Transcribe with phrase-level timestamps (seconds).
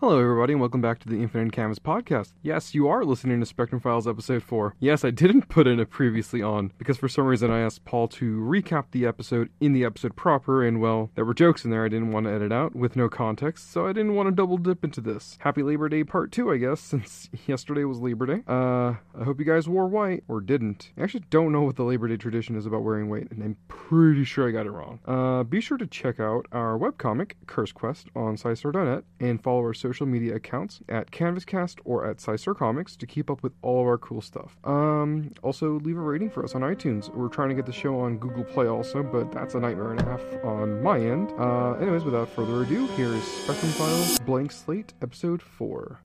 [0.00, 2.32] Hello, everybody, and welcome back to the Infinite Canvas podcast.
[2.40, 4.76] Yes, you are listening to Spectrum Files episode 4.
[4.78, 8.06] Yes, I didn't put in a previously on because for some reason I asked Paul
[8.10, 11.84] to recap the episode in the episode proper, and well, there were jokes in there
[11.84, 14.56] I didn't want to edit out with no context, so I didn't want to double
[14.56, 15.36] dip into this.
[15.40, 18.44] Happy Labor Day part 2, I guess, since yesterday was Labor Day.
[18.46, 20.92] Uh, I hope you guys wore white, or didn't.
[20.96, 23.56] I actually don't know what the Labor Day tradition is about wearing white, and I'm
[23.66, 25.00] pretty sure I got it wrong.
[25.04, 29.74] Uh, be sure to check out our webcomic, Curse Quest, on SciStar.net, and follow our
[29.74, 33.86] social media accounts at CanvasCast or at SciStar Comics to keep up with all of
[33.86, 34.56] our cool stuff.
[34.64, 37.08] Um, also, leave a rating for us on iTunes.
[37.14, 40.00] We're trying to get the show on Google Play also, but that's a nightmare and
[40.00, 41.32] a half on my end.
[41.38, 46.00] Uh, anyways, without further ado, here is Spectrum Files Blank Slate, Episode 4.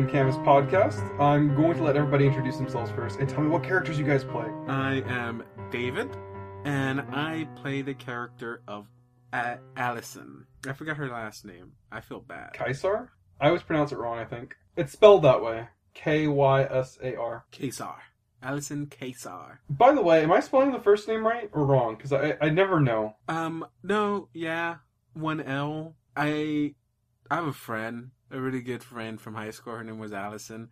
[0.00, 1.20] Back to the Infinite Canvas podcast.
[1.20, 4.24] I'm going to let everybody introduce themselves first and tell me what characters you guys
[4.24, 4.46] play.
[4.66, 6.08] I am David,
[6.64, 8.86] and I play the character of
[9.34, 10.46] A- Allison.
[10.66, 11.72] I forgot her last name.
[11.92, 12.54] I feel bad.
[12.54, 13.08] Kysar?
[13.40, 14.54] I always pronounce it wrong, I think.
[14.76, 15.68] It's spelled that way.
[15.92, 17.44] K Y S A R.
[17.52, 17.96] Kysar.
[18.42, 19.58] Allison Kysar.
[19.68, 21.96] By the way, am I spelling the first name right or wrong?
[21.96, 23.16] Because I, I never know.
[23.28, 24.76] Um, no, yeah,
[25.12, 25.96] one L.
[26.16, 26.74] I,
[27.30, 29.74] I have a friend, a really good friend from high school.
[29.76, 30.70] Her name was Allison,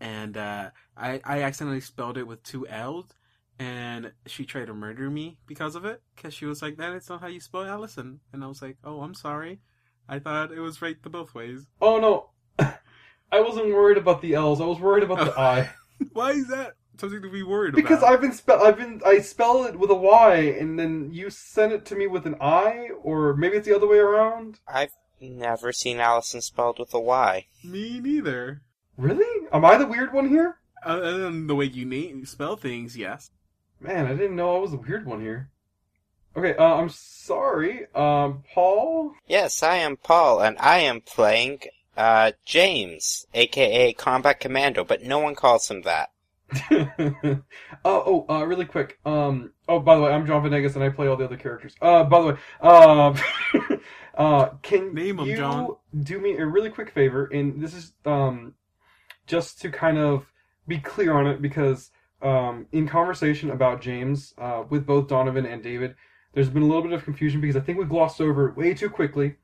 [0.00, 3.06] and uh, I, I accidentally spelled it with two L's,
[3.58, 6.02] and she tried to murder me because of it.
[6.16, 8.78] Because she was like, "That is not how you spell Allison," and I was like,
[8.84, 9.60] "Oh, I'm sorry.
[10.08, 12.30] I thought it was right the both ways." Oh no.
[13.32, 15.70] I wasn't worried about the L's, I was worried about the I.
[16.12, 18.02] Why is that something to be worried Because about?
[18.02, 21.72] I've been spell I've been I spell it with a Y and then you send
[21.72, 24.60] it to me with an I, or maybe it's the other way around.
[24.68, 27.46] I've never seen Allison spelled with a Y.
[27.64, 28.62] Me neither.
[28.96, 29.48] Really?
[29.52, 30.58] Am I the weird one here?
[30.84, 33.30] Other than the way you name spell things, yes.
[33.80, 35.50] Man, I didn't know I was the weird one here.
[36.36, 37.86] Okay, uh, I'm sorry.
[37.94, 39.12] Um, Paul?
[39.26, 41.60] Yes, I am Paul, and I am playing,
[41.96, 46.10] uh, James, aka Combat Commando, but no one calls him that.
[46.70, 47.36] uh,
[47.84, 48.98] oh, uh, really quick.
[49.04, 51.74] Um, oh, by the way, I'm John Venegas and I play all the other characters.
[51.80, 53.80] Uh, by the way, um,
[54.16, 55.76] uh, can Name 'em, you John.
[56.02, 57.26] do me a really quick favor?
[57.26, 58.54] And this is, um,
[59.26, 60.26] just to kind of
[60.66, 61.90] be clear on it because,
[62.22, 65.94] um, in conversation about James, uh, with both Donovan and David,
[66.32, 68.74] there's been a little bit of confusion because I think we glossed over it way
[68.74, 69.36] too quickly.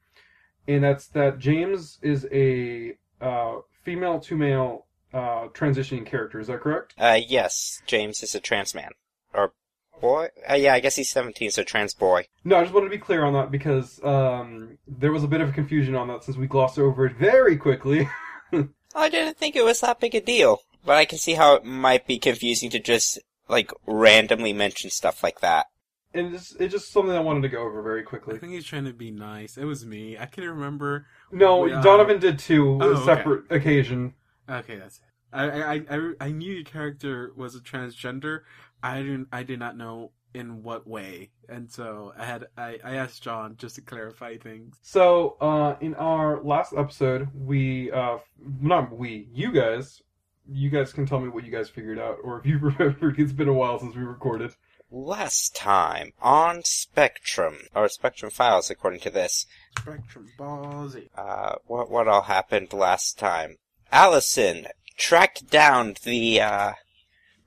[0.68, 6.38] And that's that James is a, uh, female to male, uh, transitioning character.
[6.40, 6.94] Is that correct?
[6.98, 8.92] Uh, yes, James is a trans man.
[9.34, 9.52] Or
[10.00, 10.28] boy?
[10.48, 12.26] Uh, yeah, I guess he's 17, so trans boy.
[12.44, 15.40] No, I just wanted to be clear on that because um, there was a bit
[15.40, 18.08] of confusion on that since we glossed over it very quickly.
[18.94, 21.64] I didn't think it was that big a deal, but I can see how it
[21.64, 25.66] might be confusing to just, like, randomly mention stuff like that.
[26.12, 28.34] and it's, it's just something I wanted to go over very quickly.
[28.34, 29.56] I think he's trying to be nice.
[29.56, 30.18] It was me.
[30.18, 31.06] I can remember.
[31.30, 33.04] No, We, uh, Donovan did too, Oh, a okay.
[33.04, 34.12] separate occasion.
[34.48, 35.04] Okay, that's it.
[35.34, 38.40] I, I, I, I knew your character was a transgender.
[38.82, 39.28] I didn't.
[39.32, 42.46] I did not know in what way, and so I had.
[42.56, 44.76] I, I asked John just to clarify things.
[44.82, 48.18] So, uh, in our last episode, we, uh,
[48.60, 50.02] not we, you guys,
[50.50, 53.32] you guys can tell me what you guys figured out, or if you remember, it's
[53.32, 54.54] been a while since we recorded.
[54.90, 59.46] Last time, on Spectrum, or Spectrum Files according to this,
[59.78, 61.08] Spectrum Ball Z.
[61.16, 63.56] uh, what, what all happened last time?
[63.90, 64.66] Allison
[64.98, 66.72] tracked down the, uh,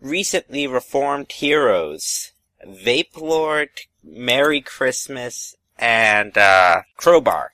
[0.06, 2.32] recently reformed heroes,
[2.66, 3.70] Vape Lord,
[4.04, 7.52] Merry Christmas, and, uh, Crowbar.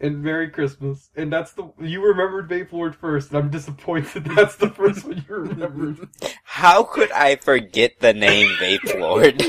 [0.00, 1.10] And Merry Christmas.
[1.14, 5.24] And that's the, you remembered Vape Lord first, and I'm disappointed that's the first one
[5.28, 6.08] you remembered.
[6.42, 9.40] How could I forget the name Vape Lord?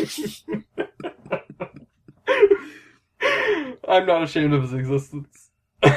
[3.88, 5.50] I'm not ashamed of his existence.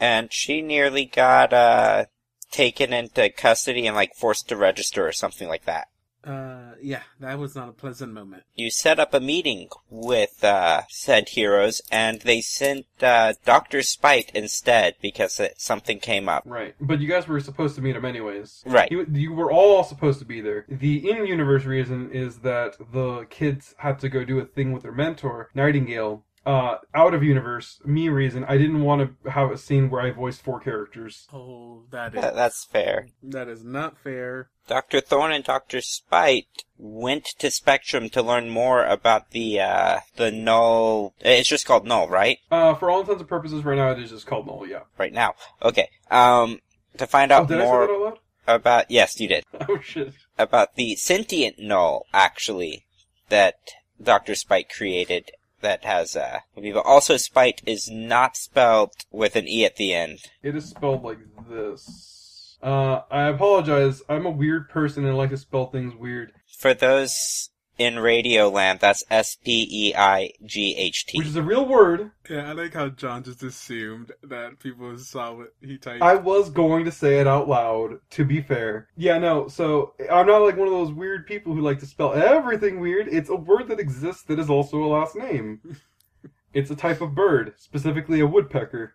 [0.00, 2.06] and she nearly got, uh,
[2.54, 5.88] taken into custody and, like, forced to register or something like that.
[6.24, 8.44] Uh, yeah, that was not a pleasant moment.
[8.54, 14.30] You set up a meeting with uh, said heroes, and they sent uh, Doctor Speight
[14.34, 16.44] instead because it, something came up.
[16.46, 18.62] Right, but you guys were supposed to meet him anyways.
[18.64, 18.90] Right.
[18.90, 20.64] You, you were all supposed to be there.
[20.66, 24.92] The in-universe reason is that the kids had to go do a thing with their
[24.92, 26.24] mentor, Nightingale.
[26.46, 30.10] Uh, out of universe, me reason, I didn't want to have a scene where I
[30.10, 31.26] voiced four characters.
[31.32, 33.08] Oh, that is Th- that's fair.
[33.22, 34.50] that is not fair.
[34.68, 35.00] Dr.
[35.00, 35.80] Thorne and Dr.
[35.80, 41.14] Speight went to Spectrum to learn more about the uh, the null.
[41.20, 42.38] It's just called null, right?
[42.50, 44.66] Uh, for all intents and purposes, right now it is just called null.
[44.66, 44.80] Yeah.
[44.98, 45.34] Right now.
[45.62, 45.88] Okay.
[46.10, 46.60] Um,
[46.98, 48.18] to find Oh, out did I say more that out loud?
[48.46, 50.12] about yes, you did Oh shit.
[50.38, 52.84] about the sentient null actually
[53.30, 53.56] that
[54.02, 54.34] Dr.
[54.34, 55.30] Speight created.
[55.64, 56.82] That has uh, Viva.
[56.82, 60.18] Also, Speight is not spelled with an e at the end.
[60.42, 61.16] It is spelled like
[61.48, 62.58] this.
[62.62, 64.02] Uh, I apologize.
[64.06, 66.32] I'm a weird person and I like to spell things weird.
[66.58, 67.48] For those
[67.78, 71.18] in Radio Land, that's S P E I G H T.
[71.18, 72.10] Which is a real word.
[72.28, 76.02] Yeah, I like how John just assumed that people saw what he typed.
[76.02, 78.88] I was going to say it out loud, to be fair.
[78.96, 82.14] Yeah, no, so I'm not like one of those weird people who like to spell
[82.14, 83.08] everything weird.
[83.08, 85.60] It's a word that exists that is also a last name.
[86.54, 88.94] it's a type of bird, specifically a woodpecker.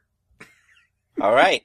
[1.22, 1.64] All right.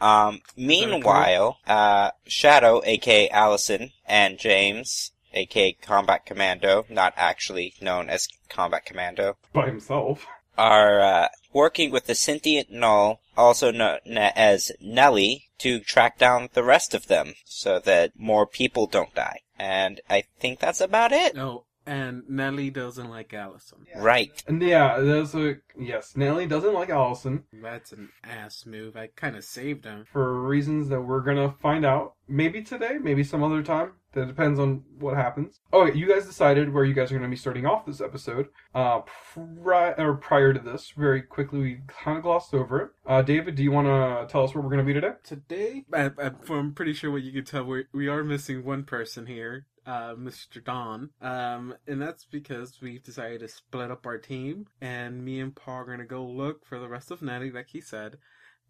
[0.00, 8.28] Um, meanwhile, uh, Shadow, aka Allison, and James, aka Combat Commando, not actually known as
[8.48, 10.26] Combat Commando, By himself.
[10.58, 16.64] are uh, working with the sentient null, also known as Nelly, to track down the
[16.64, 19.40] rest of them so that more people don't die.
[19.58, 21.38] And I think that's about it.
[21.38, 23.86] Oh, and Nelly doesn't like Allison.
[23.96, 24.30] Right.
[24.46, 25.56] And yeah, there's a.
[25.78, 28.96] Yes, Nelly doesn't like Allison That's an ass move.
[28.96, 30.04] I kind of saved him.
[30.12, 32.14] for reasons that we're gonna find out.
[32.28, 33.92] Maybe today, maybe some other time.
[34.14, 35.60] That depends on what happens.
[35.72, 38.48] Oh, you guys decided where you guys are going to be starting off this episode.
[38.74, 42.90] Uh, pri- or prior to this, very quickly we kind of glossed over it.
[43.06, 45.14] Uh, David, do you want to tell us where we're going to be today?
[45.24, 46.10] Today, I,
[46.50, 50.14] I'm pretty sure what you can tell, we we are missing one person here, uh,
[50.14, 50.62] Mr.
[50.62, 51.10] Don.
[51.22, 55.80] Um, and that's because we've decided to split up our team, and me and Paul
[55.80, 58.18] are gonna go look for the rest of Nettie, like he said,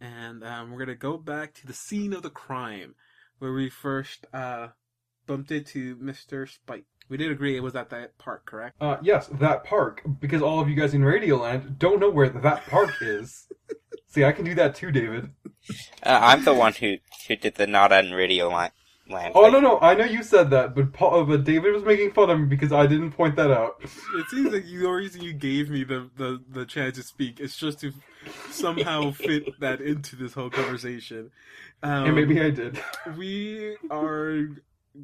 [0.01, 2.95] and um, we're gonna go back to the scene of the crime,
[3.41, 4.69] where we first uh
[5.27, 6.49] bumped into Mr.
[6.49, 6.85] Spike.
[7.09, 8.77] We did agree it was at that park, correct?
[8.81, 12.67] Uh, yes, that park, because all of you guys in Radioland don't know where that
[12.67, 13.49] park is.
[14.09, 15.31] See, I can do that too, David.
[16.03, 16.97] Uh, I'm the one who,
[17.29, 18.71] who did the not on radio line.
[19.09, 19.53] Land Oh thing.
[19.53, 22.31] no, no, I know you said that, but Paul, uh, but David was making fun
[22.31, 23.83] of me because I didn't point that out.
[23.83, 27.57] It seems like the reason you gave me the, the, the chance to speak is
[27.57, 27.93] just to
[28.51, 31.31] somehow fit that into this whole conversation.
[31.83, 32.81] Um, and maybe I did.
[33.17, 34.47] we are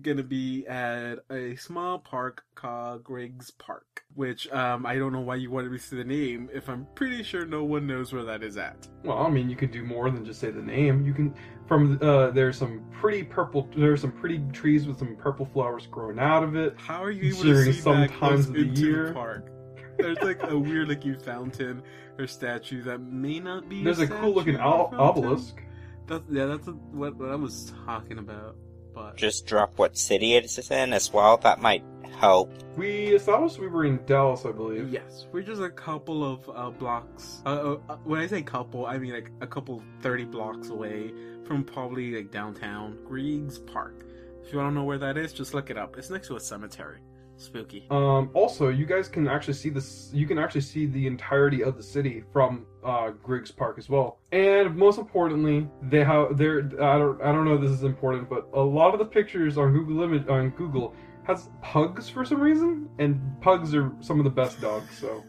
[0.02, 5.36] gonna be at a small park called Griggs Park, which um, I don't know why
[5.36, 8.24] you wanted me to say the name if I'm pretty sure no one knows where
[8.24, 8.88] that is at.
[9.04, 11.04] Well, I mean, you can do more than just say the name.
[11.04, 11.34] You can
[11.66, 13.68] from uh, there's some pretty purple.
[13.76, 16.74] There's some pretty trees with some purple flowers growing out of it.
[16.78, 19.08] How are you able to see some times of the year.
[19.08, 19.50] the park?
[19.98, 21.82] There's like a weird looking fountain
[22.18, 23.82] or statue that may not be.
[23.82, 25.24] There's a cool looking statue or al- fountain.
[25.24, 25.62] obelisk.
[26.06, 28.56] That's yeah, that's what, what I was talking about.
[28.98, 31.36] But Just drop what city it's in as well.
[31.36, 31.84] That might
[32.18, 32.50] help.
[32.76, 34.92] We established we were in Dallas, I believe.
[34.92, 37.42] yes, we're just a couple of uh, blocks.
[37.46, 41.12] Uh, uh, uh, when I say couple, I mean like a couple thirty blocks away
[41.44, 44.04] from probably like downtown Griggs Park.
[44.44, 45.96] If you want to know where that is, just look it up.
[45.96, 46.98] It's next to a cemetery.
[47.38, 47.86] Spooky.
[47.90, 50.10] Um, also, you guys can actually see this.
[50.12, 54.18] You can actually see the entirety of the city from uh, Griggs Park as well.
[54.32, 56.58] And most importantly, they have there.
[56.82, 57.22] I don't.
[57.22, 60.02] I don't know if this is important, but a lot of the pictures on Google
[60.02, 60.94] image on Google
[61.28, 64.98] has pugs for some reason, and pugs are some of the best dogs.
[64.98, 65.22] So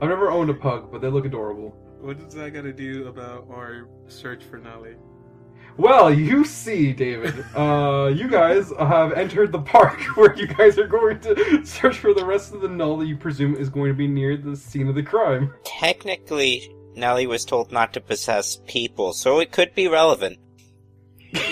[0.00, 1.70] I've never owned a pug, but they look adorable.
[2.00, 4.94] What does that got to do about our search for Nelly?
[5.78, 10.86] Well, you see, David, uh, you guys have entered the park where you guys are
[10.86, 13.94] going to search for the rest of the null that you presume is going to
[13.94, 15.52] be near the scene of the crime.
[15.64, 20.38] Technically, Nellie was told not to possess people, so it could be relevant.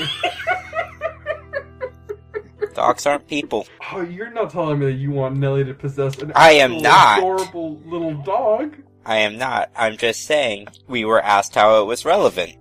[2.75, 3.67] Dogs aren't people.
[3.93, 7.19] Oh, you're not telling me that you want Nellie to possess an I am not.
[7.19, 8.75] adorable little dog?
[9.07, 9.71] I am not.
[9.77, 12.57] I'm just saying we were asked how it was relevant.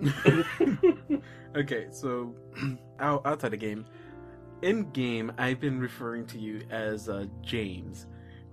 [1.56, 2.34] Okay, so
[3.00, 3.84] out, outside the game,
[4.62, 8.06] in game, I've been referring to you as uh, James,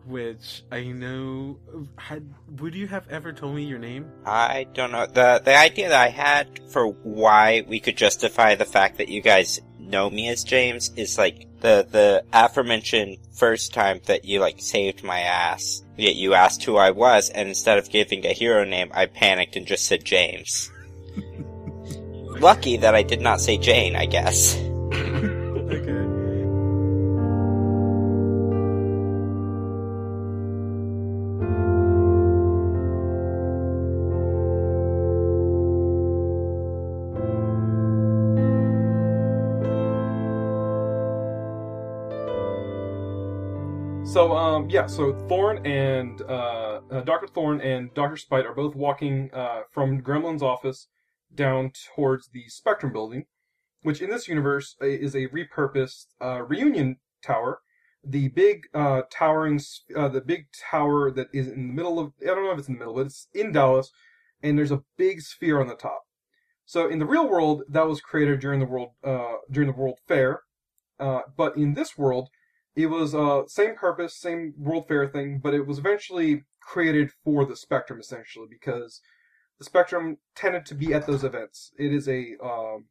[0.05, 1.57] which I know.
[1.97, 4.11] Had would you have ever told me your name?
[4.25, 5.07] I don't know.
[5.07, 9.21] The the idea that I had for why we could justify the fact that you
[9.21, 14.59] guys know me as James is like the the aforementioned first time that you like
[14.59, 15.83] saved my ass.
[15.97, 19.55] Yet you asked who I was, and instead of giving a hero name, I panicked
[19.55, 20.71] and just said James.
[22.39, 24.55] Lucky that I did not say Jane, I guess.
[24.93, 26.01] okay.
[44.11, 47.27] So, um, yeah, so Thorn and uh, uh, Dr.
[47.27, 48.17] Thorn and Dr.
[48.17, 50.87] Speight are both walking uh, from Gremlin's office
[51.33, 53.25] down towards the Spectrum building,
[53.83, 57.59] which in this universe uh, is a repurposed uh, reunion tower.
[58.03, 59.59] The big uh, towering,
[59.95, 62.67] uh, the big tower that is in the middle of, I don't know if it's
[62.67, 63.91] in the middle, but it's in Dallas,
[64.41, 66.03] and there's a big sphere on the top.
[66.65, 69.99] So in the real world, that was created during the world, uh, during the World
[70.07, 70.41] Fair,
[70.99, 72.29] uh, but in this world,
[72.75, 77.45] it was uh same purpose, same World Fair thing, but it was eventually created for
[77.45, 79.01] the Spectrum essentially because
[79.61, 81.71] the Spectrum tended to be at those events.
[81.77, 82.85] It is a um,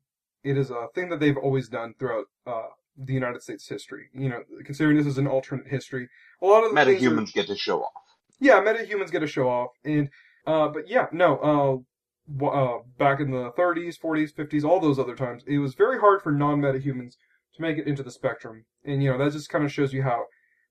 [0.45, 4.05] it is a thing that they've always done throughout uh the United States history.
[4.15, 6.09] You know, considering this is an alternate history,
[6.41, 8.05] a lot of the are- Metahumans get to show off.
[8.39, 10.11] yeah, metahumans get to show off, and
[10.47, 14.99] uh, but yeah, no, uh, w- uh, back in the 30s, 40s, 50s, all those
[15.01, 17.15] other times, it was very hard for non-metahumans
[17.55, 20.03] to make it into the spectrum, and you know that just kind of shows you
[20.05, 20.27] how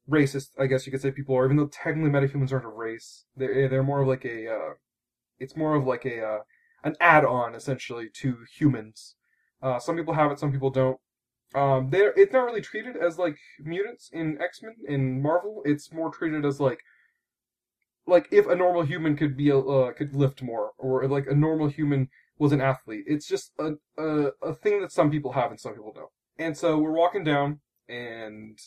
[0.09, 1.43] racist, I guess you could say, people are.
[1.43, 4.73] Even though technically metahumans aren't a race, they're they're more of like a, uh,
[5.39, 6.39] it's more of like a uh,
[6.83, 9.15] an add-on essentially to humans.
[9.61, 10.99] Uh, some people have it, some people don't.
[11.55, 15.61] Um, they're it's not really treated as like mutants in X Men in Marvel.
[15.65, 16.79] It's more treated as like
[18.05, 21.35] like if a normal human could be a uh, could lift more, or like a
[21.35, 23.03] normal human was an athlete.
[23.07, 26.11] It's just a, a a thing that some people have and some people don't.
[26.37, 28.57] And so we're walking down, and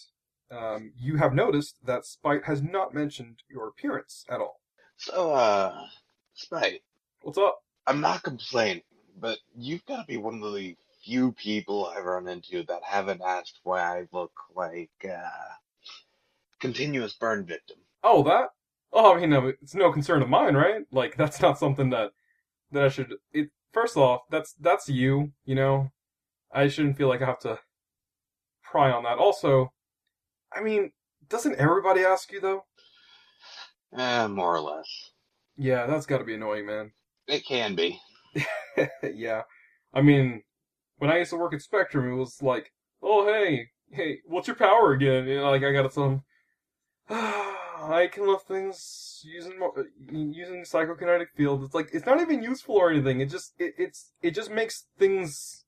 [0.50, 4.60] um, you have noticed that Speight has not mentioned your appearance at all.
[4.96, 5.86] So, uh,
[6.34, 6.82] Speight,
[7.22, 7.62] What's up?
[7.86, 8.82] I'm not complaining,
[9.20, 13.20] but you've got to be one of the few people I've run into that haven't
[13.20, 15.54] asked why I look like, uh,
[16.58, 17.76] continuous burn victim.
[18.02, 18.50] Oh, that.
[18.92, 20.86] Oh, I mean, no, it's no concern of mine, right?
[20.90, 22.12] Like that's not something that
[22.72, 23.14] that I should.
[23.32, 25.32] It first off, that's that's you.
[25.44, 25.92] You know,
[26.52, 27.58] I shouldn't feel like I have to
[28.62, 29.18] pry on that.
[29.18, 29.72] Also,
[30.52, 30.92] I mean,
[31.28, 32.64] doesn't everybody ask you though?
[33.96, 35.11] Eh, more or less.
[35.62, 36.90] Yeah, that's got to be annoying, man.
[37.28, 38.00] It can be.
[39.14, 39.42] yeah,
[39.94, 40.42] I mean,
[40.98, 44.56] when I used to work at Spectrum, it was like, oh hey, hey, what's your
[44.56, 45.28] power again?
[45.28, 46.24] You know, like I got some.
[47.08, 49.52] Ah, I can lift things using
[50.10, 51.62] using psychokinetic field.
[51.62, 53.20] It's like it's not even useful or anything.
[53.20, 55.64] It just it, it's it just makes things.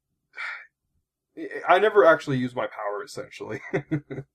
[1.69, 3.61] I never actually use my power essentially.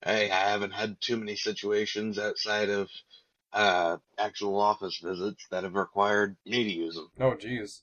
[0.05, 2.89] Hey, I haven't had too many situations outside of,
[3.53, 7.09] uh, actual office visits that have required me to use them.
[7.19, 7.81] oh jeez,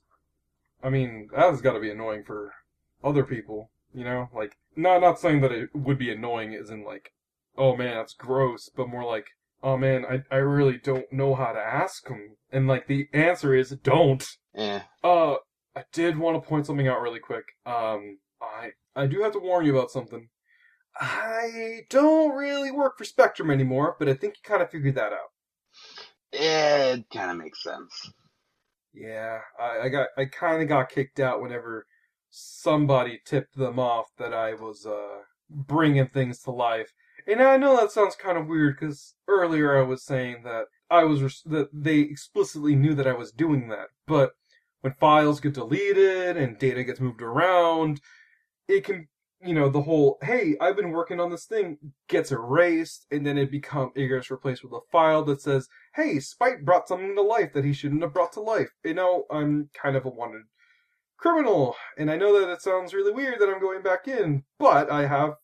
[0.83, 2.53] I mean that has got to be annoying for
[3.03, 3.71] other people.
[3.95, 7.13] You know, like not not saying that it would be annoying as in like,
[7.57, 9.29] oh man, that's gross, but more like,
[9.63, 13.55] oh man, I I really don't know how to ask them, and like the answer
[13.55, 14.27] is don't.
[14.55, 15.37] Eh, Uh,
[15.75, 17.45] I did want to point something out really quick.
[17.65, 20.29] Um, I I do have to warn you about something.
[20.99, 25.13] I don't really work for Spectrum anymore, but I think you kind of figured that
[25.13, 25.31] out.
[26.39, 28.11] It kind of makes sense.
[28.95, 31.87] Yeah, I, I got I kind of got kicked out whenever
[32.31, 36.93] somebody tipped them off that I was uh bringing things to life.
[37.27, 41.05] And I know that sounds kind of weird because earlier I was saying that I
[41.05, 44.33] was res- that they explicitly knew that I was doing that, but
[44.81, 48.01] when files get deleted and data gets moved around,
[48.69, 49.09] it can
[49.43, 51.79] you know the whole hey I've been working on this thing
[52.09, 56.21] gets erased and then it become it gets replaced with a file that says hey,
[56.21, 58.71] Speight brought something to life that he shouldn't have brought to life.
[58.85, 60.43] You know, I'm kind of a wanted
[61.19, 64.91] criminal, and I know that it sounds really weird that I'm going back in, but
[64.91, 65.35] I have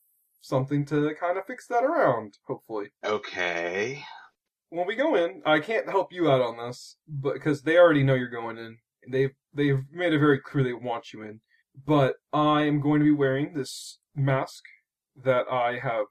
[0.42, 2.88] something to kind of fix that around, hopefully.
[3.04, 4.04] Okay.
[4.68, 8.02] When we go in, I can't help you out on this, but because they already
[8.02, 8.78] know you're going in.
[9.10, 11.40] They've they've made it very clear they want you in.
[11.86, 14.62] But I am going to be wearing this mask
[15.24, 16.06] that I have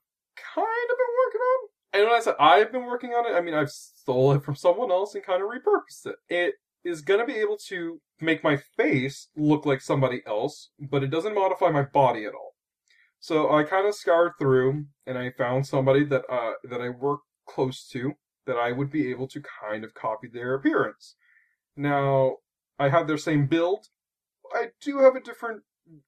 [0.55, 1.69] kind of been working on.
[1.93, 4.55] And when I said I've been working on it, I mean I've stole it from
[4.55, 6.15] someone else and kind of repurposed it.
[6.29, 11.03] It is going to be able to make my face look like somebody else, but
[11.03, 12.55] it doesn't modify my body at all.
[13.19, 17.21] So I kind of scoured through and I found somebody that uh that I work
[17.47, 18.13] close to
[18.47, 21.15] that I would be able to kind of copy their appearance.
[21.75, 22.37] Now,
[22.79, 23.87] I have their same build.
[24.53, 25.61] I do have a different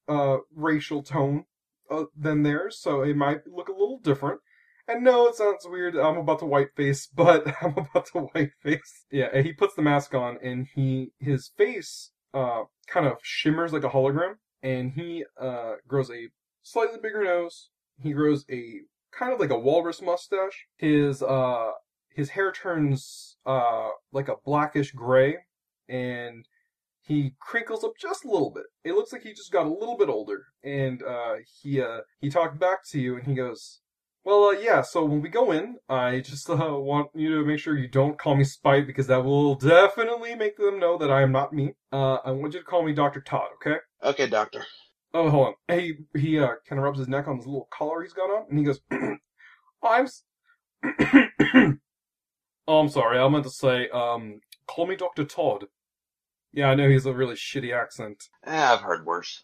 [0.08, 1.46] uh racial tone
[1.92, 4.40] uh, than theirs, so it might look a little different.
[4.88, 5.96] And no, it sounds weird.
[5.96, 9.06] I'm about to white face, but I'm about to white face.
[9.12, 13.84] Yeah, he puts the mask on, and he his face uh kind of shimmers like
[13.84, 16.30] a hologram, and he uh grows a
[16.64, 17.70] slightly bigger nose.
[18.02, 20.68] He grows a kind of like a walrus mustache.
[20.78, 21.72] His uh
[22.10, 25.38] his hair turns uh like a blackish gray,
[25.88, 26.46] and
[27.04, 28.66] he crinkles up just a little bit.
[28.84, 32.30] It looks like he just got a little bit older, and uh, he uh, he
[32.30, 33.82] talked back to you, and he goes,
[34.26, 34.82] "Well, uh, yeah.
[34.82, 38.18] So when we go in, I just uh, want you to make sure you don't
[38.18, 41.76] call me Speight because that will definitely make them know that I am not me.
[41.92, 44.66] Uh, I want you to call me Doctor Todd, okay?" Okay, doctor.
[45.14, 45.78] Oh, hold on.
[45.78, 48.46] He he uh, kind of rubs his neck on this little collar he's got on,
[48.50, 48.82] and he goes,
[49.84, 50.24] "I'm." S-
[52.68, 53.20] oh, I'm sorry.
[53.20, 55.66] I meant to say, um, call me Doctor Todd.
[56.52, 58.30] Yeah, I know he's a really shitty accent.
[58.46, 59.44] Eh, I've heard worse.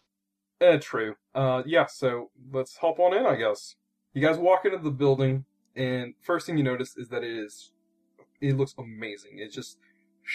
[0.60, 1.16] Eh, true.
[1.34, 1.86] Uh, yeah.
[1.86, 3.74] So let's hop on in, I guess.
[4.12, 5.44] You guys walk into the building,
[5.76, 7.72] and first thing you notice is that it is,
[8.40, 9.32] it looks amazing.
[9.34, 9.78] It's just,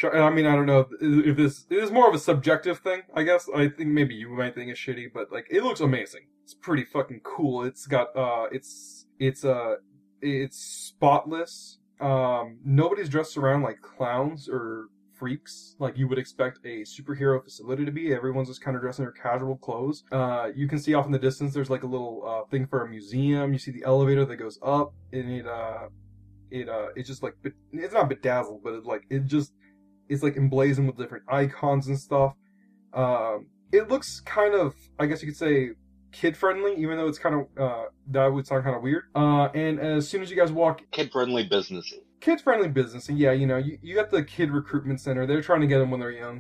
[0.04, 3.02] I mean, I don't know if this it is more of a subjective thing.
[3.14, 6.22] I guess I think maybe you might think it's shitty, but like it looks amazing.
[6.44, 7.64] It's pretty fucking cool.
[7.64, 9.76] It's got uh, it's it's uh,
[10.22, 11.80] it's spotless.
[12.02, 14.88] Um, nobody's dressed around like clowns or
[15.26, 18.14] freaks like you would expect a superhero facility to be.
[18.14, 20.04] Everyone's just kind of dressed in their casual clothes.
[20.12, 22.86] Uh, you can see off in the distance there's like a little uh, thing for
[22.86, 23.52] a museum.
[23.52, 25.88] You see the elevator that goes up, and it uh,
[26.52, 27.34] it uh, it's just like
[27.74, 29.52] it's not bedazzled, but it like it just
[30.10, 32.36] it's like emblazoned with different icons and stuff.
[32.94, 35.72] Um, it looks kind of, I guess you could say,
[36.12, 39.06] kid friendly, even though it's kind of uh, that would sound kind of weird.
[39.16, 42.05] Uh, and as soon as you guys walk Kid friendly businessy.
[42.26, 45.26] Kid friendly business and yeah you know you, you got the kid recruitment center.
[45.28, 46.38] They're trying to get them when they're young.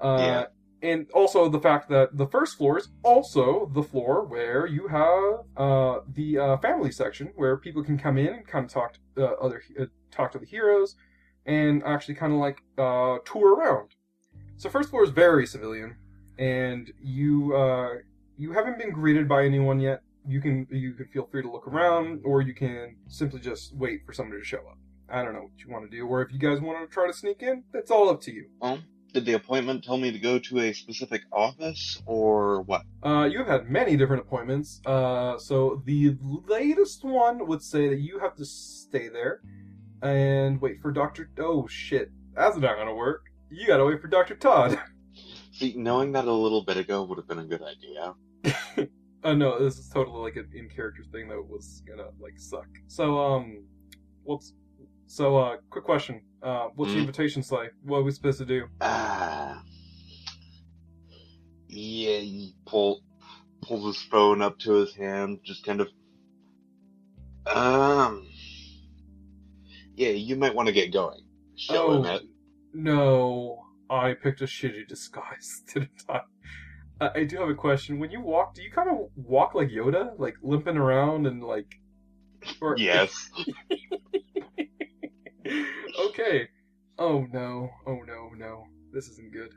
[0.00, 0.44] Uh, Yeah.
[0.90, 3.44] and also the fact that the first floor is also
[3.78, 5.24] the floor where you have
[5.64, 9.26] uh, the uh, family section where people can come in and kind of talk to
[9.26, 10.90] uh, other uh, talk to the heroes
[11.46, 13.88] and actually kind of like uh, tour around.
[14.56, 15.90] So first floor is very civilian
[16.38, 17.90] and you uh,
[18.42, 20.00] you haven't been greeted by anyone yet.
[20.26, 23.98] You can you can feel free to look around or you can simply just wait
[24.06, 26.32] for somebody to show up I don't know what you want to do, or if
[26.32, 28.46] you guys want to try to sneak in, that's all up to you.
[28.60, 28.78] Well,
[29.14, 32.82] did the appointment tell me to go to a specific office or what?
[33.04, 34.80] Uh, you have had many different appointments.
[34.84, 36.16] Uh, so the
[36.48, 39.40] latest one would say that you have to stay there
[40.02, 41.30] and wait for Doctor.
[41.38, 43.26] Oh shit, that's not gonna work.
[43.50, 44.80] You gotta wait for Doctor Todd.
[45.52, 48.88] See, knowing that a little bit ago would have been a good idea.
[49.22, 52.66] uh, no, this is totally like an in character thing that was gonna like suck.
[52.88, 53.62] So um,
[54.24, 54.52] what's
[55.06, 56.22] so uh, quick question.
[56.42, 57.00] Uh, what's the Hmm?
[57.02, 57.70] invitation say?
[57.82, 58.66] What are we supposed to do?
[58.80, 59.62] Ah.
[61.68, 63.02] Yeah, he pull,
[63.62, 65.88] pulls his phone up to his hand, just kind of.
[67.46, 68.26] Um.
[69.96, 71.22] Yeah, you might want to get going.
[71.56, 72.14] Show him Oh.
[72.16, 72.22] it.
[72.72, 76.20] No, I picked a shitty disguise, didn't I?
[77.00, 77.98] Uh, I do have a question.
[77.98, 81.80] When you walk, do you kind of walk like Yoda, like limping around and like?
[82.60, 83.30] Or Yes.
[86.06, 86.48] okay.
[86.98, 87.70] Oh no.
[87.86, 88.30] Oh no.
[88.36, 88.64] No.
[88.92, 89.52] This isn't good.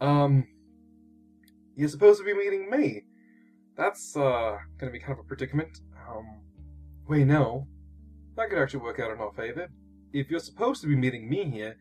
[0.00, 0.46] Um.
[1.74, 3.02] You're supposed to be meeting me.
[3.76, 5.78] That's uh gonna be kind of a predicament.
[6.08, 6.42] Um.
[7.08, 7.66] Wait, no.
[8.36, 9.68] That could actually work out in our favor.
[10.12, 11.76] If you're supposed to be meeting me here,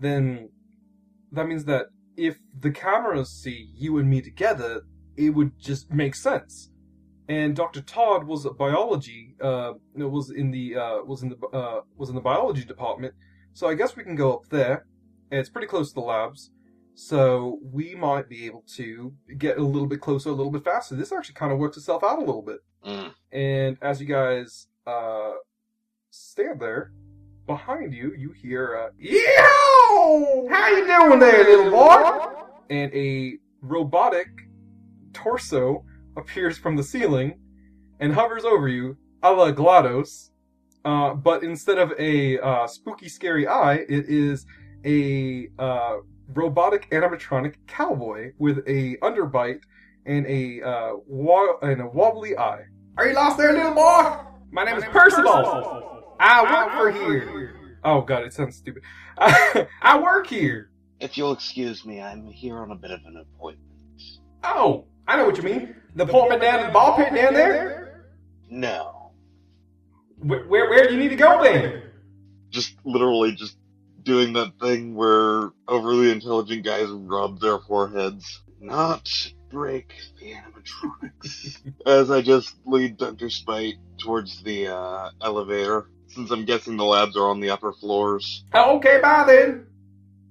[0.00, 0.50] then
[1.32, 4.82] that means that if the cameras see you and me together,
[5.16, 6.70] it would just make sense.
[7.28, 7.80] And Dr.
[7.80, 12.14] Todd was a biology, uh, was in the uh, was in the uh, was in
[12.14, 13.14] the biology department.
[13.52, 14.86] So I guess we can go up there.
[15.30, 16.50] It's pretty close to the labs,
[16.94, 20.94] so we might be able to get a little bit closer, a little bit faster.
[20.94, 22.60] This actually kind of works itself out a little bit.
[22.86, 23.12] Mm.
[23.32, 25.32] And as you guys uh,
[26.10, 26.92] stand there,
[27.46, 30.48] behind you, you hear, uh, Yo!
[30.48, 32.18] How you doing there, little boy?
[32.70, 34.28] And a robotic
[35.12, 35.84] torso
[36.16, 37.38] appears from the ceiling
[38.00, 40.30] and hovers over you, a la GLaDOS.
[40.84, 44.46] Uh, but instead of a uh, spooky, scary eye, it is
[44.84, 45.96] a uh,
[46.32, 49.62] robotic animatronic cowboy with a underbite
[50.06, 52.62] and a uh, wa- and a wobbly eye.
[52.96, 54.16] Are you lost there, little boy?
[54.52, 56.14] My name is Percival.
[56.20, 57.76] I work for here.
[57.84, 58.82] Oh god, it sounds stupid.
[59.18, 60.70] I work here.
[61.00, 63.68] If you'll excuse me, I'm here on a bit of an appointment.
[64.44, 65.74] Oh, I know what you mean.
[65.96, 68.04] The appointment down in the ball pit down there.
[68.50, 69.12] No.
[70.18, 71.84] Where, where, where do you need to go then?
[72.50, 73.56] Just literally just
[74.02, 78.42] doing that thing where overly intelligent guys rub their foreheads.
[78.60, 79.10] Not
[79.48, 81.72] break the animatronics.
[81.86, 83.30] As I just lead Dr.
[83.30, 88.44] Speight towards the uh, elevator, since I'm guessing the labs are on the upper floors.
[88.54, 89.66] Okay, bye then.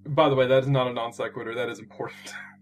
[0.05, 1.55] By the way, that is not a non sequitur.
[1.55, 2.31] That is important.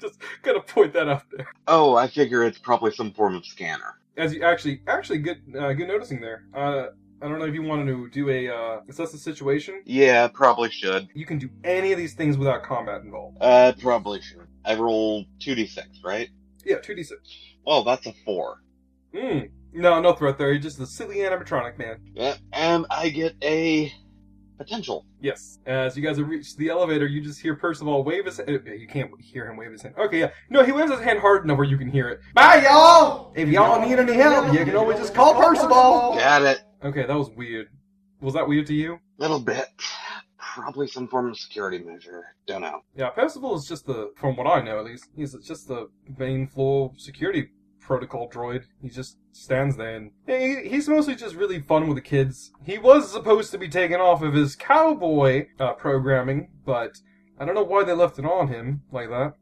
[0.00, 1.46] Just gonna point that out there.
[1.66, 3.98] Oh, I figure it's probably some form of scanner.
[4.16, 6.44] As you actually, actually, good, uh, good noticing there.
[6.54, 6.86] Uh,
[7.22, 9.82] I don't know if you wanted to do a uh, assess the situation.
[9.84, 11.08] Yeah, probably should.
[11.14, 13.38] You can do any of these things without combat involved.
[13.40, 14.46] Uh, probably should.
[14.64, 16.28] I roll 2d6, right?
[16.64, 17.20] Yeah, two d six.
[17.66, 18.62] Oh, that's a 4.
[19.14, 19.38] Hmm.
[19.72, 20.50] No, no threat there.
[20.50, 21.98] You're just a silly animatronic man.
[22.14, 23.92] Yeah, and I get a
[24.60, 25.06] potential.
[25.22, 25.58] Yes.
[25.64, 28.38] As you guys have reached the elevator, you just hear Percival wave his.
[28.40, 29.94] Uh, you can't hear him wave his hand.
[29.98, 30.30] Okay, yeah.
[30.50, 32.20] No, he waves his hand hard enough where you can hear it.
[32.34, 33.32] Bye, y'all.
[33.34, 36.14] If y'all need any help, you can always just call Percival.
[36.14, 36.60] Got it.
[36.84, 37.68] Okay, that was weird.
[38.20, 38.98] Was that weird to you?
[39.16, 39.64] Little bit.
[40.36, 42.24] Probably some form of security measure.
[42.46, 42.80] Don't know.
[42.94, 46.46] Yeah, Percival is just the, from what I know at least, he's just the main
[46.46, 47.48] floor security
[47.80, 48.64] protocol droid.
[48.80, 52.52] He just stands there and he, he's mostly just really fun with the kids.
[52.64, 56.98] He was supposed to be taken off of his cowboy uh, programming, but
[57.38, 59.34] I don't know why they left it on him like that.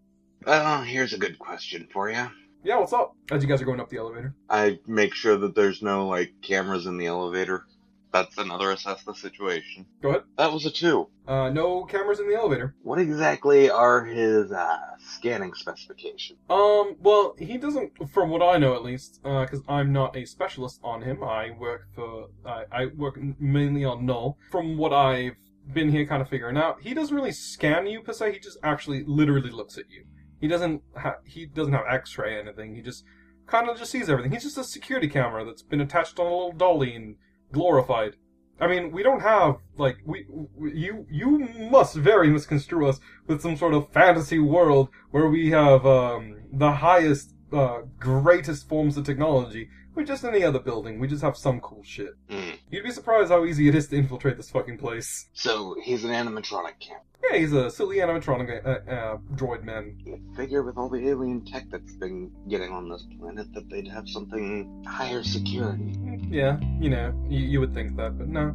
[0.46, 2.28] Uh, here's a good question for you.
[2.64, 3.14] Yeah, what's up?
[3.30, 4.34] As you guys are going up the elevator.
[4.50, 7.66] I make sure that there's no, like, cameras in the elevator.
[8.12, 9.84] That's another assess the situation.
[10.02, 10.22] Go ahead.
[10.38, 11.08] That was a 2.
[11.26, 12.74] Uh, no cameras in the elevator.
[12.82, 16.38] What exactly are his, uh, scanning specifications?
[16.48, 20.80] Um, well, he doesn't, from what I know at least, because I'm not a specialist
[20.82, 21.22] on him.
[21.22, 24.38] I work for, I I work mainly on Null.
[24.50, 25.36] From what I've
[25.74, 28.32] been here kind of figuring out, he doesn't really scan you per se.
[28.32, 30.04] He just actually literally looks at you.
[30.40, 32.74] He doesn't, ha- he doesn't have X-ray or anything.
[32.74, 33.04] He just
[33.46, 34.32] kind of just sees everything.
[34.32, 37.16] He's just a security camera that's been attached on a little dolly and
[37.52, 38.14] glorified.
[38.60, 41.38] I mean, we don't have like we, we you you
[41.70, 46.72] must very misconstrue us with some sort of fantasy world where we have um, the
[46.72, 49.68] highest, uh, greatest forms of technology.
[49.94, 51.00] We're just any other building.
[51.00, 52.14] We just have some cool shit.
[52.30, 52.50] Hmm.
[52.70, 55.28] You'd be surprised how easy it is to infiltrate this fucking place.
[55.32, 57.02] So, he's an animatronic camp.
[57.24, 59.98] Yeah, he's a silly animatronic uh, uh, droid man.
[60.04, 63.88] You'd figure with all the alien tech that's been getting on this planet that they'd
[63.88, 65.98] have something higher security.
[66.30, 68.54] Yeah, you know, you, you would think that, but no.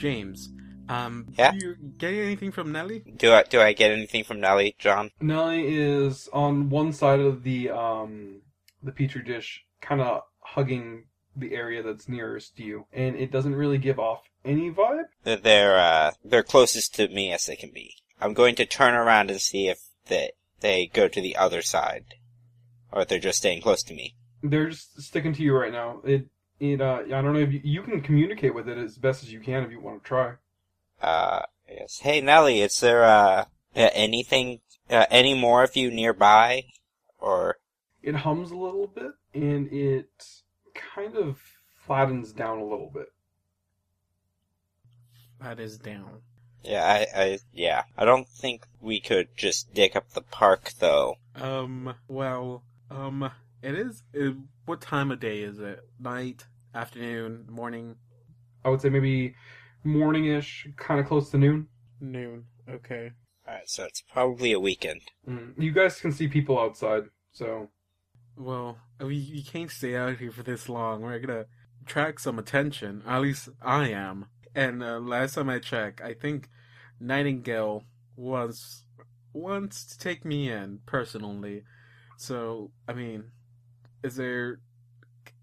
[0.00, 0.50] James,
[0.88, 1.52] um, Yeah?
[1.52, 3.00] you get anything from Nelly?
[3.00, 5.10] Do I do I get anything from Nelly, John?
[5.20, 8.40] Nelly is on one side of the um
[8.82, 11.04] the petri dish, kind of hugging
[11.36, 15.04] the area that's nearest to you, and it doesn't really give off any vibe.
[15.22, 17.94] They're they're, uh, they're closest to me as they can be.
[18.20, 22.14] I'm going to turn around and see if they they go to the other side,
[22.90, 24.16] or if they're just staying close to me.
[24.42, 26.00] They're just sticking to you right now.
[26.04, 26.26] It
[26.60, 29.32] it uh I don't know if you, you can communicate with it as best as
[29.32, 30.34] you can if you want to try.
[31.02, 32.00] Uh, yes.
[32.00, 33.44] Hey Nelly, is there uh,
[33.74, 36.64] uh anything uh, any more of you nearby,
[37.18, 37.56] or
[38.02, 40.10] It hums a little bit and it
[40.74, 41.40] kind of
[41.86, 43.12] flattens down a little bit.
[45.40, 46.20] That is down.
[46.62, 51.16] yeah, I, I yeah, I don't think we could just dig up the park though.
[51.34, 53.30] Um, well, um,
[53.62, 55.80] it is, it, what time of day is it?
[55.98, 57.96] Night, afternoon, morning,
[58.64, 59.34] I would say maybe
[59.84, 61.68] morning-ish, kind of close to noon.
[62.00, 62.44] noon?
[62.68, 63.12] Okay.
[63.48, 65.00] Alright, so it's probably a weekend.
[65.28, 65.54] Mm.
[65.58, 67.68] You guys can see people outside, so
[68.36, 71.02] Well, we, we can't stay out here for this long.
[71.02, 71.46] We're gonna
[71.82, 73.02] attract some attention.
[73.06, 74.26] At least I am.
[74.54, 76.48] And uh, last time I checked, I think
[77.00, 77.84] Nightingale
[78.16, 78.84] was
[79.32, 81.62] wants to take me in personally.
[82.18, 83.30] So I mean,
[84.02, 84.60] is there?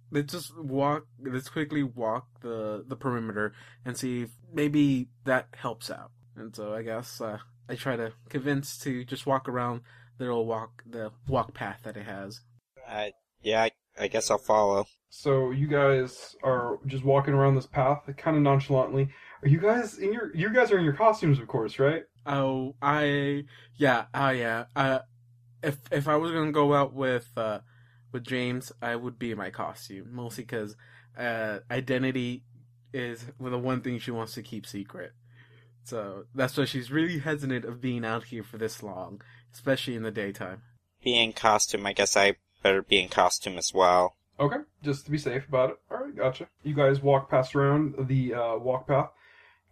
[0.10, 1.08] Let's just walk.
[1.22, 3.54] Let's quickly walk the the perimeter
[3.86, 6.12] and see if maybe that helps out.
[6.36, 9.82] And so I guess uh, I try to convince to just walk around
[10.18, 12.42] the little walk the walk path that it has.
[12.88, 13.08] Uh,
[13.42, 14.88] yeah, I, I guess I'll follow.
[15.10, 19.10] So you guys are just walking around this path, kind of nonchalantly.
[19.42, 20.36] Are you guys in your?
[20.36, 22.04] You guys are in your costumes, of course, right?
[22.26, 23.44] Oh, I
[23.76, 24.66] yeah, oh yeah.
[24.76, 25.00] Uh,
[25.64, 27.60] if if I was gonna go out with uh
[28.12, 30.76] with James, I would be in my costume mostly because
[31.18, 32.44] uh identity
[32.94, 35.12] is the one thing she wants to keep secret.
[35.84, 39.22] So that's why she's really hesitant of being out here for this long,
[39.54, 40.62] especially in the daytime.
[41.04, 44.16] Be in costume, I guess I better be in costume as well.
[44.40, 45.78] Okay, just to be safe about it.
[45.90, 46.48] All right, gotcha.
[46.64, 49.10] You guys walk past around the uh, walk path,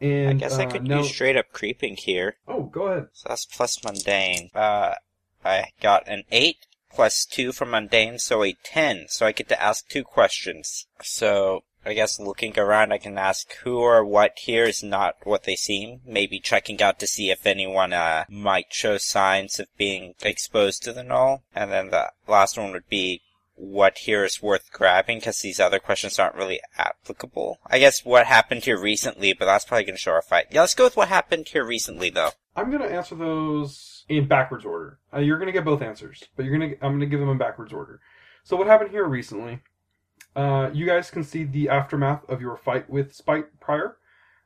[0.01, 2.37] And I guess I uh, could now- use straight up creeping here.
[2.47, 3.07] Oh, go ahead.
[3.13, 4.49] So that's plus mundane.
[4.55, 4.95] Uh,
[5.43, 9.07] I got an 8 plus 2 for mundane, so a 10.
[9.09, 10.87] So I get to ask two questions.
[11.01, 15.43] So, I guess looking around I can ask who or what here is not what
[15.43, 16.01] they seem.
[16.05, 20.93] Maybe checking out to see if anyone, uh, might show signs of being exposed to
[20.93, 21.43] the null.
[21.53, 23.21] And then the last one would be
[23.55, 27.59] what here is worth grabbing, because these other questions aren't really applicable.
[27.67, 30.47] I guess what happened here recently, but that's probably gonna show our fight.
[30.51, 32.31] Yeah, let's go with what happened here recently, though.
[32.55, 34.99] I'm gonna answer those in backwards order.
[35.13, 37.73] Uh, you're gonna get both answers, but you're gonna I'm gonna give them in backwards
[37.73, 37.99] order.
[38.43, 39.61] So what happened here recently?
[40.35, 43.97] Uh, you guys can see the aftermath of your fight with Speight prior,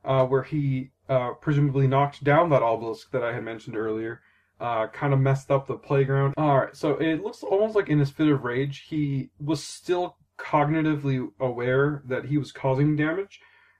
[0.06, 4.22] uh, where he uh, presumably knocked down that obelisk that I had mentioned earlier.
[4.60, 6.34] Uh, kind of messed up the playground.
[6.38, 10.18] All right, so it looks almost like in his fit of rage, he was still
[10.38, 13.40] cognitively aware that he was causing damage,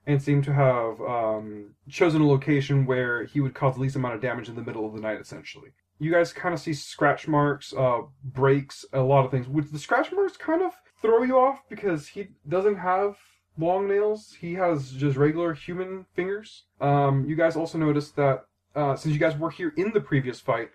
[0.10, 4.16] and seemed to have um, chosen a location where he would cause the least amount
[4.16, 5.70] of damage in the middle of the night, essentially.
[6.00, 9.48] You guys kind of see scratch marks, uh, breaks, a lot of things.
[9.48, 13.18] Which the scratch marks kind of throw you off because he doesn't have
[13.60, 14.36] long nails.
[14.42, 16.64] He has just regular human fingers.
[16.82, 18.46] Um, you guys also notice that
[18.76, 20.70] uh, since you guys were here in the previous fight,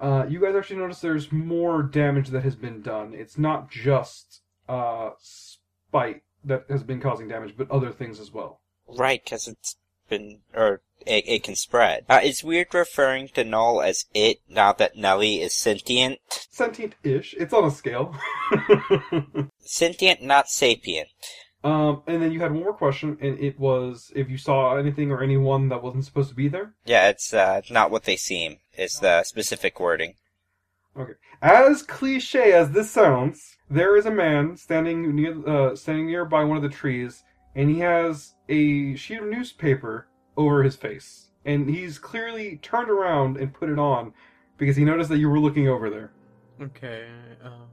[0.00, 3.14] uh, you guys actually notice there's more damage that has been done.
[3.14, 8.62] It's not just uh, Speight that has been causing damage, but other things as well.
[8.88, 9.76] Right, because it's
[10.08, 12.04] been, or it, it can spread.
[12.08, 16.18] Uh, it's weird referring to Null as it now that Nelly is sentient.
[16.50, 17.34] Sentient-ish.
[17.38, 18.14] It's on a scale.
[19.60, 21.08] Sentient, not sapient.
[21.64, 25.10] um, and then you had one more question, and it was if you saw anything
[25.10, 26.74] or anyone that wasn't supposed to be there.
[26.84, 28.58] Yeah, it's uh, not what they seem.
[28.76, 30.14] Is the specific wording.
[30.96, 31.12] Okay.
[31.40, 36.56] As cliche as this sounds, there is a man standing near, uh, standing nearby one
[36.56, 37.22] of the trees,
[37.54, 43.36] and he has a sheet of newspaper over his face, and he's clearly turned around
[43.36, 44.12] and put it on
[44.58, 46.12] because he noticed that you were looking over there.
[46.60, 47.06] Okay.
[47.42, 47.68] Um,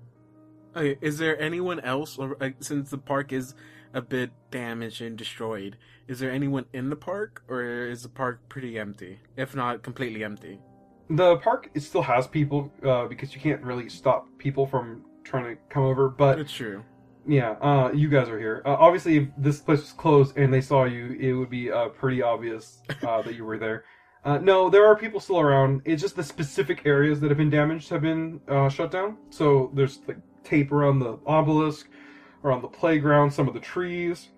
[0.75, 0.97] okay.
[1.01, 2.17] Is there anyone else?
[2.17, 3.53] Or, uh, since the park is
[3.93, 8.41] a bit damaged and destroyed, is there anyone in the park, or is the park
[8.49, 9.19] pretty empty?
[9.37, 10.59] If not completely empty.
[11.09, 15.55] The park it still has people uh, because you can't really stop people from trying
[15.55, 16.83] to come over, but It's true.
[17.27, 18.63] Yeah, uh, you guys are here.
[18.65, 21.89] Uh, obviously, if this place was closed and they saw you, it would be uh,
[21.89, 23.85] pretty obvious uh, that you were there.
[24.23, 25.81] Uh, no, there are people still around.
[25.85, 29.17] It's just the specific areas that have been damaged have been uh, shut down.
[29.29, 31.89] So there's like tape around the obelisk,
[32.43, 34.29] around the playground, some of the trees,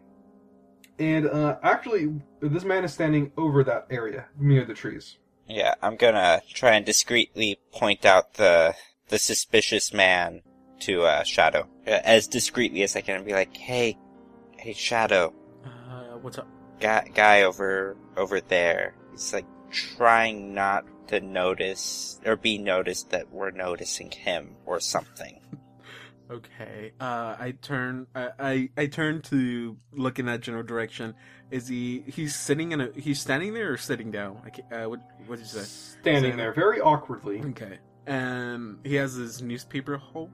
[0.99, 5.17] and uh, actually, this man is standing over that area near the trees.
[5.47, 8.75] Yeah, I'm gonna try and discreetly point out the
[9.09, 10.41] the suspicious man
[10.85, 13.97] to uh, Shadow Uh, as discreetly as I can, and be like, "Hey,
[14.57, 15.33] hey, Shadow,
[15.65, 16.47] Uh, what's up?
[16.79, 18.95] guy, guy over over there.
[19.11, 25.39] He's like trying not to notice or be noticed that we're noticing him or something."
[26.31, 26.93] Okay.
[26.99, 28.07] Uh, I turn.
[28.15, 31.13] I, I I turn to look in that general direction.
[31.51, 32.03] Is he?
[32.07, 32.89] He's sitting in a.
[32.95, 34.41] He's standing there or sitting down?
[34.43, 35.65] I can't, uh, what What did you say?
[36.01, 37.41] Standing there very awkwardly.
[37.51, 37.77] Okay.
[38.07, 40.31] And he has his newspaper hold,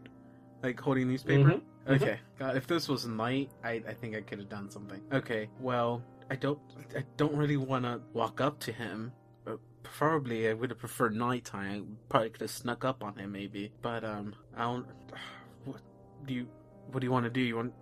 [0.64, 1.50] like holding newspaper.
[1.50, 2.02] Mhm, mhm.
[2.02, 2.20] Okay.
[2.38, 5.02] God, if this was night, I I think I could have done something.
[5.12, 5.50] Okay.
[5.60, 6.60] Well, I don't.
[6.96, 9.12] I don't really want to walk up to him.
[9.48, 11.98] Uh, Preferably, I would have preferred nighttime.
[11.98, 13.72] I probably could have snuck up on him, maybe.
[13.82, 14.86] But um, I don't.
[15.66, 15.82] What
[16.26, 16.48] do you?
[16.92, 17.42] What do you want to do?
[17.42, 17.74] You want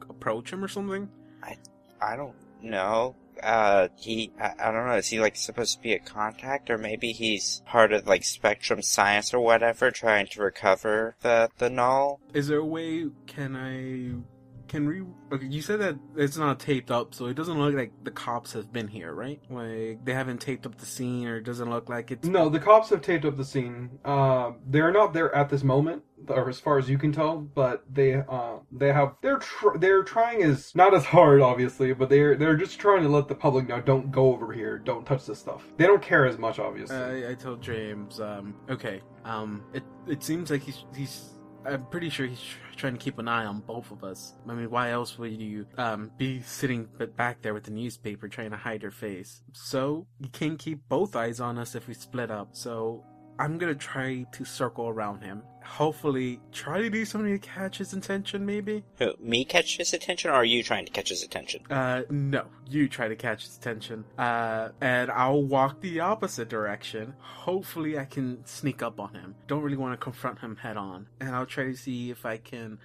[0.00, 1.08] to approach him or something?
[1.42, 1.56] I
[2.00, 3.16] I don't know.
[3.42, 6.78] Uh, he, I, I don't know, is he like supposed to be a contact or
[6.78, 12.20] maybe he's part of like Spectrum Science or whatever trying to recover the, the null?
[12.34, 13.08] Is there a way?
[13.26, 14.31] Can I?
[14.72, 15.02] Can we?
[15.30, 18.54] Okay, you said that it's not taped up, so it doesn't look like the cops
[18.54, 19.38] have been here, right?
[19.50, 22.26] Like they haven't taped up the scene, or it doesn't look like it's.
[22.26, 23.90] No, the cops have taped up the scene.
[24.02, 27.36] Uh, they're not there at this moment, or as far as you can tell.
[27.36, 32.08] But they, uh, they have they're tr- they're trying as not as hard, obviously, but
[32.08, 35.26] they're they're just trying to let the public know don't go over here, don't touch
[35.26, 35.64] this stuff.
[35.76, 36.96] They don't care as much, obviously.
[36.96, 38.20] I, I told James.
[38.20, 38.54] Um.
[38.70, 39.02] Okay.
[39.26, 39.64] Um.
[39.74, 41.28] It it seems like he's he's.
[41.66, 42.40] I'm pretty sure he's
[42.76, 44.34] trying to keep an eye on both of us.
[44.48, 48.50] I mean, why else would you um be sitting back there with the newspaper trying
[48.50, 49.42] to hide your face?
[49.52, 52.50] So you can't keep both eyes on us if we split up.
[52.52, 53.04] So
[53.38, 55.42] I'm gonna try to circle around him.
[55.64, 58.44] Hopefully, try to do something to catch his attention.
[58.44, 58.84] Maybe.
[58.98, 61.62] Who, me catch his attention or are you trying to catch his attention?
[61.70, 62.46] Uh, no.
[62.68, 64.04] You try to catch his attention.
[64.18, 67.14] Uh, and I'll walk the opposite direction.
[67.20, 69.34] Hopefully, I can sneak up on him.
[69.46, 71.06] Don't really want to confront him head on.
[71.20, 72.78] And I'll try to see if I can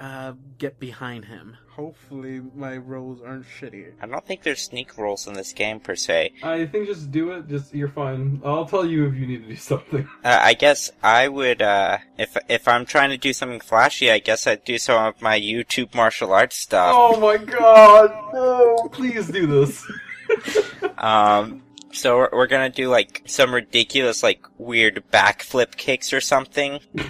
[0.00, 1.56] uh, get behind him.
[1.70, 3.92] Hopefully, my rolls aren't shitty.
[4.02, 6.32] I don't think there's sneak rolls in this game per se.
[6.42, 7.48] I think just do it.
[7.48, 8.40] Just you're fine.
[8.44, 10.08] I'll tell you if you need to do something.
[10.24, 14.18] Uh, I guess I would, uh, if if I'm trying to do something flashy, I
[14.18, 16.92] guess I'd do some of my YouTube martial arts stuff.
[16.94, 18.12] Oh my god!
[18.34, 19.84] No, please do this.
[20.98, 26.80] Um, so we're, we're gonna do like some ridiculous, like weird backflip kicks or something.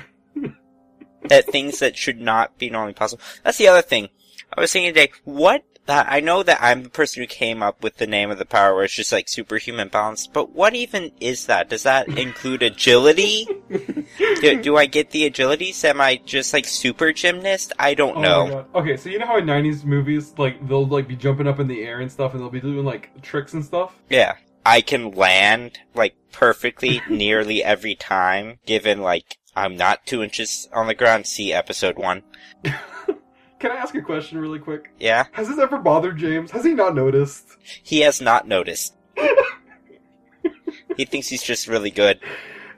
[1.24, 3.22] that things that should not be normally possible.
[3.42, 4.08] That's the other thing.
[4.56, 5.64] I was thinking today, what?
[5.86, 8.44] Uh, I know that I'm the person who came up with the name of the
[8.44, 10.26] power, where it's just like superhuman balance.
[10.26, 11.70] But what even is that?
[11.70, 13.48] Does that include agility?
[14.18, 15.82] do, do I get the agilities?
[15.84, 17.72] Am I just like super gymnast?
[17.78, 18.66] I don't Oh know.
[18.74, 21.68] Okay, so you know how in '90s movies, like they'll like be jumping up in
[21.68, 23.96] the air and stuff, and they'll be doing like tricks and stuff.
[24.10, 24.34] Yeah.
[24.66, 30.86] I can land, like, perfectly nearly every time, given, like, I'm not two inches on
[30.86, 31.26] the ground.
[31.26, 32.22] See episode one.
[32.64, 34.92] Can I ask a question really quick?
[35.00, 35.26] Yeah?
[35.32, 36.52] Has this ever bothered James?
[36.52, 37.56] Has he not noticed?
[37.82, 38.94] He has not noticed.
[40.96, 42.20] he thinks he's just really good.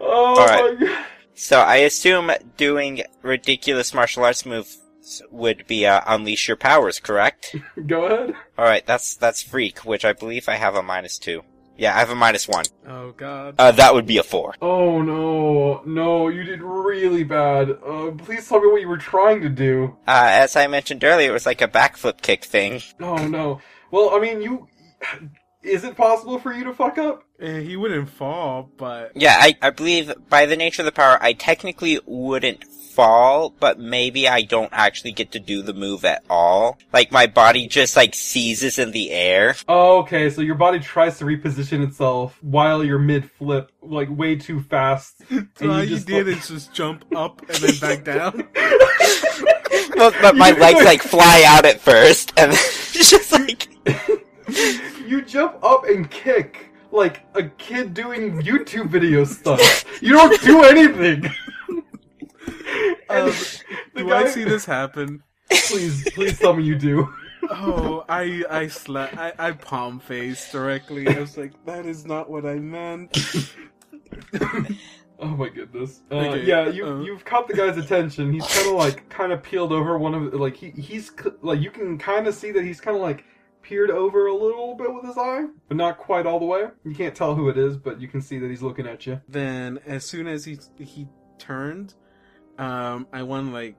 [0.00, 0.80] Oh Alright.
[0.80, 1.04] my god.
[1.34, 4.78] So I assume doing ridiculous martial arts moves
[5.30, 7.56] would be, uh, unleash your powers, correct?
[7.86, 8.34] Go ahead.
[8.58, 11.42] Alright, that's, that's freak, which I believe I have a minus two.
[11.80, 12.66] Yeah, I have a minus one.
[12.86, 13.54] Oh god.
[13.58, 14.54] Uh, that would be a four.
[14.60, 17.70] Oh no, no, you did really bad.
[17.70, 19.96] Uh, please tell me what you were trying to do.
[20.06, 22.82] Uh, as I mentioned earlier, it was like a backflip kick thing.
[23.00, 23.62] Oh no.
[23.90, 24.68] Well, I mean, you.
[25.62, 27.22] Is it possible for you to fuck up?
[27.40, 31.16] Eh, he wouldn't fall, but Yeah, I, I believe by the nature of the power,
[31.22, 32.64] I technically wouldn't
[33.00, 36.78] fall, but maybe I don't actually get to do the move at all.
[36.92, 39.54] Like my body just like seizes in the air.
[39.68, 44.36] Oh, okay, so your body tries to reposition itself while you're mid flip, like way
[44.36, 45.18] too fast.
[45.30, 48.04] so And all you you just did like- is just jump up and then back
[48.04, 48.46] down.
[49.96, 53.68] But, but my legs like fly out at first, and it's just like
[55.06, 59.84] you jump up and kick like a kid doing YouTube video stuff.
[60.02, 61.30] You don't do anything.
[63.10, 63.34] And Um,
[63.96, 65.22] do guy- I see this happen?
[65.68, 67.12] Please, please tell me you do.
[67.52, 71.08] Oh, I I sla- I, I palm face directly.
[71.08, 73.16] I was like, that is not what I meant.
[75.22, 76.00] Oh my goodness.
[76.10, 77.00] Uh, Okay, yeah, you uh.
[77.02, 78.32] you've caught the guy's attention.
[78.32, 81.10] He's kind of like kind of peeled over one of like he he's
[81.42, 83.24] like you can kind of see that he's kind of like
[83.62, 86.66] peered over a little bit with his eye, but not quite all the way.
[86.84, 89.20] You can't tell who it is, but you can see that he's looking at you.
[89.28, 91.06] Then as soon as he he
[91.38, 91.94] turned,
[92.60, 93.76] um, I want to like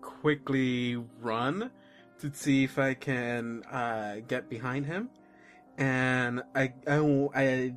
[0.00, 1.70] quickly run
[2.18, 5.10] to see if I can uh, get behind him,
[5.78, 7.74] and I I, I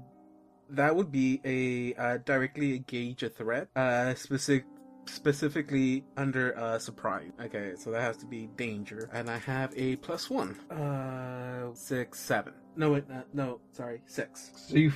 [0.72, 4.66] that would be a uh, directly engage a threat, uh, specific
[5.06, 7.32] specifically under uh surprise.
[7.42, 10.56] Okay, so that has to be danger, and I have a plus one.
[10.70, 12.54] Uh, six, seven.
[12.76, 14.52] No, wait, uh, no, sorry, six.
[14.56, 14.94] So you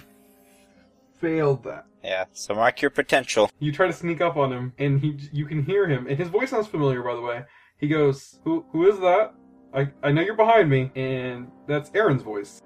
[1.24, 1.86] failed that.
[2.04, 2.26] yeah.
[2.34, 3.50] So mark your potential.
[3.60, 6.28] You try to sneak up on him, and he you can hear him, and his
[6.28, 7.44] voice sounds familiar, by the way.
[7.78, 9.34] He goes, "Who who is that?
[9.74, 12.62] I I know you're behind me," and that's Aaron's voice.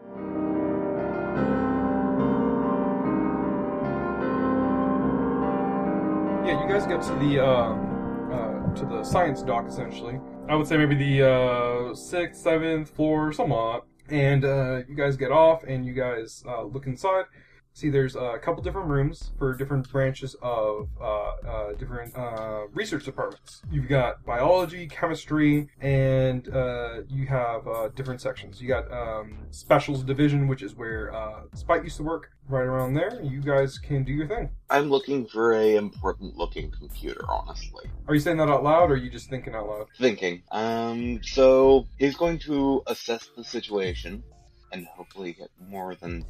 [6.46, 7.74] Yeah, you guys get to the uh,
[8.34, 10.18] uh, to the science dock essentially.
[10.48, 13.86] I would say maybe the uh, sixth, seventh floor, somewhat.
[14.10, 17.26] And uh, you guys get off, and you guys uh, look inside.
[17.78, 22.66] See, there's uh, a couple different rooms for different branches of uh, uh, different uh,
[22.74, 23.62] research departments.
[23.70, 28.60] You've got biology, chemistry, and uh, you have uh, different sections.
[28.60, 32.32] You got um, specials division, which is where uh, Speight used to work.
[32.50, 34.50] Right around there, you guys can do your thing.
[34.72, 37.86] I'm looking for a important looking computer, honestly.
[38.08, 39.88] Are you saying that out loud, or are you just thinking out loud?
[40.00, 40.42] Thinking.
[40.52, 44.24] Um, so he's going to assess the situation
[44.72, 46.26] and hopefully get more than.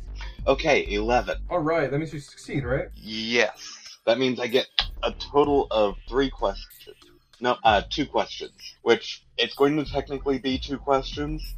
[0.45, 1.37] Okay, 11.
[1.49, 2.87] All right, that means you succeed, right?
[2.95, 3.99] Yes.
[4.05, 4.67] That means I get
[5.03, 6.95] a total of three questions.
[7.39, 8.75] No, uh, two questions.
[8.81, 11.55] Which, it's going to technically be two questions,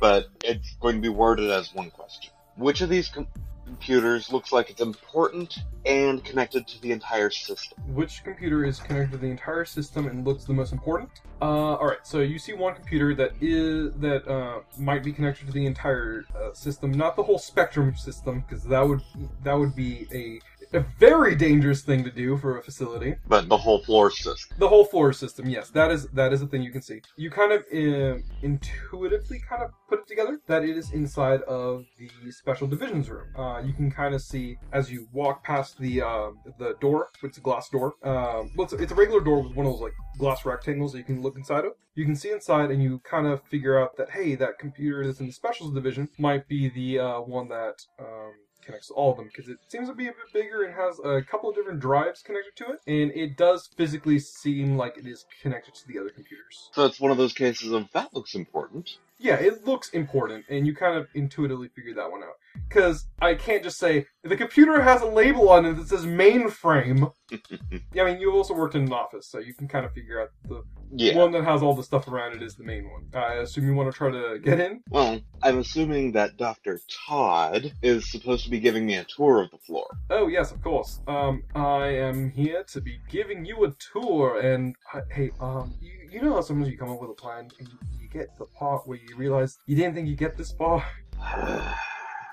[0.00, 2.30] but it's going to be worded as one question.
[2.56, 3.26] Which of these com-
[3.68, 7.78] computers looks like it's important and connected to the entire system?
[7.94, 11.10] Which computer is connected to the entire system and looks the most important?
[11.40, 11.98] Uh, all right.
[12.02, 16.24] So you see one computer that is that uh, might be connected to the entire
[16.34, 19.02] uh, system, not the whole Spectrum system, because that would
[19.44, 20.40] that would be a
[20.74, 23.16] a very dangerous thing to do for a facility.
[23.26, 24.56] But the whole floor system.
[24.58, 27.00] The whole floor system, yes, that is that is a thing you can see.
[27.16, 31.84] You kind of uh, intuitively kind of put it together that it is inside of
[31.98, 33.28] the special divisions room.
[33.36, 37.08] Uh, you can kind of see as you walk past the uh, the door.
[37.22, 37.94] It's a glass door.
[38.02, 40.98] Um, well, it's, it's a regular door with one of those like glass rectangles that
[40.98, 41.72] you can look inside of.
[41.94, 45.20] You can see inside, and you kind of figure out that hey, that computer that's
[45.20, 47.74] in the specials division might be the uh, one that.
[47.98, 48.32] Um,
[48.68, 51.22] connects all of them because it seems to be a bit bigger and has a
[51.22, 55.24] couple of different drives connected to it, and it does physically seem like it is
[55.40, 56.68] connected to the other computers.
[56.74, 58.98] So it's one of those cases of that looks important.
[59.20, 62.34] Yeah, it looks important, and you kind of intuitively figure that one out.
[62.68, 67.12] Because I can't just say the computer has a label on it that says mainframe.
[67.92, 70.20] yeah, I mean you've also worked in an office, so you can kind of figure
[70.22, 70.62] out the
[70.92, 71.16] Yeah.
[71.16, 73.06] one that has all the stuff around it is the main one.
[73.12, 74.82] I assume you want to try to get in.
[74.90, 76.80] Well, I'm assuming that Dr.
[77.06, 79.86] Todd is supposed to be giving me a tour of the floor.
[80.10, 81.00] Oh yes, of course.
[81.08, 85.92] Um, I am here to be giving you a tour, and uh, hey, um, you,
[86.10, 87.78] you know how sometimes you come up with a plan and you
[88.18, 90.84] get the part where you realize you didn't think you'd get this far.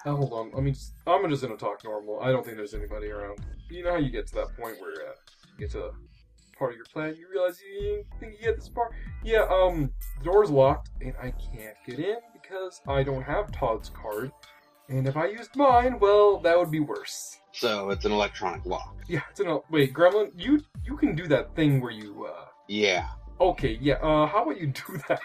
[0.07, 0.51] Oh, hold on.
[0.53, 0.93] Let me just.
[1.07, 2.19] I'm just gonna talk normal.
[2.21, 3.39] I don't think there's anybody around.
[3.71, 5.13] You know how you get to that point where uh,
[5.57, 5.89] you get to
[6.59, 8.91] part of your plan, you realize you didn't think you get this far.
[9.23, 9.47] Yeah.
[9.49, 14.31] Um, the door's locked, and I can't get in because I don't have Todd's card.
[14.89, 17.39] And if I used mine, well, that would be worse.
[17.51, 18.95] so it's an electronic lock.
[19.07, 20.31] Yeah, it's an wait, Gremlin.
[20.35, 22.27] You you can do that thing where you.
[22.31, 23.07] uh Yeah.
[23.41, 23.95] Okay, yeah.
[23.95, 25.19] Uh, how about you do that?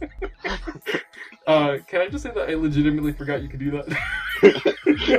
[1.46, 3.98] uh, can I just say that I legitimately forgot you could do that?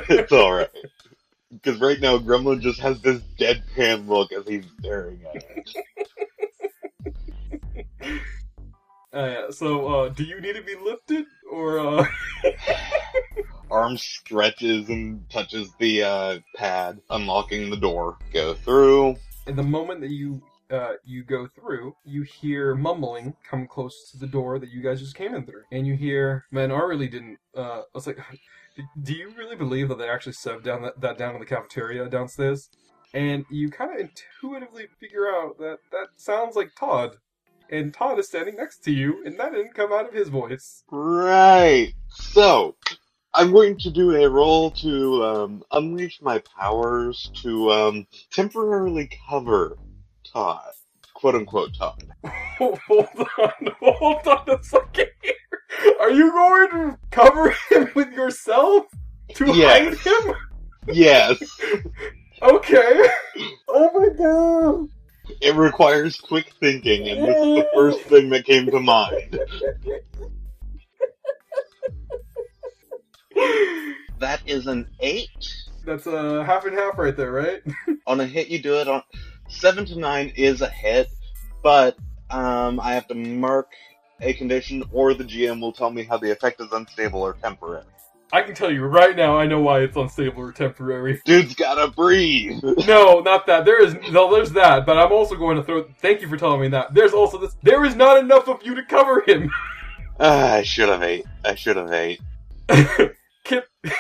[0.10, 0.70] it's alright.
[1.52, 5.70] Because right now, Gremlin just has this deadpan look as he's staring at it.
[9.14, 12.06] Uh, yeah, so, uh, do you need to be lifted, or, uh...
[13.70, 18.18] Arm stretches and touches the uh, pad, unlocking the door.
[18.34, 19.18] Go through.
[19.46, 20.42] In the moment that you,
[20.74, 25.00] uh, you go through, you hear mumbling come close to the door that you guys
[25.00, 25.64] just came in through.
[25.72, 28.18] And you hear, man, I really didn't, uh, I was like,
[29.04, 32.10] do you really believe that they actually served down that, that down in the cafeteria
[32.10, 32.70] downstairs?
[33.14, 37.18] And you kind of intuitively figure out that that sounds like Todd.
[37.70, 40.84] And Todd is standing next to you, and that didn't come out of his voice.
[40.92, 41.94] Right.
[42.10, 42.76] So,
[43.36, 49.78] I'm going to do a roll to um, unleash my powers to um, temporarily cover
[50.34, 50.62] Todd.
[51.14, 52.04] Quote unquote Todd.
[52.58, 55.34] hold on, hold on a second here.
[56.02, 58.86] Are you going to cover him with yourself
[59.36, 59.98] to Yes.
[60.04, 60.36] hide him?
[60.88, 61.42] Yes.
[62.42, 63.08] Okay.
[63.70, 64.90] Oh my god.
[65.40, 69.40] It requires quick thinking, and this is the first thing that came to mind.
[74.20, 75.30] That is an eight.
[75.86, 77.62] That's a half and half right there, right?
[78.08, 79.04] On a hit, you do it on
[79.54, 81.10] seven to nine is a hit,
[81.62, 81.98] but
[82.30, 83.72] um, I have to mark
[84.22, 87.84] a condition, or the GM will tell me how the effect is unstable or temporary.
[88.32, 91.22] I can tell you right now, I know why it's unstable or temporary.
[91.26, 92.64] Dude's gotta breathe.
[92.88, 93.64] No, not that.
[93.64, 95.84] There is no, there's that, but I'm also going to throw.
[96.00, 96.94] Thank you for telling me that.
[96.94, 97.56] There's also this.
[97.62, 99.52] There is not enough of you to cover him.
[100.20, 101.26] Ah, I should have ate.
[101.44, 102.22] I should have ate.
[103.44, 103.68] Kip,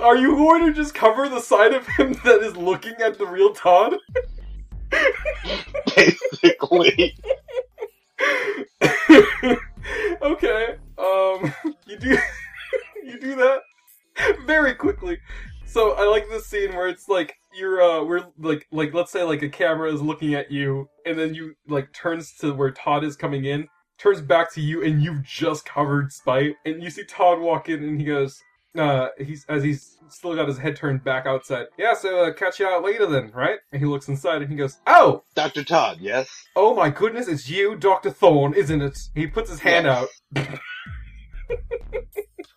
[0.00, 3.26] are you going to just cover the side of him that is looking at the
[3.26, 3.96] real Todd?
[5.94, 7.16] Basically.
[10.22, 10.76] okay.
[10.98, 11.54] Um,
[11.86, 12.18] you do
[13.04, 13.60] you do that
[14.46, 15.18] very quickly.
[15.66, 19.24] So I like this scene where it's like you're uh we're like like let's say
[19.24, 23.04] like a camera is looking at you and then you like turns to where Todd
[23.04, 23.68] is coming in,
[23.98, 27.82] turns back to you and you've just covered Speight and you see Todd walk in
[27.82, 28.42] and he goes
[28.78, 31.66] uh he's as he's still got his head turned back outside.
[31.78, 33.58] Yeah, so uh, catch you out later then, right?
[33.72, 35.64] And he looks inside and he goes, "Oh, Dr.
[35.64, 36.28] Todd, yes?
[36.54, 38.10] Oh my goodness, it's you, Dr.
[38.10, 38.98] Thorne, isn't it?
[39.14, 40.06] He puts his hand Yes.
[40.36, 40.58] out.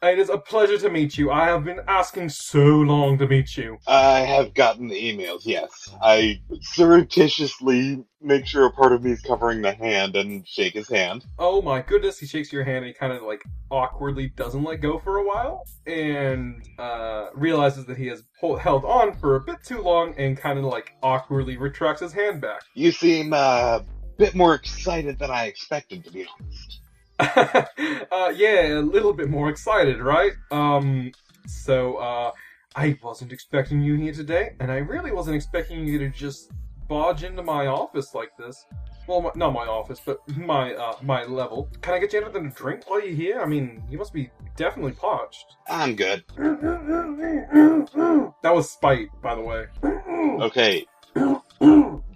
[0.01, 1.31] it is a pleasure to meet you.
[1.31, 3.77] I have been asking so long to meet you.
[3.87, 5.89] I have gotten the emails, yes.
[6.01, 10.89] I surreptitiously make sure a part of me is covering the hand and shake his
[10.89, 11.25] hand.
[11.37, 13.41] Oh my goodness, he shakes your hand and he kind of like
[13.71, 18.85] awkwardly doesn't let go for a while and uh, realizes that he has hol- held
[18.85, 22.61] on for a bit too long and kind of like awkwardly retracts his hand back.
[22.73, 23.37] You seem uh,
[23.79, 23.85] a
[24.17, 26.81] bit more excited than I expected, to be honest.
[28.11, 30.33] uh, yeah, a little bit more excited, right?
[30.51, 31.11] Um,
[31.47, 32.31] so, uh,
[32.75, 36.51] I wasn't expecting you here today, and I really wasn't expecting you to just
[36.87, 38.65] barge into my office like this.
[39.07, 41.69] Well, my, not my office, but my uh, my level.
[41.81, 43.41] Can I get you anything to drink while you're here?
[43.41, 45.55] I mean, you must be definitely parched.
[45.67, 46.23] I'm good.
[48.41, 49.65] That was Speight, by the way.
[50.45, 50.85] Okay.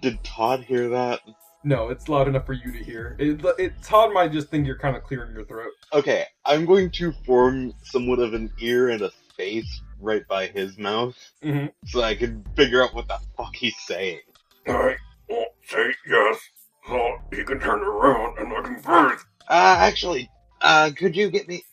[0.00, 1.20] Did Todd hear that?
[1.66, 3.16] No, it's loud enough for you to hear.
[3.18, 5.72] It, it Todd might just think you're kind of clearing your throat.
[5.94, 10.76] Okay, I'm going to form somewhat of an ear and a face right by his
[10.76, 11.72] mouth Mhm.
[11.86, 14.20] so I can figure out what the fuck he's saying.
[14.68, 14.98] Alright,
[15.28, 16.38] well, say yes,
[16.86, 19.18] so he can turn around and I can breathe.
[19.48, 21.64] Uh, actually, uh, could you get me?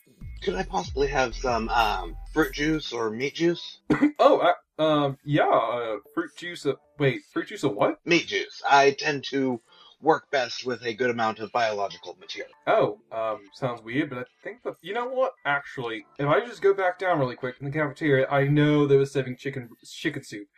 [0.42, 3.78] Could I possibly have some um fruit juice or meat juice?
[4.24, 6.64] Oh, uh, um, yeah, uh, fruit juice.
[6.64, 7.98] Uh, wait, fruit juice of what?
[8.06, 8.62] Meat juice.
[8.68, 9.60] I tend to
[10.02, 12.52] work best with a good amount of biological material.
[12.66, 15.32] Oh, um, sounds weird, but I think that you know what?
[15.46, 18.96] Actually, if I just go back down really quick in the cafeteria, I know they
[18.96, 20.48] were serving chicken chicken soup.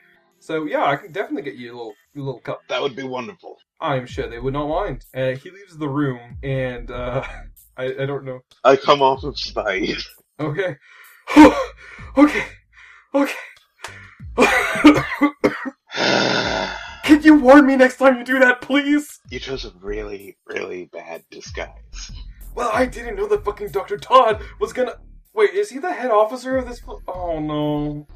[0.41, 2.63] So yeah, I can definitely get you a little a little cup.
[2.69, 3.57] That would be wonderful.
[3.81, 5.05] I'm sure they would not mind.
[5.15, 7.23] Uh, he leaves the room, and uh,
[7.77, 8.41] I I don't know.
[8.65, 10.03] I come off of Speight.
[10.41, 10.77] Okay,
[12.17, 12.45] okay,
[13.15, 13.35] okay.
[17.05, 19.21] Can you warn me next time you do that, please?
[19.29, 22.11] you chose a really, really bad disguise.
[22.55, 23.99] Well, I didn't know that fucking Dr.
[23.99, 24.95] Todd was gonna.
[25.35, 26.81] Wait, is he the head officer of this?
[27.07, 28.07] Oh no.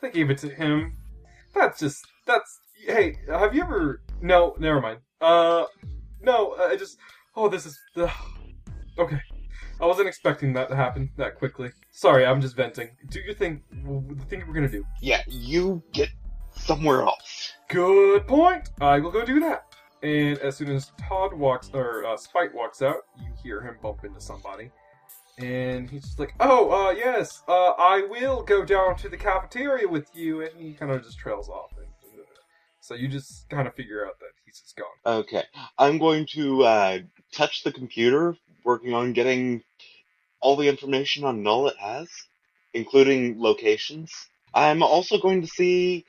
[0.00, 0.94] They gave it to him.
[1.54, 2.06] That's just.
[2.24, 2.60] That's.
[2.86, 4.02] Hey, have you ever.
[4.22, 5.00] No, never mind.
[5.20, 5.64] Uh.
[6.22, 6.98] No, I just.
[7.34, 7.76] Oh, this is.
[7.96, 8.10] ugh.
[8.96, 9.20] Okay.
[9.80, 11.72] I wasn't expecting that to happen that quickly.
[11.90, 12.90] Sorry, I'm just venting.
[13.10, 13.62] Do your thing.
[13.72, 14.84] The thing we're gonna do.
[15.02, 16.10] Yeah, you get
[16.56, 17.45] somewhere else.
[17.68, 18.70] Good point.
[18.80, 19.74] I will go do that.
[20.02, 24.04] And as soon as Todd walks, or uh, Speight walks out, you hear him bump
[24.04, 24.70] into somebody.
[25.38, 29.86] And he's just like, "Oh, uh, yes, uh, I will go down to the cafeteria
[29.86, 31.72] with you." And he kind of just trails off.
[31.76, 31.86] And,
[32.80, 34.86] so you just kind of figure out that he's just gone.
[35.04, 35.42] Okay,
[35.76, 36.98] I'm going to uh,
[37.32, 39.64] touch the computer, working on getting
[40.40, 42.08] all the information on Null it has,
[42.74, 44.12] including locations.
[44.54, 46.04] I'm also going to see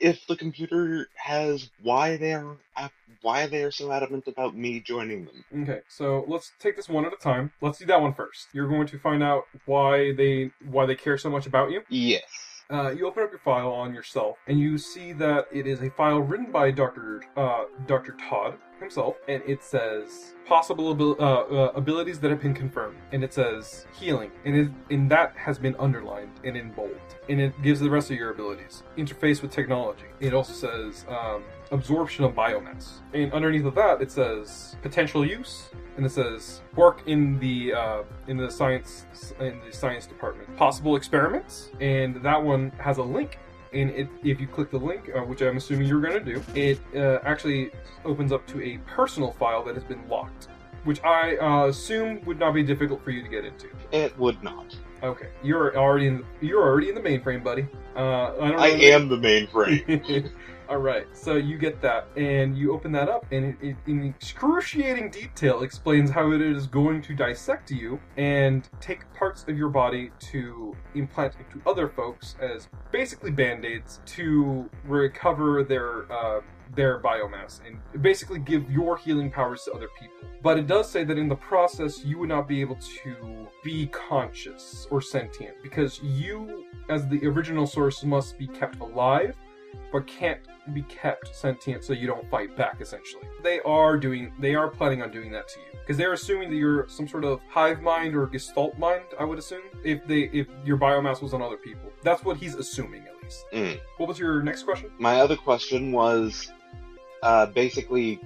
[0.00, 2.88] if the computer has why they're uh,
[3.22, 5.44] why they are so adamant about me joining them.
[5.62, 7.52] Okay, so let's take this one at a time.
[7.60, 8.48] Let's do that one first.
[8.52, 11.82] You're going to find out why they why they care so much about you.
[11.88, 12.24] Yes.
[12.68, 15.90] Uh, you open up your file on yourself, and you see that it is a
[15.90, 21.72] file written by Doctor uh, Doctor Todd himself, and it says possible abil- uh, uh,
[21.76, 25.76] abilities that have been confirmed, and it says healing, and it, and that has been
[25.78, 26.98] underlined and in bold,
[27.28, 30.06] and it gives the rest of your abilities interface with technology.
[30.18, 35.70] It also says um, absorption of biomass, and underneath of that it says potential use,
[35.96, 39.06] and it says work in the uh, in the science
[39.40, 40.54] in the science department.
[40.56, 43.38] Possible experiments, and that one has a link.
[43.72, 46.42] And it, if you click the link, uh, which I'm assuming you're going to do,
[46.54, 47.72] it uh, actually
[48.04, 50.48] opens up to a personal file that has been locked,
[50.84, 53.66] which I uh, assume would not be difficult for you to get into.
[53.92, 54.74] It would not.
[55.02, 57.66] Okay, you're already in you're already in the mainframe, buddy.
[57.94, 58.60] Uh, I don't.
[58.60, 60.30] I am the mainframe.
[60.68, 64.02] All right, so you get that, and you open that up, and it, it, in
[64.02, 69.68] excruciating detail, explains how it is going to dissect you and take parts of your
[69.68, 76.40] body to implant into other folks as basically band-aids to recover their uh,
[76.74, 80.28] their biomass and basically give your healing powers to other people.
[80.42, 83.86] But it does say that in the process, you would not be able to be
[83.86, 89.36] conscious or sentient because you, as the original source, must be kept alive
[89.92, 90.40] but can't
[90.74, 93.24] be kept sentient so you don't fight back essentially.
[93.42, 95.66] They are doing they are planning on doing that to you.
[95.80, 99.38] Because they're assuming that you're some sort of hive mind or gestalt mind i would
[99.38, 101.92] assume if they if your biomass was on other people.
[102.02, 103.44] That's what he's assuming at least.
[103.52, 103.80] Mm.
[103.98, 104.90] what was your next question?
[104.98, 106.50] My other question was
[107.22, 108.20] uh, basically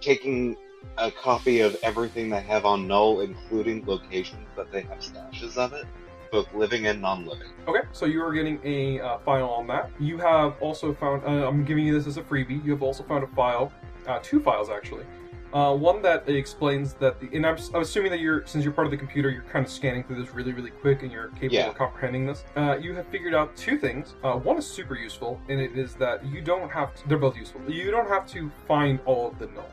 [0.00, 0.56] taking
[0.98, 5.72] a copy of everything they have on Null, including locations that they have stashes of
[5.72, 5.86] it,
[6.30, 7.48] both living and non-living.
[7.68, 9.90] okay so you are getting a uh, file on that.
[9.98, 12.64] You have also found uh, i'm giving you this as a freebie.
[12.64, 13.72] You have also found a file
[14.06, 15.04] uh, two files actually.
[15.52, 18.86] Uh, one that explains that the and I'm, I'm assuming that you're since you're part
[18.86, 21.54] of the computer you're kind of scanning through this really really quick and you're capable
[21.54, 21.68] Yeah.
[21.68, 22.44] of comprehending this.
[22.56, 24.14] Uh, you have figured out two things.
[24.24, 27.36] Uh, one is super useful and it is that you don't have to, they're both
[27.36, 27.60] useful.
[27.70, 29.70] You don't have to find all of the null.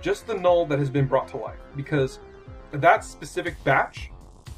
[0.00, 2.20] Just the null that has been brought to life because
[2.70, 4.10] that specific batch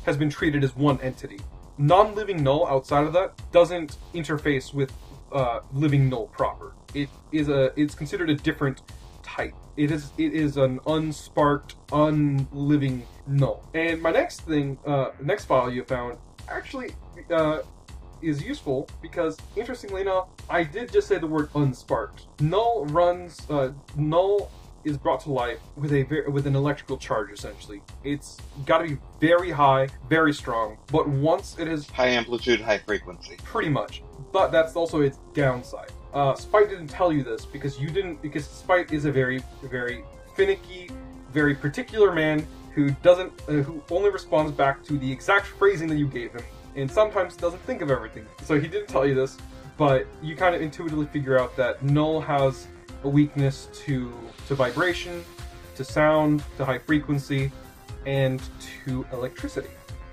[0.04, 1.40] has been treated as one entity
[1.78, 4.92] non-living null outside of that doesn't interface with
[5.32, 8.82] uh, living null proper it is a it's considered a different
[9.22, 15.46] type it is it is an unsparked unliving null and my next thing uh next
[15.46, 16.94] file you found actually
[17.30, 17.60] uh
[18.22, 22.26] is useful because, interestingly enough, I did just say the word unsparked.
[22.40, 23.40] Null runs.
[23.50, 24.50] Uh, null
[24.84, 27.30] is brought to life with a ver- with an electrical charge.
[27.32, 30.78] Essentially, it's got to be very high, very strong.
[30.90, 33.36] But once it is High amplitude, high frequency.
[33.44, 34.02] pretty much.
[34.32, 35.90] But that's also its downside.
[36.12, 40.04] Uh, Speight didn't tell you this because you didn't because Speight is a very very
[40.36, 40.90] finicky,
[41.32, 45.96] very particular man who doesn't uh, who only responds back to the exact phrasing that
[45.96, 46.42] you gave him
[46.74, 48.26] and sometimes doesn't think of everything.
[48.44, 49.36] So he didn't tell you this,
[49.76, 52.66] but you kind of intuitively figure out that Null has
[53.04, 54.12] a weakness to
[54.48, 55.24] to vibration,
[55.76, 57.50] to sound, to high frequency,
[58.06, 58.42] and
[58.84, 59.70] to electricity,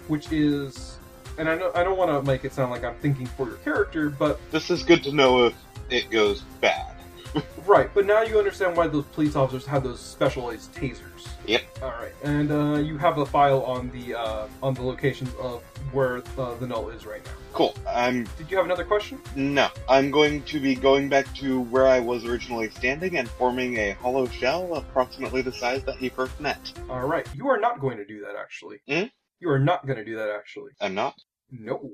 [0.07, 0.99] which is
[1.37, 3.57] and I know I don't want to make it sound like I'm thinking for your
[3.57, 5.53] character, but This is good to know if
[5.89, 6.95] it goes bad.
[7.65, 7.89] right.
[7.93, 11.08] But now you understand why those police officers have those specialized tasers.
[11.49, 11.63] Yep.
[11.81, 15.63] All right, and uh, you have a file on the uh, on the locations of
[15.91, 17.31] where uh, the null is right now.
[17.53, 17.75] Cool.
[17.89, 19.19] I'm Did you have another question?
[19.35, 19.69] no.
[19.89, 23.93] I'm going to be going back to where I was originally standing and forming a
[23.93, 26.71] hollow shell approximately the size that he first met.
[26.87, 28.81] All right, you are not going to do that actually.
[28.87, 29.05] Hmm?
[29.39, 30.73] You are not going to do that actually.
[30.79, 31.15] I'm not.
[31.49, 31.89] No.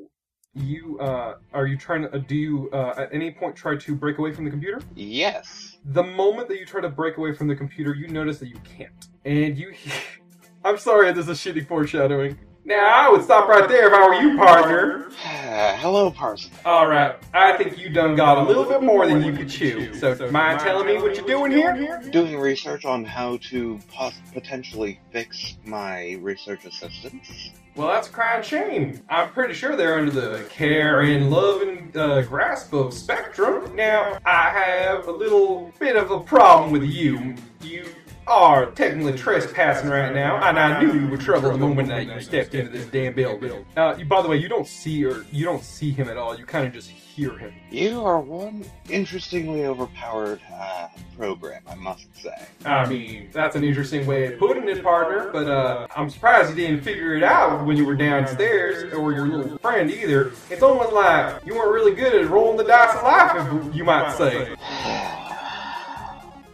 [0.55, 2.15] You uh, are you trying to?
[2.15, 4.81] Uh, do you uh, at any point try to break away from the computer?
[4.95, 5.77] Yes.
[5.85, 8.59] The moment that you try to break away from the computer, you notice that you
[8.63, 9.09] can't.
[9.25, 9.73] And you.
[10.63, 12.39] I'm sorry, this is shitty foreshadowing.
[12.67, 15.05] Now, I would stop right there if I were you, partner.
[15.19, 16.57] Hello, Parzival.
[16.65, 19.93] Alright, I think you done got a little bit more than you could chew.
[19.93, 22.01] So, mind telling me what you're doing here?
[22.09, 27.51] Doing research on how to pos- potentially fix my research assistants.
[27.75, 29.01] Well, that's a crying shame.
[29.09, 33.75] I'm pretty sure they're under the care and love and uh, grasp of Spectrum.
[33.75, 37.35] Now, I have a little bit of a problem with you.
[37.61, 37.85] You
[38.27, 42.19] are technically trespassing right now, and I knew you were trouble the moment that you
[42.21, 43.65] stepped into this damn building.
[43.77, 46.37] Uh, you, by the way, you don't see or you don't see him at all.
[46.37, 47.53] You kind of just hear him.
[47.69, 52.47] You are one interestingly overpowered uh, program, I must say.
[52.65, 55.29] I mean, that's an interesting way of putting it, partner.
[55.31, 59.27] But uh, I'm surprised you didn't figure it out when you were downstairs, or your
[59.27, 60.31] little friend either.
[60.49, 64.15] It's almost like you weren't really good at rolling the dice of life, you might
[64.15, 64.55] say.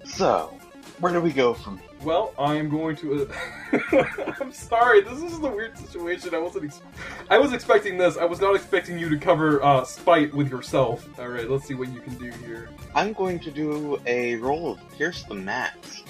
[0.04, 0.54] So,
[1.02, 1.89] where do we go from here?
[2.04, 3.28] Well, I am going to.
[3.28, 4.04] Uh,
[4.39, 5.02] I'm sorry.
[5.02, 6.34] This is a weird situation.
[6.34, 6.66] I wasn't.
[6.66, 6.82] Ex-
[7.30, 8.18] I was expecting this.
[8.18, 11.08] I was not expecting you to cover uh, Speight with yourself.
[11.20, 12.70] All right, let's see what you can do here.
[12.95, 16.06] I'm going to do a roll of Pierce the Mask.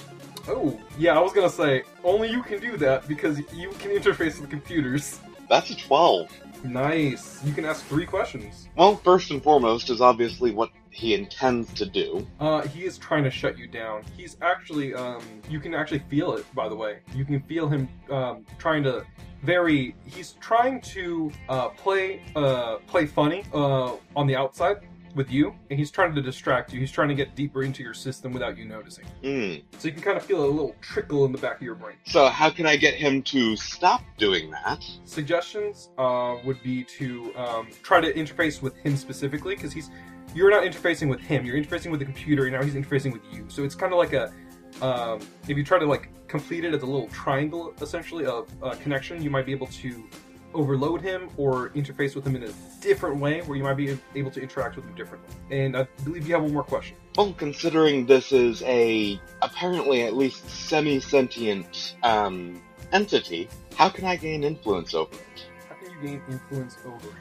[0.48, 1.18] Oh, yeah.
[1.18, 5.20] I was gonna say only you can do that because you can interface with computers.
[5.50, 6.30] That's a 12.
[6.66, 7.44] Nice.
[7.44, 8.68] You can ask three questions.
[8.76, 12.28] Well, first and foremost is obviously what he intends to do.
[12.40, 14.04] Uh, he is trying to shut you down.
[14.16, 17.00] He's actually, um, you can actually feel it, by the way.
[17.16, 19.06] You can feel him, um, trying to
[19.44, 24.82] very, he's trying to, uh, play, uh, play funny, uh, on the outside
[25.16, 26.80] with you, and he's trying to distract you.
[26.80, 29.06] He's trying to get deeper into your system without you noticing.
[29.24, 29.56] Hmm.
[29.78, 31.98] So you can kind of feel a little trickle in the back of your brain.
[32.06, 34.84] So, how can I get him to stop doing that?
[35.06, 39.90] Suggestions, uh, would be to, um, try to interface with him specifically, because he's,
[40.34, 41.46] you're not interfacing with him.
[41.46, 43.46] You're interfacing with the computer, and now he's interfacing with you.
[43.48, 44.34] So it's kind of like a,
[44.82, 48.76] um, if you try to like complete it as a little triangle, essentially of uh,
[48.76, 50.08] connection, you might be able to
[50.54, 52.52] overload him or interface with him in a
[52.82, 55.34] different way, where you might be able to interact with him differently.
[55.50, 56.98] And I believe you have one more question.
[57.18, 62.62] Well, considering this is a apparently at least semi-sentient um,
[62.92, 65.46] entity, how can I gain influence over it?
[65.70, 67.18] How can you gain influence over him?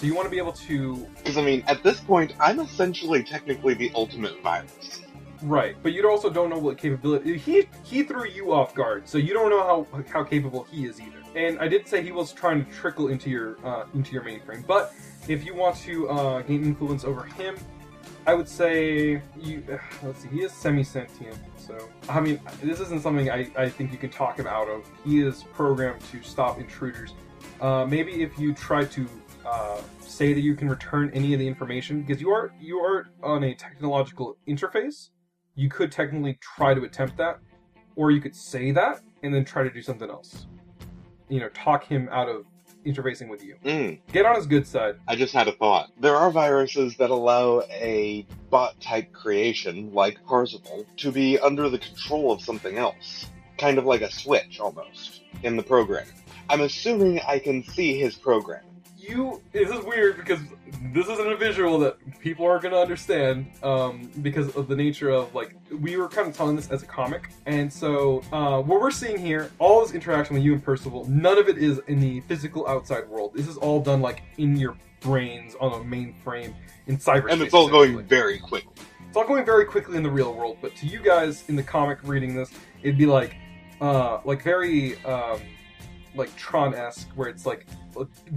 [0.00, 3.22] So you want to be able to Because I mean, at this point, I'm essentially
[3.22, 5.02] technically the ultimate virus.
[5.42, 9.18] Right, but you also don't know what capability he he threw you off guard, so
[9.18, 11.22] you don't know how how capable he is either.
[11.34, 14.66] And I did say he was trying to trickle into your uh, into your mainframe,
[14.66, 14.94] but
[15.28, 17.56] if you want to uh, gain influence over him,
[18.26, 19.62] I would say you.
[20.02, 21.76] Let's see, he is semi-sentient, so
[22.08, 24.86] I mean this isn't something I I think you can talk him out of.
[25.04, 27.12] He is programmed to stop intruders.
[27.60, 29.06] Uh, maybe if you try to
[29.50, 33.08] uh, say that you can return any of the information, because you are you are
[33.22, 35.10] on a technological interface
[35.54, 37.38] you could technically try to attempt that,
[37.96, 40.46] or you could say that and then try to do something else.
[41.28, 42.46] You know, talk him out of
[42.86, 43.56] interfacing with you.
[43.64, 44.96] Mm, Get on his good side.
[45.06, 45.90] I just had a thought.
[46.00, 52.32] There are viruses that allow a bot-type creation, like Parzival, to be under the control
[52.32, 53.26] of something else.
[53.58, 56.06] Kind of like a switch, almost, in the program.
[56.48, 58.64] I'm assuming I can see his program.
[59.10, 59.42] You.
[59.52, 60.38] This is weird because
[60.92, 65.10] this isn't a visual that people are going to understand um, because of the nature
[65.10, 68.80] of like we were kind of telling this as a comic, and so uh, what
[68.80, 72.00] we're seeing here, all this interaction with you and Percival, none of it is in
[72.00, 73.32] the physical outside world.
[73.34, 76.54] This is all done like in your brains on a mainframe
[76.86, 77.32] in cyberspace.
[77.32, 78.72] And it's all going very quickly.
[79.08, 81.62] It's all going very quickly in the real world, but to you guys in the
[81.64, 82.52] comic reading this,
[82.82, 83.34] it'd be like,
[83.80, 85.40] uh, like very, um,
[86.14, 87.66] like Tron-esque, where it's like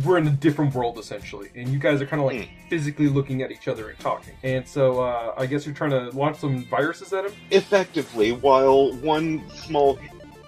[0.04, 3.42] we're in a different world essentially, and you guys are kind of like physically looking
[3.42, 4.34] at each other and talking.
[4.44, 7.34] And so, uh, I guess you're trying to launch some viruses at him.
[7.52, 9.98] Effectively, while one small,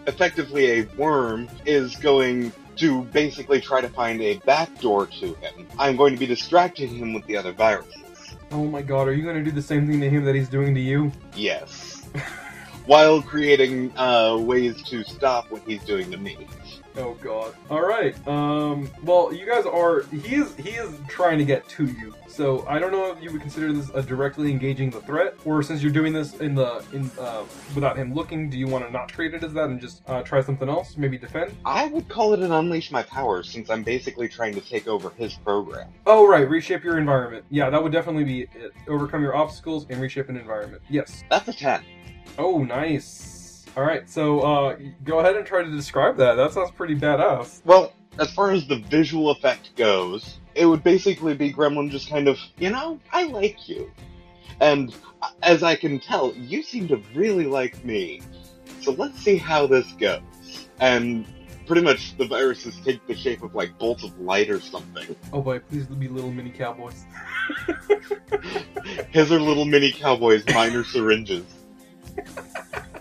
[0.08, 5.96] effectively a worm is going to basically try to find a backdoor to him, I'm
[5.96, 8.04] going to be distracting him with the other viruses.
[8.52, 10.50] Oh my god, are you going to do the same thing to him that he's
[10.50, 11.12] doing to you?
[11.36, 12.08] Yes.
[12.86, 16.48] while creating uh, ways to stop what he's doing to me.
[16.98, 17.56] Oh god.
[17.70, 18.16] All right.
[18.28, 18.90] Um.
[19.04, 20.04] Well, you guys are.
[20.04, 20.56] He is.
[20.56, 22.14] He is trying to get to you.
[22.28, 25.64] So I don't know if you would consider this a directly engaging the threat, or
[25.64, 27.44] since you're doing this in the in uh,
[27.74, 30.22] without him looking, do you want to not treat it as that and just uh,
[30.22, 30.98] try something else?
[30.98, 31.56] Maybe defend.
[31.64, 35.12] I would call it an unleash my powers since I'm basically trying to take over
[35.12, 35.94] his program.
[36.06, 37.46] Oh right, reshape your environment.
[37.50, 38.74] Yeah, that would definitely be it.
[38.88, 40.82] Overcome your obstacles and reshape an environment.
[40.90, 41.24] Yes.
[41.30, 41.84] That's a 10.
[42.38, 43.35] Oh, nice.
[43.76, 44.10] All right.
[44.10, 46.36] So uh, go ahead and try to describe that.
[46.36, 47.62] That sounds pretty badass.
[47.66, 52.28] Well, as far as the visual effect goes, it would basically be Gremlin just kind
[52.28, 53.92] of, you know, I like you.
[54.62, 58.22] And uh, as I can tell, you seem to really like me.
[58.82, 60.70] So let's see how this goes.
[60.80, 61.26] And
[61.66, 65.16] pretty much the viruses take the shape of like bolts of light or something.
[65.34, 67.06] Oh boy, please be little mini cowboys.
[69.10, 71.46] His are little mini cowboys, mine are syringes.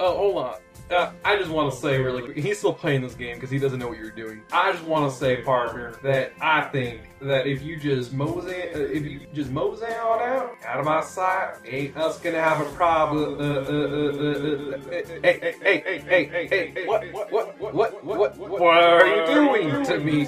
[0.00, 0.54] Oh, hold on.
[0.90, 3.58] Uh, I just want to say really quick, he's still playing this game because he
[3.58, 4.42] doesn't know what you're doing.
[4.52, 8.78] I just want to say, partner, that I think that if you just mosey, uh,
[8.78, 12.70] if you just mosey on out, out of my sight, ain't us gonna have a
[12.72, 13.40] problem.
[13.40, 18.04] Uh, uh, uh, hey, hey, hey, hey, hey, hey, hey, what, what, what, what, what,
[18.04, 20.26] what, what, what are you doing to me?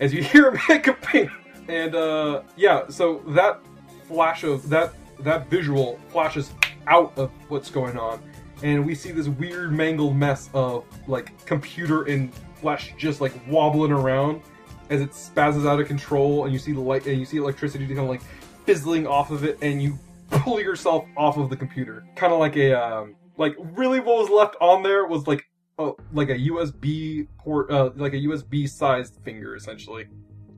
[0.00, 1.30] As you hear him make a ping,
[1.68, 3.60] and uh, yeah, so that
[4.08, 6.52] flash of that that visual flashes
[6.86, 8.22] out of what's going on.
[8.62, 13.92] And we see this weird mangled mess of like computer and flesh just like wobbling
[13.92, 14.42] around
[14.90, 17.86] as it spazzes out of control and you see the light and you see electricity
[17.86, 18.22] kind of like
[18.64, 19.98] fizzling off of it and you
[20.30, 22.04] pull yourself off of the computer.
[22.16, 25.44] Kind of like a um like really what was left on there was like
[25.78, 30.06] oh like a usb port uh like a usb sized finger essentially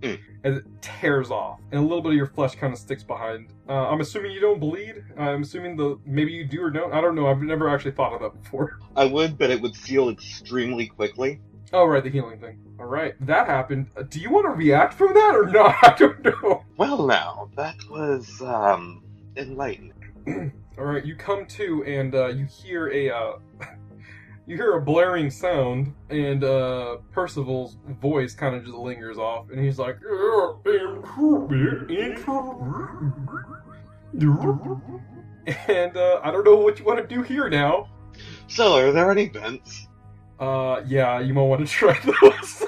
[0.02, 0.18] Mm.
[0.44, 3.52] as it tears off, and a little bit of your flesh kind of sticks behind.
[3.68, 5.02] Uh, I'm assuming you don't bleed.
[5.16, 6.92] I'm assuming the maybe you do or don't.
[6.92, 7.28] I don't know.
[7.28, 8.78] I've never actually thought of that before.
[8.96, 11.40] I would, but it would seal extremely quickly.
[11.72, 12.58] Oh right, the healing thing.
[12.78, 13.88] All right, that happened.
[13.96, 15.74] Uh, do you want to react from that or not?
[15.82, 16.62] I don't know.
[16.76, 19.02] Well, now, that was, um,
[19.36, 19.92] enlightening.
[20.78, 23.38] All right, you come to and uh, you hear a uh,
[24.46, 29.58] you hear a blaring sound, and uh, Percival's voice kind of just lingers off, and
[29.58, 29.98] he's like,
[35.68, 37.88] and uh, I don't know what you want to do here now.
[38.46, 39.88] So, are there any vents?
[40.38, 42.64] Uh, yeah, you might want to try those.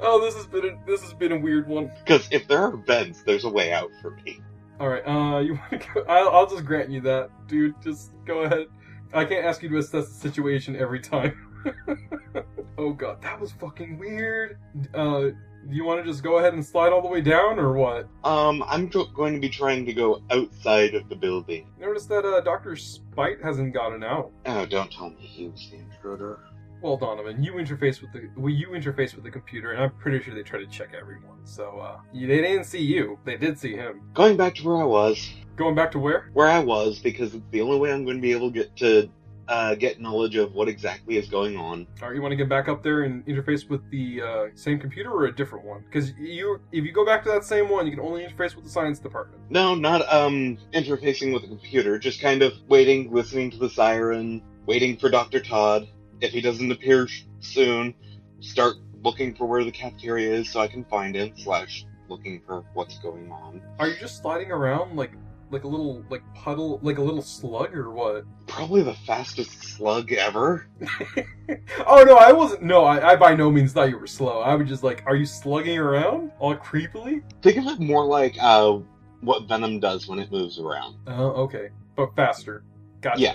[0.00, 1.92] oh, this has been a, this has been a weird one.
[2.04, 4.40] Because if there are vents, there's a way out for me.
[4.80, 6.04] All right, uh, you want to go?
[6.08, 7.80] I'll, I'll just grant you that, dude.
[7.82, 8.66] Just go ahead.
[9.12, 11.34] I can't ask you to assess the situation every time.
[12.78, 14.58] oh god, that was fucking weird.
[14.94, 15.30] Uh,
[15.68, 18.08] do you want to just go ahead and slide all the way down, or what?
[18.24, 21.70] Um, I'm going to be trying to go outside of the building.
[21.78, 24.30] Notice that uh, Doctor Speight hasn't gotten out.
[24.46, 26.40] Oh, don't tell me he was the intruder.
[26.80, 30.22] Well, Donovan, you interface with the well, you interface with the computer, and I'm pretty
[30.22, 31.44] sure they try to check everyone.
[31.44, 34.02] So uh, they didn't see you; they did see him.
[34.14, 35.28] Going back to where I was.
[35.58, 36.30] Going back to where?
[36.34, 38.76] Where I was, because it's the only way I'm going to be able to get
[38.76, 39.10] to
[39.48, 41.84] uh, get knowledge of what exactly is going on.
[42.00, 45.10] Or you want to get back up there and interface with the uh, same computer
[45.10, 45.82] or a different one?
[45.82, 48.64] Because you, if you go back to that same one, you can only interface with
[48.64, 49.42] the science department.
[49.50, 54.40] No, not um interfacing with the computer, just kind of waiting, listening to the siren,
[54.66, 55.40] waiting for Dr.
[55.40, 55.88] Todd.
[56.20, 57.08] If he doesn't appear
[57.40, 57.94] soon,
[58.38, 62.64] start looking for where the cafeteria is so I can find him, slash looking for
[62.74, 63.60] what's going on.
[63.80, 65.10] Are you just sliding around like
[65.50, 68.24] like a little like puddle, like a little slug, or what?
[68.46, 70.68] Probably the fastest slug ever.
[71.86, 72.62] oh no, I wasn't.
[72.62, 74.40] No, I, I by no means thought you were slow.
[74.40, 77.22] I was just like, are you slugging around all creepily?
[77.42, 78.78] Think of it more like uh
[79.20, 80.96] what Venom does when it moves around.
[81.06, 82.64] Oh, okay, but faster.
[83.00, 83.20] Gotcha.
[83.20, 83.34] Yeah.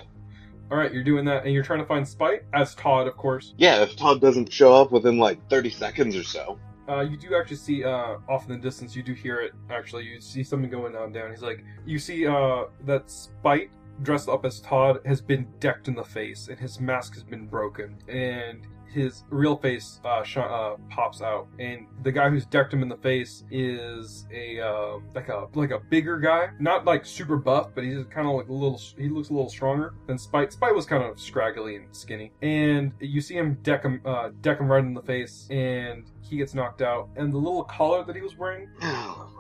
[0.72, 3.54] All right, you're doing that, and you're trying to find Speight as Todd, of course.
[3.58, 6.58] Yeah, if Todd doesn't show up within like 30 seconds or so.
[6.90, 8.96] Uh, you do actually see uh, off in the distance.
[8.96, 9.54] You do hear it.
[9.70, 11.30] Actually, you see something going on down.
[11.32, 13.70] He's like, you see uh, that Speight
[14.02, 17.46] dressed up as Todd has been decked in the face, and his mask has been
[17.48, 22.74] broken, and his real face uh, sh- uh, pops out, and the guy who's decked
[22.74, 27.06] him in the face is a uh, like a like a bigger guy, not like
[27.06, 28.80] super buff, but he's kind of like a little.
[28.98, 30.54] He looks a little stronger than Speight.
[30.54, 34.60] Speight was kind of scraggly and skinny, and you see him deck him uh, deck
[34.60, 38.16] him right in the face, and he gets knocked out, and the little collar that
[38.16, 38.70] he was wearing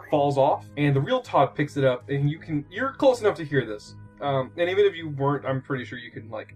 [0.10, 3.36] falls off, and the real Todd picks it up, and you can you're close enough
[3.38, 3.95] to hear this.
[4.22, 6.56] Um, and even if you weren't, I'm pretty sure you can like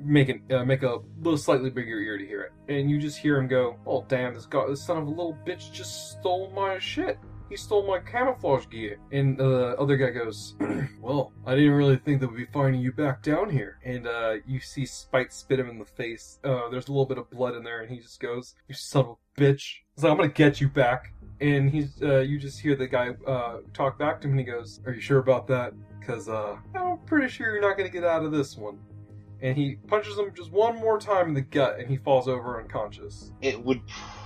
[0.00, 3.18] make an uh, make a little slightly bigger ear to hear it, and you just
[3.18, 6.50] hear him go, "Oh damn, this guy, this son of a little bitch just stole
[6.50, 7.18] my shit."
[7.48, 8.98] He stole my camouflage gear.
[9.10, 10.54] And the other guy goes,
[11.00, 13.78] Well, I didn't really think that we'd be finding you back down here.
[13.84, 16.38] And uh, you see Speight spit him in the face.
[16.44, 19.04] Uh, there's a little bit of blood in there, and he just goes, You son
[19.06, 19.76] of a bitch.
[19.94, 21.12] He's like, I'm gonna get you back.
[21.40, 24.46] And he's, uh, you just hear the guy uh, talk back to him, and he
[24.46, 25.72] goes, Are you sure about that?
[25.98, 28.78] Because uh, I'm pretty sure you're not gonna get out of this one.
[29.40, 32.60] And he punches him just one more time in the gut, and he falls over
[32.60, 33.32] unconscious.
[33.40, 33.80] It would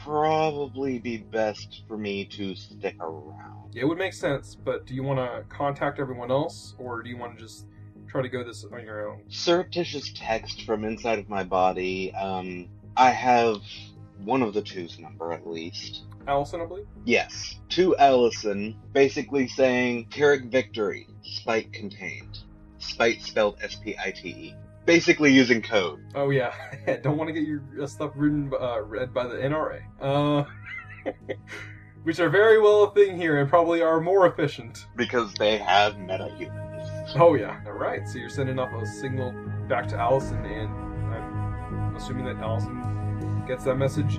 [0.05, 3.73] probably be best for me to stick around.
[3.75, 7.11] Yeah, It would make sense, but do you want to contact everyone else, or do
[7.11, 7.67] you want to just
[8.09, 9.23] try to go this on your own?
[9.29, 12.15] Surreptitious text from inside of my body.
[12.15, 13.57] Um, I have
[14.25, 16.05] one of the two's number at least.
[16.27, 16.87] Allison, I believe?
[17.05, 22.39] Yes, to Allison, basically saying Pyrrhic victory, spite contained.
[22.79, 24.55] Spite spelled S P I T E.
[24.85, 26.05] Basically using code.
[26.14, 26.53] Oh, yeah.
[27.03, 29.83] Don't want to get your uh, stuff written, uh, read by the NRA.
[30.01, 30.45] Uh,
[32.03, 34.87] which are very well a thing here and probably are more efficient.
[34.97, 37.12] Because they have metahumans.
[37.14, 37.61] Oh, yeah.
[37.66, 38.09] All right.
[38.09, 39.33] So you're sending off a signal
[39.68, 40.70] back to Allison, and
[41.14, 44.18] I'm assuming that Allison gets that message.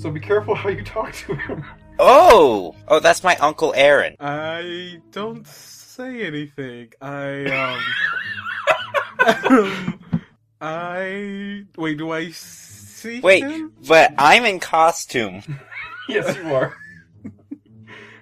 [0.00, 1.62] So be careful how you talk to him.
[1.98, 2.74] Oh!
[2.88, 4.16] Oh, that's my Uncle Aaron.
[4.18, 6.88] I don't say anything.
[7.02, 7.78] I
[9.20, 10.00] um,
[10.62, 11.98] I wait.
[11.98, 13.74] Do I see Wait, him?
[13.86, 15.42] but I'm in costume.
[16.08, 16.74] yes, you are.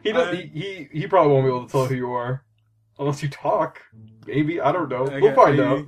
[0.02, 2.42] he, does, I- he, he he probably won't be able to tell who you are
[2.98, 3.80] unless you talk.
[4.26, 5.06] Maybe I don't know.
[5.06, 5.84] I- we'll find I- out.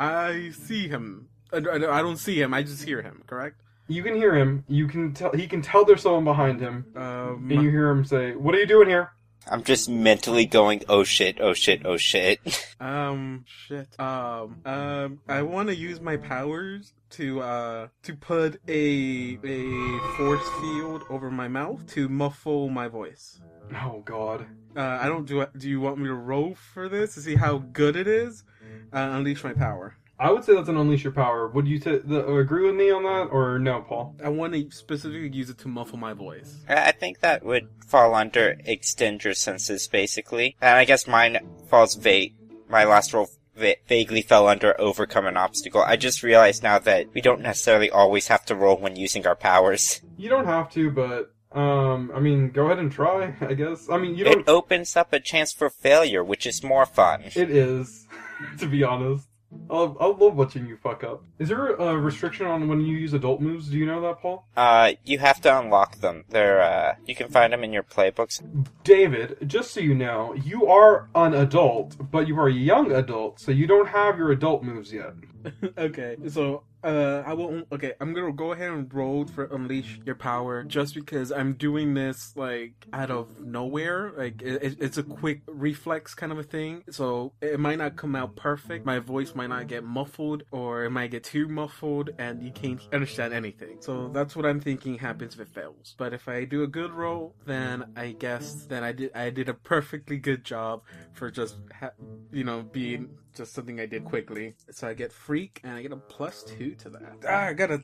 [0.00, 1.28] I see him.
[1.52, 2.52] I, I- I don't see him.
[2.52, 3.22] I just hear him.
[3.28, 3.60] Correct.
[3.88, 4.64] You can hear him.
[4.68, 5.32] You can tell.
[5.32, 8.58] He can tell there's someone behind him, Um, and you hear him say, "What are
[8.60, 9.10] you doing here?"
[9.50, 12.40] I'm just mentally going, oh shit, oh shit, oh shit.
[12.80, 13.88] Um, shit.
[13.98, 20.48] Um, um, I want to use my powers to uh to put a a force
[20.60, 23.40] field over my mouth to muffle my voice.
[23.82, 24.46] Oh God.
[24.76, 25.44] Uh, I don't do.
[25.56, 28.44] Do you want me to roll for this to see how good it is?
[28.92, 29.96] Uh, unleash my power.
[30.20, 31.46] I would say that's an unleash your power.
[31.48, 34.16] Would you t- the, agree with me on that, or no, Paul?
[34.22, 36.56] I want to specifically use it to muffle my voice.
[36.68, 40.56] I think that would fall under extend your senses, basically.
[40.60, 41.38] And I guess mine
[41.68, 42.28] falls va-
[42.68, 45.82] my last roll va- vaguely fell under overcome an obstacle.
[45.82, 49.36] I just realized now that we don't necessarily always have to roll when using our
[49.36, 50.00] powers.
[50.16, 53.34] You don't have to, but um, I mean, go ahead and try.
[53.40, 53.88] I guess.
[53.88, 54.40] I mean, you don't.
[54.40, 57.22] It opens up a chance for failure, which is more fun.
[57.36, 58.06] It is,
[58.58, 59.28] to be honest.
[59.70, 61.22] I'll, I love watching you fuck up.
[61.38, 63.68] Is there a restriction on when you use adult moves?
[63.68, 64.46] Do you know that, Paul?
[64.56, 66.24] Uh, you have to unlock them.
[66.28, 68.42] They're, uh, you can find them in your playbooks.
[68.84, 73.40] David, just so you know, you are an adult, but you are a young adult,
[73.40, 75.12] so you don't have your adult moves yet.
[75.78, 77.62] okay, so uh, I will.
[77.72, 81.94] Okay, I'm gonna go ahead and roll for unleash your power, just because I'm doing
[81.94, 84.12] this like out of nowhere.
[84.16, 88.14] Like it, it's a quick reflex kind of a thing, so it might not come
[88.14, 88.86] out perfect.
[88.86, 92.80] My voice might not get muffled, or it might get too muffled, and you can't
[92.92, 93.78] understand anything.
[93.80, 95.94] So that's what I'm thinking happens if it fails.
[95.98, 99.48] But if I do a good roll, then I guess then I did I did
[99.48, 101.90] a perfectly good job for just ha-
[102.32, 104.54] you know being just something I did quickly.
[104.70, 107.16] So I get freak and I get a plus two to that.
[107.26, 107.82] Ah, I got a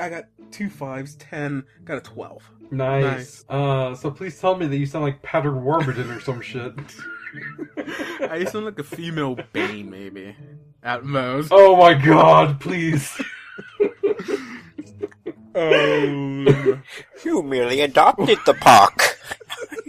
[0.00, 2.48] I got two fives, ten, got a twelve.
[2.70, 3.44] Nice.
[3.48, 6.72] Uh, so please tell me that you sound like Patrick Warburton or some shit.
[8.20, 10.34] I sound like a female Bane, maybe.
[10.82, 11.48] At most.
[11.52, 13.20] Oh my god, please.
[15.54, 16.80] Oh.
[17.24, 18.52] You merely adopted the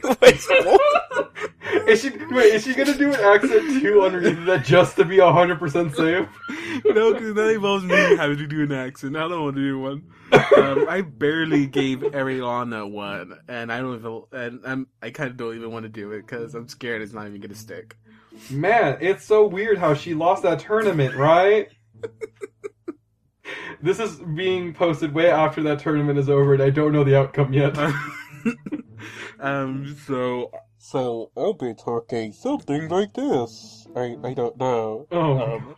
[0.06, 1.88] park.
[1.88, 2.53] is she wait?
[2.53, 6.28] Is she gonna do an accent too underneath that just to be hundred percent safe?
[6.86, 9.16] no, because that involves me having to do an accent.
[9.16, 10.03] I don't want to do one.
[10.32, 14.24] Um, I barely gave Ariana one, and I don't even.
[14.32, 14.88] And I'm.
[15.01, 17.41] I kind of don't even want to do it because I'm scared it's not even
[17.41, 17.97] gonna stick.
[18.49, 21.70] Man, it's so weird how she lost that tournament, right?
[23.82, 27.18] this is being posted way after that tournament is over, and I don't know the
[27.18, 27.78] outcome yet.
[29.39, 29.95] um.
[30.08, 30.51] So.
[30.78, 33.88] So I'll be talking something like this.
[33.95, 35.08] I I don't know.
[35.12, 35.76] Oh, Um,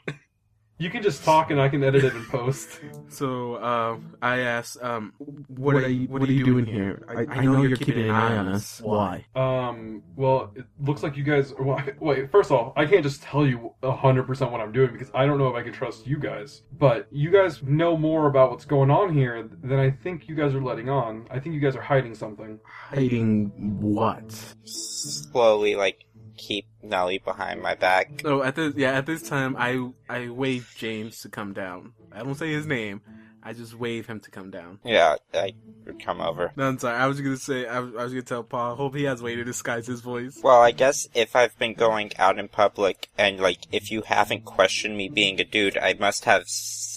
[0.80, 2.80] you can just talk, and I can edit it and post.
[3.09, 3.63] So.
[3.63, 4.17] Um.
[4.21, 4.84] I asked.
[4.84, 5.13] Um.
[5.47, 6.07] What are you?
[6.07, 7.03] What are you doing here?
[7.07, 8.82] I, I know you're keeping an eye on us.
[8.82, 9.25] Why?
[9.34, 11.53] Um, well, it looks like you guys.
[11.59, 14.91] Well, wait, first of all, I can't just tell you hundred percent what I'm doing
[14.91, 16.63] because I don't know if I can trust you guys.
[16.78, 20.53] But you guys know more about what's going on here than I think you guys
[20.53, 21.28] are letting on.
[21.32, 22.59] I think you guys are hiding something.
[22.65, 23.51] Hiding
[23.82, 24.32] what?
[24.65, 26.03] Slowly, like,
[26.38, 28.21] keep Nelly behind my back.
[28.21, 31.93] So at this, yeah, at this time, I I wave James to come down.
[32.11, 33.01] I don't say his name.
[33.43, 34.79] I just wave him to come down.
[34.83, 35.53] Yeah, I
[35.85, 36.51] would come over.
[36.57, 36.97] No, I'm sorry.
[36.97, 37.65] I was gonna say.
[37.65, 38.75] I was, I was gonna tell Paul.
[38.75, 40.39] Hope he has a way to disguise his voice.
[40.43, 44.43] Well, I guess if I've been going out in public and, like, if you haven't
[44.43, 46.43] questioned me being a dude, I must have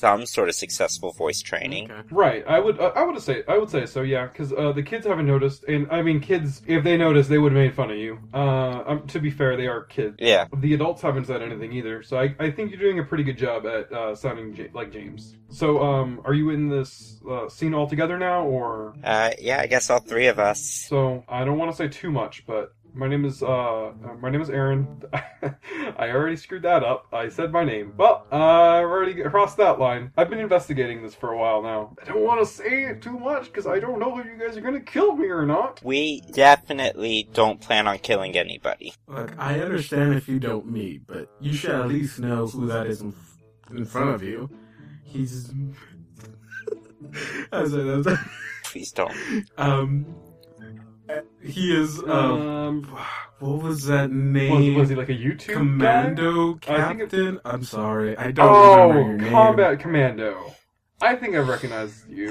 [0.00, 1.90] some sort of successful voice training.
[1.90, 2.02] Okay.
[2.10, 2.44] Right.
[2.46, 2.76] I would.
[2.80, 3.42] Uh, I would say.
[3.46, 4.00] I would say so.
[4.02, 4.26] Yeah.
[4.26, 6.62] Because uh, the kids haven't noticed, and I mean, kids.
[6.66, 8.18] If they noticed, they would have made fun of you.
[8.34, 10.16] Uh, um, to be fair, they are kids.
[10.18, 10.46] Yeah.
[10.56, 13.38] The adults haven't said anything either, so I, I think you're doing a pretty good
[13.38, 15.36] job at uh, sounding J- like James.
[15.48, 19.66] So, um, are you in this uh, scene all together now, or Uh, yeah, I
[19.66, 20.60] guess all three of us.
[20.60, 21.24] so?
[21.28, 24.40] I don't want to say too much, but my name is uh, uh my name
[24.40, 25.02] is Aaron.
[25.12, 27.06] I already screwed that up.
[27.12, 30.12] I said my name, but uh, I've already crossed that line.
[30.16, 31.96] I've been investigating this for a while now.
[32.00, 34.56] I don't want to say it too much because I don't know if you guys
[34.56, 35.80] are gonna kill me or not.
[35.84, 38.94] We definitely don't plan on killing anybody.
[39.06, 42.86] Look, I understand if you don't meet, but you should at least know who that
[42.86, 43.14] is in,
[43.70, 44.50] in front of you.
[45.04, 45.52] He's.
[47.52, 48.30] I said that.
[48.64, 49.14] Please don't.
[49.58, 50.14] Um.
[51.18, 51.98] Uh, He is.
[52.00, 52.10] Um.
[52.10, 52.98] Um,
[53.40, 54.74] What was that name?
[54.74, 55.54] was he like a YouTube?
[55.54, 57.40] Commando I think it- Captain.
[57.44, 59.30] I'm sorry, I don't Oh, remember your name.
[59.32, 60.54] Combat Commando.
[61.00, 62.26] I think I recognize you.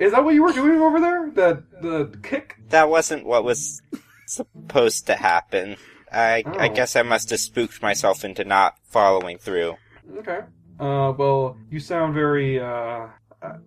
[0.00, 1.30] Is that what you were doing over there?
[1.34, 2.56] That the kick?
[2.70, 3.80] That wasn't what was
[4.26, 5.76] supposed to happen.
[6.12, 6.74] I, I Oh.
[6.74, 9.74] guess I must have spooked myself into not following through.
[10.18, 10.40] Okay.
[10.80, 12.58] Uh, well, you sound very.
[12.60, 13.06] Uh,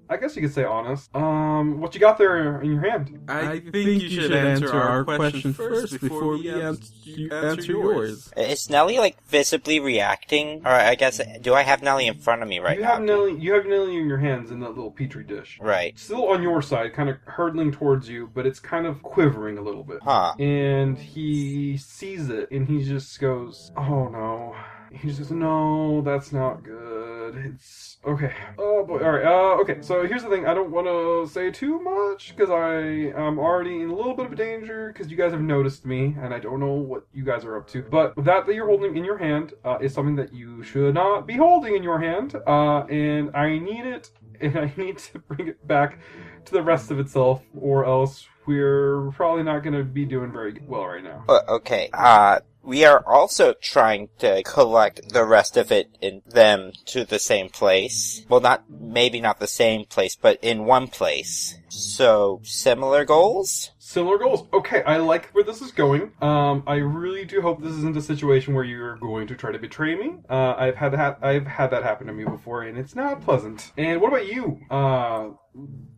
[0.10, 1.16] I guess you could say honest.
[1.16, 3.18] Um, what you got there in your hand?
[3.30, 8.34] I think you should answer our question first before we answer, you answer yours.
[8.36, 10.64] Is Nelly, like, visibly reacting?
[10.66, 12.96] Or I guess, do I have Nelly in front of me right you now?
[12.96, 13.38] have Nelly.
[13.40, 15.58] You have Nelly in your hands in that little petri dish.
[15.62, 15.98] Right.
[15.98, 19.62] Still on your side, kind of hurtling towards you, but it's kind of quivering a
[19.62, 20.00] little bit.
[20.02, 20.34] Huh.
[20.40, 24.56] and he sees it and he just goes oh no
[24.94, 27.36] he just goes no that's not good.
[27.36, 28.34] It's okay.
[28.58, 29.00] Oh boy.
[29.00, 29.26] All right.
[29.26, 29.82] Uh okay.
[29.82, 30.46] So here's the thing.
[30.46, 32.76] I don't want to say too much because i
[33.20, 36.34] am already in a little bit of danger because you guys have noticed me and
[36.34, 37.84] i don't know what you guys are up to.
[37.84, 41.28] But that that you're holding in your hand uh, is something that you should not
[41.28, 44.10] be holding in your hand uh and i need it
[44.42, 46.00] and i need to bring it back
[46.46, 50.60] to the rest of itself or else we're probably not going to be doing very
[50.68, 51.24] well right now.
[51.28, 51.90] Uh, okay.
[51.94, 57.20] Uh, we are also trying to collect the rest of it in them to the
[57.20, 58.24] same place.
[58.30, 61.58] Well, not, maybe not the same place, but in one place.
[61.70, 63.72] So, similar goals?
[63.80, 64.48] Similar goals.
[64.54, 66.12] Okay, I like where this is going.
[66.22, 69.60] Um, I really do hope this isn't a situation where you're going to try to
[69.60, 70.18] betray me.
[70.30, 71.20] Uh, I've had that.
[71.22, 73.72] I've had that happen to me before, and it's not pleasant.
[73.76, 75.30] And what about you, uh,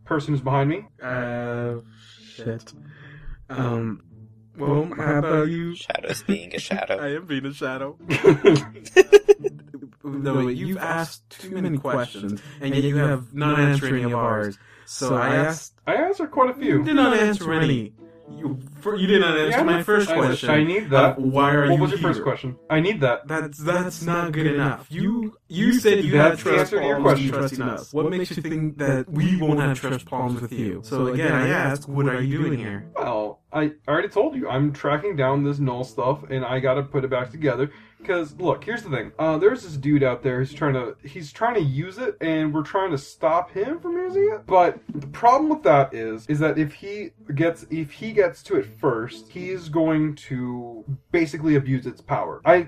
[0.04, 0.86] person who's behind me?
[1.00, 1.76] Uh,
[2.34, 2.72] shit.
[3.48, 4.02] Um,
[4.56, 5.74] well, how about you?
[5.74, 6.98] Shadows being a shadow.
[7.00, 7.98] I am being a shadow.
[10.06, 14.14] No, wait, you've asked too many questions, and yet you have not answered any of
[14.14, 14.58] ours.
[14.84, 15.72] So I asked.
[15.86, 16.78] I answered quite a few.
[16.78, 17.94] You did not answer any.
[18.30, 20.50] You, for, you did not answer Yeah, my first I- question.
[20.50, 21.18] I need that.
[21.18, 22.08] Uh, why are what you was your here?
[22.08, 22.56] first question?
[22.70, 23.28] I need that.
[23.28, 24.86] That's that's not good enough.
[24.90, 27.28] You you said you had trust your problems question.
[27.28, 27.92] trusting us.
[27.92, 30.80] What makes you think that we won't have trust problems with you?
[30.84, 32.86] So again, I ask, what are you doing here?
[32.94, 36.82] Well, I already told you I'm tracking down this null stuff, and I got to
[36.82, 37.70] put it back together.
[38.04, 39.12] Because look, here's the thing.
[39.18, 42.52] Uh, there's this dude out there who's trying to he's trying to use it, and
[42.52, 44.46] we're trying to stop him from using it.
[44.46, 48.56] But the problem with that is, is that if he gets if he gets to
[48.56, 52.42] it first, he's going to basically abuse its power.
[52.44, 52.66] I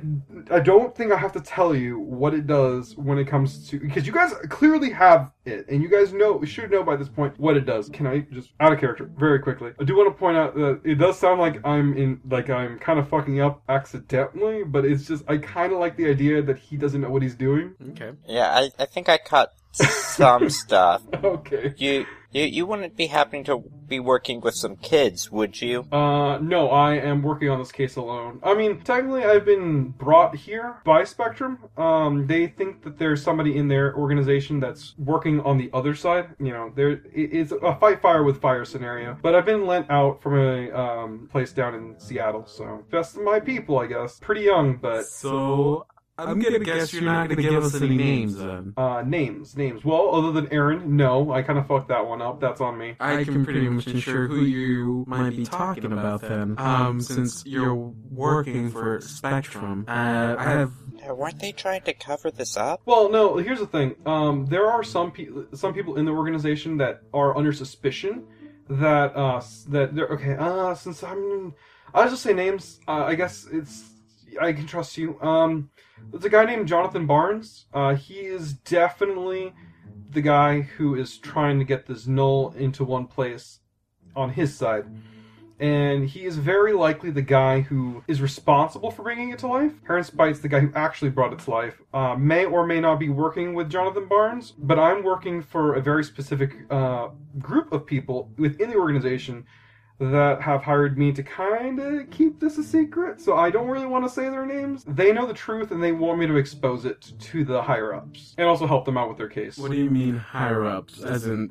[0.51, 3.79] I don't think I have to tell you what it does when it comes to
[3.79, 7.39] because you guys clearly have it, and you guys know should know by this point
[7.39, 7.91] what it does.
[7.91, 9.73] Can I just out of character very quickly?
[9.79, 12.79] I do want to point out that it does sound like I'm in like I'm
[12.79, 16.59] kind of fucking up accidentally, but it's just I kind of like the idea that
[16.59, 17.75] he doesn't know what he's doing.
[17.91, 18.13] Okay.
[18.27, 21.03] Yeah, I, I think I caught some stuff.
[21.13, 21.75] Okay.
[21.77, 25.87] You, you you wouldn't be happening to be working with some kids, would you?
[25.93, 28.41] Uh, no, I am working on this case alone.
[28.43, 31.59] I mean, technically, I've been brought here by Spectrum.
[31.77, 36.31] Um, they think that there's somebody in their organization that's working on the other side.
[36.41, 39.17] You know, there it- it's a fight fire with fire scenario.
[39.23, 43.23] But I've been lent out from a um, place down in Seattle, so best of
[43.23, 44.19] my people, I guess.
[44.21, 45.87] Pretty young, but So
[46.19, 48.73] I'm gonna guess you're not gonna give us any names then.
[48.77, 49.85] uh, names, names.
[49.85, 52.41] Well, other than Aaron, no, I kind of fucked that one up.
[52.41, 52.97] That's on me.
[53.01, 56.55] I can pretty much ensure who you might be talking about then.
[56.59, 60.73] Um, since you're working for Spectrum, uh, I have
[61.09, 62.81] Uh, Weren't they trying to cover this up?
[62.87, 63.37] Well, no.
[63.37, 63.95] Here's the thing.
[64.07, 68.25] Um, there are some people, some people in the organization that are under suspicion
[68.69, 70.35] that uh that they're okay.
[70.37, 71.55] Uh, since I'm,
[71.95, 72.81] I'll just say names.
[72.89, 73.85] Uh, I guess it's
[74.41, 75.21] I can trust you.
[75.21, 75.71] Um,
[76.11, 77.67] there's a guy named Jonathan Barnes.
[77.73, 79.55] Uh, he is definitely
[80.11, 83.61] the guy who is trying to get this null into one place
[84.15, 84.87] on his side.
[85.59, 89.73] And he is very likely the guy who is responsible for bringing it to life.
[89.87, 91.81] Heron Speight's the guy who actually brought it to life.
[91.95, 95.81] Uh, may or may not be working with Jonathan Barnes, but I'm working for a
[95.81, 97.09] very specific uh,
[97.39, 99.47] group of people within the organization
[99.99, 103.21] that have hired me to kind of keep this a secret.
[103.21, 104.85] So I don't really want to say their names.
[104.87, 108.35] They know the truth and they want me to expose it to the higher ups
[108.37, 109.57] and also help them out with their case.
[109.57, 111.03] What do you mean higher ups?
[111.03, 111.51] As in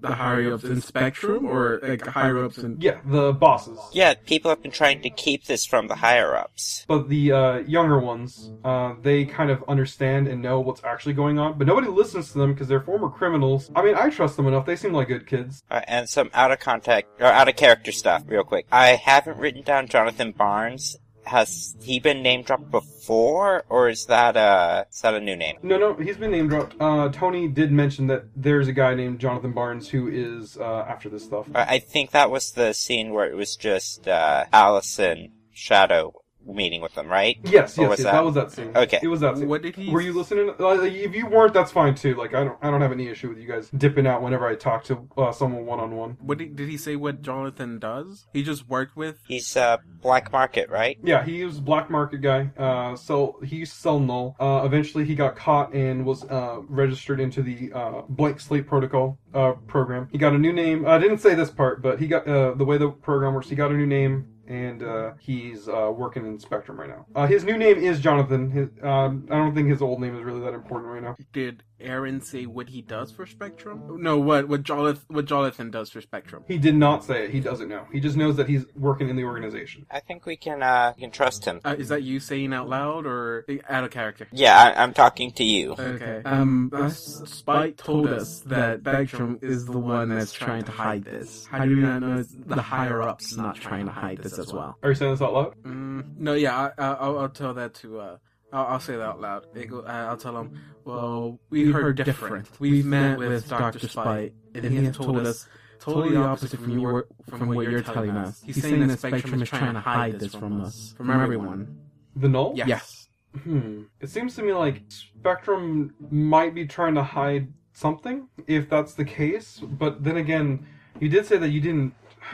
[0.00, 2.80] the higher ups in Spectrum, or like higher ups in?
[2.80, 3.78] Yeah, the bosses.
[3.92, 6.84] Yeah, people have been trying to keep this from the higher ups.
[6.88, 11.38] But the uh, younger ones, uh, they kind of understand and know what's actually going
[11.38, 11.58] on.
[11.58, 13.70] But nobody listens to them because they're former criminals.
[13.74, 14.66] I mean, I trust them enough.
[14.66, 15.62] They seem like good kids.
[15.70, 18.66] Uh, and some out of contact or out of character stuff, real quick.
[18.70, 20.98] I haven't written down Jonathan Barnes.
[21.26, 25.56] Has he been name dropped before, or is that a is that a new name?
[25.62, 26.76] No, no, he's been name dropped.
[26.80, 31.08] Uh, Tony did mention that there's a guy named Jonathan Barnes who is uh, after
[31.08, 31.46] this stuff.
[31.54, 36.14] I think that was the scene where it was just uh, Allison Shadow
[36.46, 37.38] meeting with them, right?
[37.44, 38.04] Yes, Or yes, was yes.
[38.04, 38.72] that- That was that scene.
[38.76, 38.98] Okay.
[39.02, 39.48] it was that scene.
[39.48, 39.90] What did he?
[39.90, 40.50] Were you listening?
[40.60, 42.14] Uh, if you weren't, that's fine too.
[42.14, 44.54] Like I don't, I don't have any issue with you guys dipping out whenever I
[44.54, 46.16] talk to uh, someone one on one.
[46.20, 46.96] What did, did he say?
[46.96, 48.26] What Jonathan does?
[48.32, 49.18] He just worked with.
[49.26, 50.98] He's uh, black market, right?
[51.02, 52.50] Yeah, he was a black market guy.
[52.56, 54.36] Uh, so he used to sell null.
[54.38, 59.18] Uh, eventually, he got caught and was uh, registered into the uh, blank slate protocol
[59.34, 60.08] uh, program.
[60.12, 60.86] He got a new name.
[60.86, 63.48] I didn't say this part, but he got uh, the way the program works.
[63.48, 64.28] He got a new name.
[64.46, 67.06] And uh, he's uh, working in Spectrum right now.
[67.14, 68.50] Uh, his new name is Jonathan.
[68.50, 71.16] His, um, I don't think his old name is really that important right now.
[71.32, 74.02] Did Aaron say what he does for Spectrum?
[74.02, 76.44] No, what what Jonathan what Jonathan does for Spectrum?
[76.48, 77.30] He did not say it.
[77.30, 77.86] He doesn't know.
[77.92, 79.86] He just knows that he's working in the organization.
[79.90, 81.60] I think we can uh, we can trust him.
[81.64, 84.26] Uh, is that you saying out loud or out of character?
[84.32, 85.72] Yeah, I, I'm talking to you.
[85.72, 86.22] Okay.
[86.24, 91.46] Um, uh, Spike told us that Spectrum is the one that's trying to hide this.
[91.46, 94.76] How do you not know the higher ups not trying to hide this as well?
[94.82, 95.54] Are you saying this out loud?
[95.62, 98.00] Mm, no, yeah, I, I, I'll, I'll tell that to.
[98.00, 98.16] Uh,
[98.52, 99.46] I'll, I'll say that out loud.
[99.54, 100.58] It go, uh, I'll tell him.
[100.84, 102.48] Well, we heard different.
[102.60, 105.48] We've met with Doctor Speight, and he has told us
[105.80, 108.42] totally the opposite from you were- from what you're telling us.
[108.42, 111.78] He's saying that Spectrum is trying to hide this from us, from everyone.
[112.14, 112.52] The null?
[112.56, 113.08] Yes.
[113.42, 113.82] Hmm.
[114.00, 119.04] It seems to me like Spectrum might be trying to hide something, if that's the
[119.04, 119.60] case.
[119.62, 120.66] But then again,
[121.00, 121.92] you did say that you didn't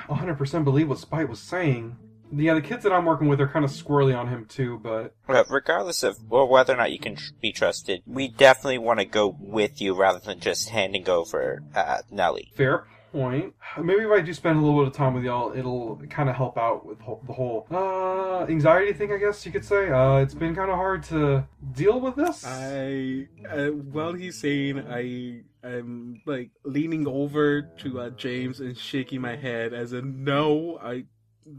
[0.08, 1.96] 100% believe what Speight was saying.
[2.35, 5.14] Yeah, the kids that I'm working with are kind of squirrely on him too, but
[5.28, 9.01] Well, regardless of well, whether or not you can tr- be trusted, we definitely want
[9.01, 12.53] to go with you rather than just handing over uh, Nelly.
[12.57, 13.55] fair point.
[13.78, 16.35] Maybe if I do spend a little bit of time with y'all, it'll kind of
[16.37, 19.91] help out with ho- the whole uh, anxiety thing, I guess you could say.
[19.91, 22.43] Uh, it's been kind of hard to deal with this.
[22.47, 29.20] I uh, while he's saying I I'm like leaning over to uh, James and shaking
[29.20, 31.05] my head as a no, I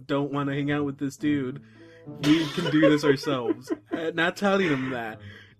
[0.05, 1.61] don't want to hang out with this dude.
[2.05, 3.71] We can do this ourselves.
[3.93, 5.19] Uh, not telling him that,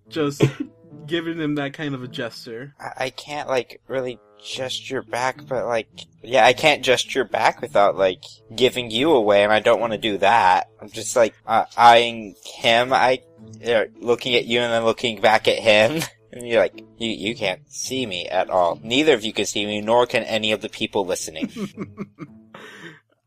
[0.10, 0.41] just
[1.06, 2.74] giving him that kind of a gesture.
[2.80, 5.88] I, I can't like really gesture back, but like,
[6.24, 8.24] yeah, I can't gesture back without like
[8.56, 10.70] giving you away, and I don't want to do that.
[10.82, 13.22] I'm just like uh, eyeing him, I
[13.66, 16.02] uh, looking at you, and then looking back at him.
[16.36, 18.80] And you're like, you, you can't see me at all.
[18.82, 21.52] Neither of you can see me, nor can any of the people listening.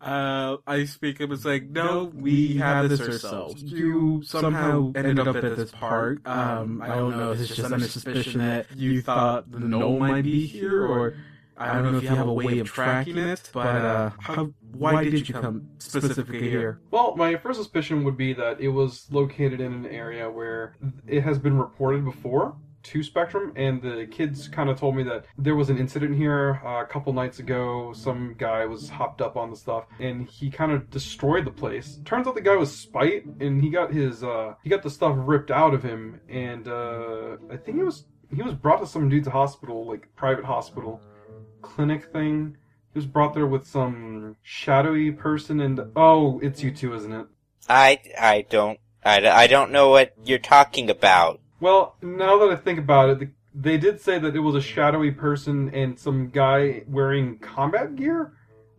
[0.07, 1.33] Uh, I speak up.
[1.33, 3.61] It's like, no, we have this ourselves.
[3.61, 6.27] You somehow ended up at this park.
[6.29, 7.33] Um, I don't know.
[7.33, 11.17] Is it just under suspicion that you thought the null might be here, or
[11.57, 13.51] I don't know if you have a way of tracking it.
[13.53, 14.51] But uh, how?
[14.73, 16.81] Why did you come specifically here?
[16.93, 20.77] Well, my first suspicion would be that it was located in an area where
[21.09, 22.55] it has been reported before
[22.87, 26.61] to Spectrum, and the kids kind of told me that there was an incident here
[26.65, 27.93] uh, a couple nights ago.
[27.95, 31.99] Some guy was hopped up on the stuff, and he kind of destroyed the place.
[32.05, 35.15] Turns out the guy was Speight, and he got his uh, he got the stuff
[35.19, 38.05] ripped out of him, and uh, I think he was
[38.35, 41.01] he was brought to some dude's hospital, like private hospital,
[41.63, 42.57] clinic thing.
[42.93, 47.27] He was brought there with some shadowy person, and oh, it's you two, isn't it?
[47.69, 51.41] I, I don't, I, I don't know what you're talking about.
[51.61, 54.61] Well, now that I think about it, the, they did say that it was a
[54.61, 58.35] shadowy person and some guy wearing combat gear,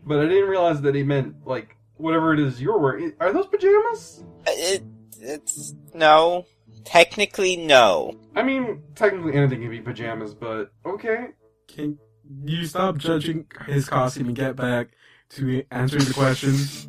[0.05, 3.13] but I didn't realize that he meant like whatever it is you're wearing.
[3.19, 4.23] Are those pajamas?
[4.47, 4.83] Uh, it,
[5.19, 6.45] it's, no.
[6.85, 8.17] Technically, no.
[8.35, 11.29] I mean, technically anything can be pajamas, but okay.
[11.67, 11.97] Can
[12.45, 14.89] you stop judging his costume and get back
[15.31, 16.87] to answering the questions?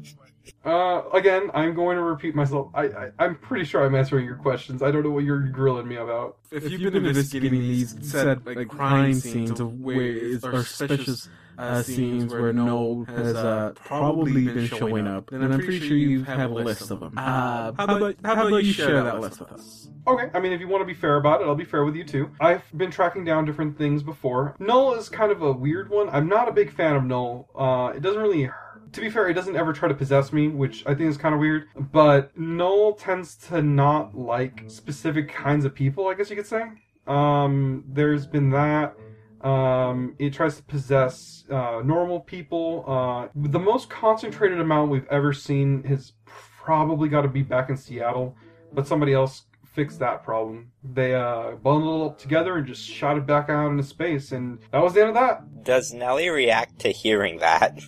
[0.64, 2.70] Uh, again, I'm going to repeat myself.
[2.74, 4.82] I, I I'm pretty sure I'm answering your questions.
[4.82, 6.36] I don't know what you're grilling me about.
[6.50, 11.28] If you've been investigating these said like crime scenes of where is or suspicious
[11.58, 16.24] uh, scenes where Null has uh, probably been showing up, then I'm pretty sure you
[16.24, 17.14] have a list of them.
[17.16, 19.88] Uh, how about how about you share that list with us?
[20.06, 21.94] Okay, I mean, if you want to be fair about it, I'll be fair with
[21.94, 22.30] you too.
[22.40, 24.56] I've been tracking down different things before.
[24.58, 26.08] Null is kind of a weird one.
[26.08, 27.48] I'm not a big fan of Null.
[27.54, 28.48] Uh, it doesn't really
[28.92, 31.34] to be fair, it doesn't ever try to possess me, which I think is kind
[31.34, 31.68] of weird.
[31.76, 36.62] But Null tends to not like specific kinds of people, I guess you could say.
[37.06, 38.94] Um, there's been that.
[39.40, 42.84] Um, it tries to possess uh, normal people.
[42.86, 47.76] Uh, the most concentrated amount we've ever seen has probably got to be back in
[47.76, 48.36] Seattle,
[48.72, 50.72] but somebody else fixed that problem.
[50.82, 54.58] They uh, bundled it up together and just shot it back out into space, and
[54.72, 55.62] that was the end of that.
[55.64, 57.78] Does Nelly react to hearing that?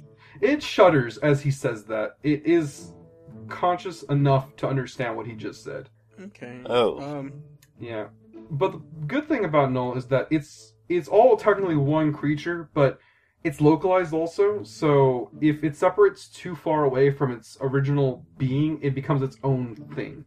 [0.41, 2.17] It shudders as he says that.
[2.23, 2.93] It is
[3.49, 5.89] conscious enough to understand what he just said.
[6.21, 6.61] Okay.
[6.67, 7.01] Oh.
[7.01, 7.33] Um.
[7.79, 8.09] Yeah.
[8.51, 12.99] But the good thing about Null is that it's it's all technically one creature, but
[13.45, 14.63] it's localized also.
[14.63, 19.77] So if it separates too far away from its original being, it becomes its own
[19.95, 20.25] thing.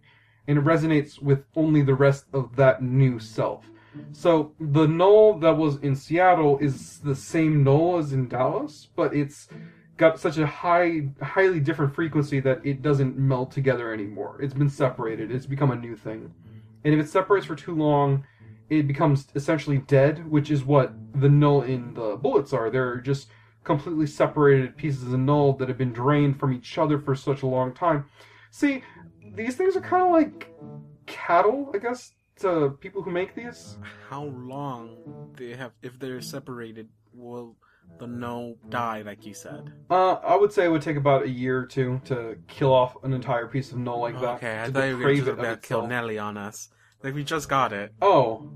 [0.48, 3.66] And it resonates with only the rest of that new self.
[4.12, 9.14] So the null that was in Seattle is the same null as in Dallas, but
[9.14, 9.48] it's
[9.98, 14.42] got such a high, highly different frequency that it doesn't meld together anymore.
[14.42, 15.32] It's been separated.
[15.32, 16.34] It's become a new thing.
[16.84, 18.26] And if it separates for too long,
[18.70, 22.70] it becomes essentially dead, which is what the null in the bullets are.
[22.70, 23.30] They're just
[23.64, 27.48] completely separated pieces of null that have been drained from each other for such a
[27.48, 28.06] long time.
[28.52, 28.84] See,
[29.36, 30.52] these things are kind of like
[31.06, 33.78] cattle, I guess, to people who make these.
[34.10, 37.56] How long they have if they're separated will
[38.00, 39.72] the no die like you said?
[39.90, 43.02] Uh, I would say it would take about a year or two to kill off
[43.04, 44.36] an entire piece of null like that.
[44.36, 45.88] Okay, I to thought you were deprave just about to kill.
[45.88, 46.70] Nelly on us.
[47.04, 47.94] Like we just got it.
[48.02, 48.52] Oh,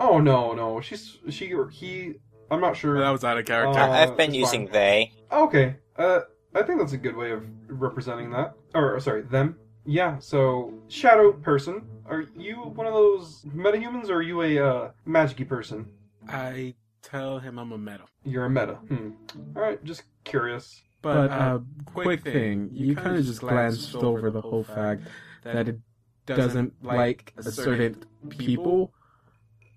[0.00, 2.14] oh no, no, she's she or he.
[2.50, 3.00] I'm not sure.
[3.00, 3.78] That was out of character.
[3.78, 4.72] Uh, I've been using fine.
[4.72, 5.12] they.
[5.32, 6.20] Okay, uh,
[6.54, 8.54] I think that's a good way of representing that.
[8.74, 9.56] Or sorry, them.
[9.86, 10.18] Yeah.
[10.18, 11.86] So shadow person.
[12.06, 15.86] Are you one of those metahumans, or are you a uh, magicy person?
[16.28, 16.74] I
[17.04, 18.04] tell him I'm a meta.
[18.24, 18.74] You're a meta.
[18.74, 19.10] Hmm.
[19.54, 20.82] All right, just curious.
[21.02, 25.02] But uh, quick thing, you kind of just glanced over the whole fact
[25.42, 25.78] that it
[26.24, 28.92] doesn't like a certain people.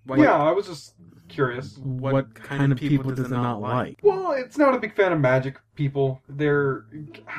[0.06, 0.94] Like, yeah, I was just
[1.28, 1.78] curious.
[1.80, 3.99] What kind of people does it not like?
[4.04, 6.22] Well, it's not a big fan of magic people.
[6.30, 6.86] They're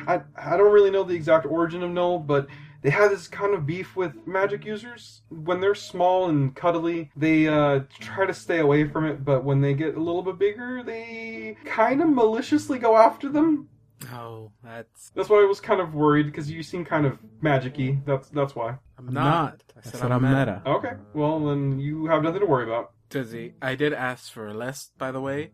[0.07, 2.47] I, I don't really know the exact origin of Null, but
[2.81, 5.21] they have this kind of beef with magic users.
[5.29, 9.61] When they're small and cuddly, they uh, try to stay away from it, but when
[9.61, 13.69] they get a little bit bigger, they kind of maliciously go after them.
[14.13, 15.11] Oh, that's.
[15.13, 18.03] That's why I was kind of worried because you seem kind of magicy.
[18.05, 18.77] That's that's why.
[18.97, 19.61] I'm not.
[19.77, 20.61] I said, I'm meta.
[20.65, 22.91] Okay, well then you have nothing to worry about.
[23.09, 25.51] Dizzy, I did ask for a list, by the way,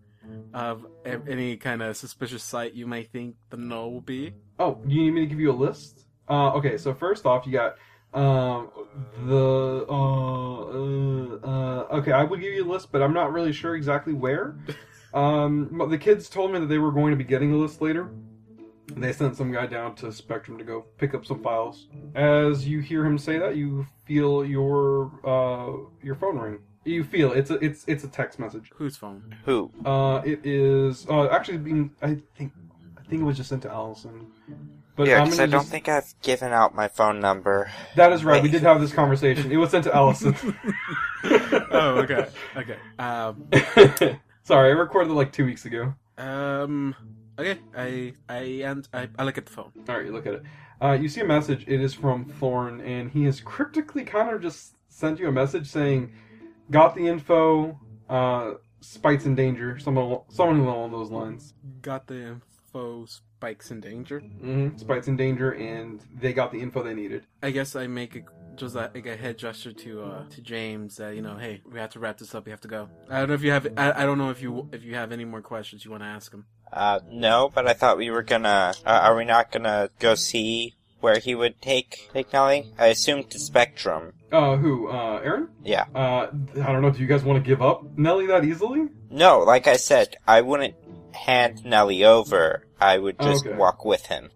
[0.53, 4.33] of any kind of suspicious site you might think the no will be.
[4.59, 6.04] Oh, you need me to give you a list?
[6.29, 7.75] Uh, okay, so first off, you got
[8.13, 8.69] Um,
[9.25, 13.51] the uh, uh, uh, okay, I would give you a list, but I'm not really
[13.51, 14.55] sure exactly where.
[15.13, 18.09] Um, the kids told me that they were going to be getting a list later.
[18.97, 21.87] They sent some guy down to Spectrum to go pick up some files.
[22.15, 25.71] As you hear him say that, you feel your uh
[26.03, 26.59] your phone ring.
[26.83, 28.71] You feel it's a it's it's a text message.
[28.75, 29.37] Whose phone?
[29.45, 29.71] Who?
[29.85, 32.51] Uh, it is uh actually being I think
[32.97, 34.27] I think it was just sent to Allison.
[34.95, 37.69] But yeah, I'm because I don't just- think I've given out my phone number.
[37.95, 38.41] that is right.
[38.41, 39.51] We did have this conversation.
[39.51, 40.35] It was sent to Allison.
[41.23, 42.77] oh, okay, okay.
[42.99, 43.47] Um,
[44.43, 45.93] Sorry, I recorded it like two weeks ago.
[46.17, 46.95] um,
[47.37, 47.59] okay.
[47.75, 49.71] I I and I, I look at the phone.
[49.89, 50.43] All right, you look at it.
[50.81, 51.65] Uh, you see a message.
[51.67, 55.67] It is from Thorn, and he has cryptically kind of just sent you a message
[55.67, 56.11] saying,
[56.71, 57.79] "Got the info.
[58.09, 59.79] Uh, Speight's in danger.
[59.79, 61.53] Someone, someone along those lines.
[61.81, 62.37] Got the
[62.73, 63.07] info.
[63.45, 64.21] Spikes in danger.
[64.21, 64.77] Mm-hmm.
[64.77, 67.27] Speight's in danger, and they got the info they needed.
[67.43, 68.21] I guess I make a
[68.55, 71.91] just like a head gesture to uh to James that you know, hey, we have
[71.91, 72.45] to wrap this up.
[72.45, 72.89] We have to go.
[73.07, 73.67] I don't know if you have.
[73.77, 76.07] I, I don't know if you if you have any more questions you want to
[76.07, 76.45] ask him.
[76.73, 78.73] Uh, no, but I thought we were gonna.
[78.83, 82.73] Uh, are we not gonna go see where he would take take Nelly?
[82.79, 84.13] I assumed to Spectrum.
[84.31, 84.89] Uh, who?
[84.89, 85.49] Uh, Aaron?
[85.63, 85.85] Yeah.
[85.93, 86.89] Uh, I don't know.
[86.89, 88.87] Do you guys want to give up Nelly that easily?
[89.11, 90.73] No, like I said, I wouldn't
[91.13, 92.64] hand Nelly over.
[92.79, 93.55] I would just Okay.
[93.55, 94.31] walk with him.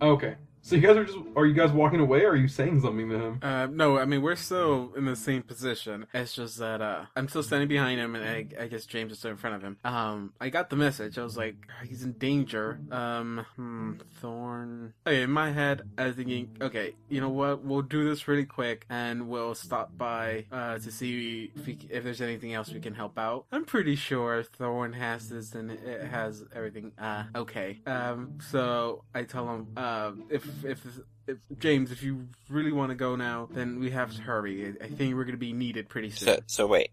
[0.00, 0.34] Okay.
[0.66, 3.08] So you guys are just are you guys walking away or are you saying something
[3.08, 3.38] to him?
[3.40, 6.08] Uh, no, I mean we're still in the same position.
[6.12, 9.20] It's just that uh, I'm still standing behind him, and I, I guess James is
[9.20, 9.76] still in front of him.
[9.84, 11.18] Um, I got the message.
[11.18, 11.54] I was like,
[11.86, 12.80] he's in danger.
[12.90, 14.94] Um, hmm, Thorn.
[15.06, 17.62] Okay, in my head, I was thinking, okay, you know what?
[17.62, 22.02] We'll do this really quick, and we'll stop by uh, to see if, we, if
[22.02, 23.46] there's anything else we can help out.
[23.52, 26.90] I'm pretty sure Thorn has this, and it has everything.
[26.98, 27.78] Uh, okay.
[27.86, 30.80] Um, so I tell him, uh, if if
[31.26, 34.74] if James, if you really want to go now, then we have to hurry.
[34.80, 36.28] I I think we're gonna be needed pretty soon.
[36.28, 36.90] So, so wait.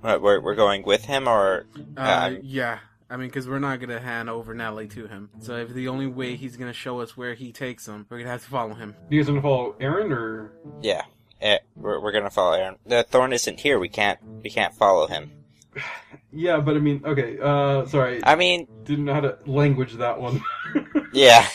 [0.00, 1.66] What, we're we're going with him, or
[1.96, 2.78] uh, um, yeah,
[3.10, 5.30] I mean, because we're not gonna hand over Nelly to him.
[5.40, 8.30] So if the only way he's gonna show us where he takes him, we're gonna
[8.30, 8.94] have to follow him.
[9.08, 10.52] Do you guys want to follow Aaron or?
[10.82, 11.02] yeah,
[11.40, 12.76] eh, we're we're gonna follow Aaron.
[12.86, 13.78] The Thorn isn't here.
[13.78, 15.32] We can't we can't follow him.
[16.30, 17.38] Yeah, but I mean, okay.
[17.40, 20.42] Uh, sorry, I mean, didn't know how to language that one.
[21.14, 21.48] yeah.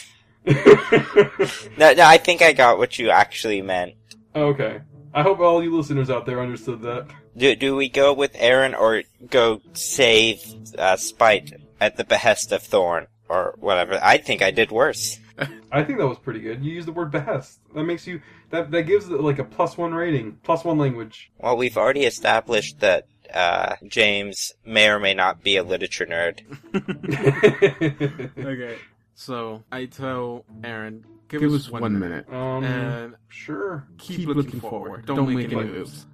[1.77, 3.93] No, no, I think I got what you actually meant.
[4.35, 4.81] okay.
[5.15, 7.05] I hope all you listeners out there understood that.
[7.37, 10.39] Do do we go with Aaron or go save
[10.77, 13.99] uh, Speight at the behest of Thorn or whatever?
[14.01, 15.19] I think I did worse.
[15.71, 16.63] I think that was pretty good.
[16.63, 17.59] You used the word behest.
[17.75, 21.31] That makes you that that gives it like a plus one rating, plus one language.
[21.37, 26.41] Well, we've already established that uh, James may or may not be a literature nerd.
[28.37, 28.77] Okay.
[29.15, 33.87] So I tell Aaron, give, us one, minute, um, and sure.
[33.97, 35.05] keep, looking, forward.
[35.05, 36.07] Don't, make, any moves.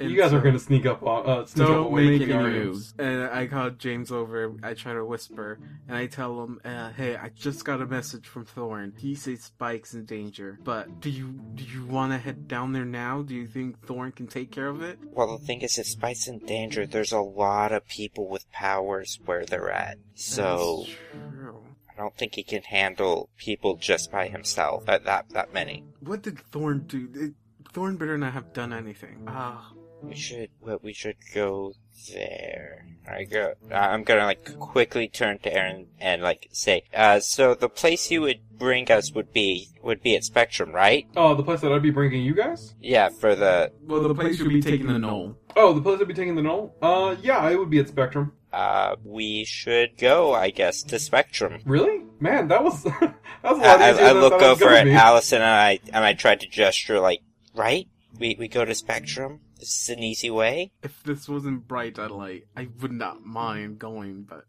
[0.00, 1.24] You guys are gonna sneak up on.
[1.24, 2.94] Uh, sneak Don't away, make any moves.
[2.98, 4.54] And I call James over.
[4.62, 8.26] I try to whisper, and I tell him, uh, "Hey, I just got a message
[8.26, 8.94] from Thorn.
[8.98, 10.58] He says Spike's in danger.
[10.64, 13.22] But do you do you want to head down there now?
[13.22, 14.98] Do you think Thorn can take care of it?
[15.12, 19.20] Well, the thing is, if Speight's in danger, there's a lot of people with powers
[19.24, 19.98] where they're at.
[20.14, 21.62] So That's true.
[21.96, 24.88] I don't think he can handle people just by himself.
[24.88, 25.84] Uh, that that many.
[26.00, 27.08] What did Thorn do?
[27.14, 27.32] It,
[27.72, 29.24] Thorn better not have done anything.
[29.26, 29.72] Ah,
[30.02, 30.50] We should.
[30.60, 31.72] Well, we should go
[32.12, 32.86] there.
[33.08, 33.54] I go.
[33.70, 38.10] uh, I'm gonna like quickly turn to Aaron and like say, uh, so the place
[38.10, 41.06] you would bring us would be would be at Spectrum, right?
[41.16, 42.74] Oh, the place that I'd be bringing you guys.
[42.80, 45.36] Yeah, for the well, the place you'll be taking the null.
[45.56, 46.74] Oh, the place I'd be taking the null.
[46.82, 48.32] Uh, yeah, it would be at Spectrum.
[48.54, 51.60] Uh, we should go, I guess, to Spectrum.
[51.64, 54.68] Really, man, that was that was a I, lot I, easier I than look over
[54.68, 54.86] at.
[54.86, 57.20] Allison and I and I tried to gesture like,
[57.54, 57.88] right?
[58.18, 59.40] We we go to Spectrum.
[59.58, 60.72] This is an easy way.
[60.82, 64.44] If this wasn't bright light, I would not mind going, but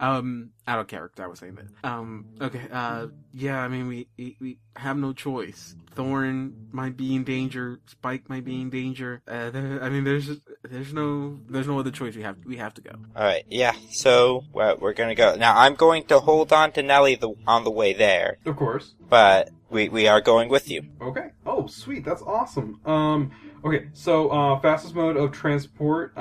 [0.00, 1.88] um, out of character, I was saying that.
[1.88, 5.74] Um, okay, uh, yeah, I mean, we, we we have no choice.
[5.94, 7.80] Thorn might be in danger.
[7.86, 9.22] Spike might be in danger.
[9.26, 10.28] Uh, there, I mean, there's
[10.62, 12.16] there's no there's no other choice.
[12.16, 12.92] We have we have to go.
[13.16, 13.74] All right, yeah.
[13.92, 15.56] So we're, we're gonna go now.
[15.58, 18.94] I'm going to hold on to Nelly the, on the way there, Of course.
[19.08, 20.82] but we we are going with you.
[21.00, 21.30] Okay.
[21.46, 22.04] Oh, sweet.
[22.04, 22.80] That's awesome.
[22.84, 23.30] Um.
[23.64, 23.88] Okay.
[23.92, 26.16] So, uh, fastest mode of transport.
[26.16, 26.20] Uh,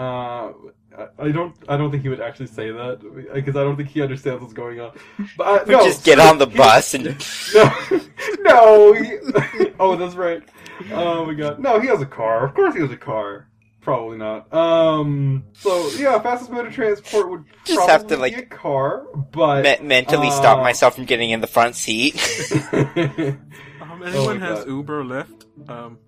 [0.98, 1.56] I- I don't.
[1.70, 3.00] I don't think he would actually say that
[3.34, 4.92] because I don't think he understands what's going on.
[5.38, 7.06] But uh, We no, just get on the bus and
[7.54, 8.00] No,
[8.42, 8.94] no.
[8.94, 10.42] He, oh, that's right.
[10.92, 11.60] Oh my god.
[11.60, 12.46] No, he has a car.
[12.48, 13.48] Of course, he has a car.
[13.82, 14.52] Probably not.
[14.52, 15.44] Um.
[15.54, 19.06] So yeah, fastest mode of transport would Just probably have to, like, be a car,
[19.32, 22.16] but me- mentally stop uh, myself from getting in the front seat.
[22.74, 24.68] Um, anyone my has God.
[24.68, 25.70] Uber or Lyft?
[25.70, 26.00] Um,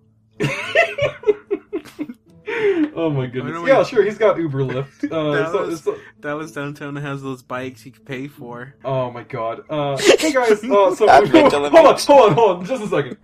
[2.95, 3.55] oh my goodness.
[3.67, 4.03] Yeah, we- sure.
[4.03, 4.87] He's got Uber Lyft.
[5.11, 5.81] Uh, so- Dallas.
[5.83, 8.75] so- Dallas downtown has those bikes you can pay for.
[8.85, 9.61] oh my god.
[9.69, 10.63] Uh, hey guys.
[10.63, 13.17] Uh, so hold on, hold on, hold on, just a second.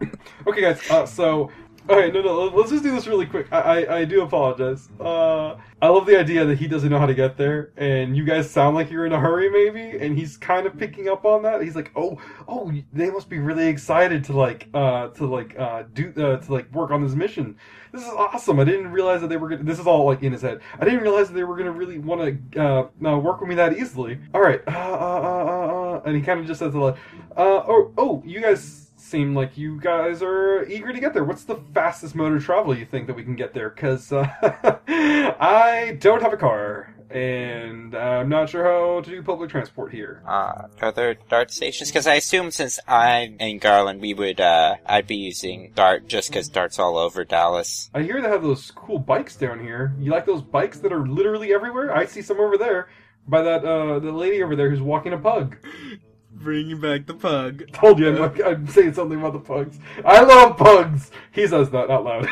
[0.48, 0.90] Okay, guys.
[0.90, 1.52] Uh, so.
[1.88, 2.46] Okay, no, no.
[2.46, 3.48] Let's just do this really quick.
[3.52, 4.90] I, I, I do apologize.
[5.00, 8.26] Uh, I love the idea that he doesn't know how to get there, and you
[8.26, 10.04] guys sound like you're in a hurry, maybe.
[10.04, 11.62] And he's kind of picking up on that.
[11.62, 15.84] He's like, "Oh, oh, they must be really excited to like, uh, to like, uh,
[15.94, 17.56] do, uh, to like work on this mission.
[17.92, 18.60] This is awesome.
[18.60, 19.64] I didn't realize that they were gonna.
[19.64, 20.62] This is all like in his head.
[20.80, 23.56] I didn't realize that they were gonna really want to uh, uh, work with me
[23.56, 24.20] that easily.
[24.34, 26.98] All right, uh, uh, uh, uh, uh, and he kind of just says lot.
[27.38, 31.24] Uh, oh, oh, you guys seem like you guys are eager to get there.
[31.24, 33.70] What's the fastest mode of travel you think that we can get there?
[33.70, 34.28] Because uh,
[34.88, 40.24] I don't have a car, and I'm not sure how to do public transport here.
[40.28, 41.90] Uh, are there DART stations?
[41.90, 46.30] Because I assume since I'm in Garland, we would, uh, I'd be using dart just
[46.30, 47.90] because dart's all over Dallas.
[47.94, 49.94] I hear they have those cool bikes down here.
[50.00, 51.96] You like those bikes that are literally everywhere?
[51.96, 52.90] I see some over there
[53.28, 55.58] by that uh, the lady over there who's walking a pug.
[56.36, 57.72] Bringing back the pug.
[57.72, 59.80] Told you I'm, I'm saying something about the pugs.
[60.04, 61.12] I love pugs.
[61.32, 62.28] He says that out loud.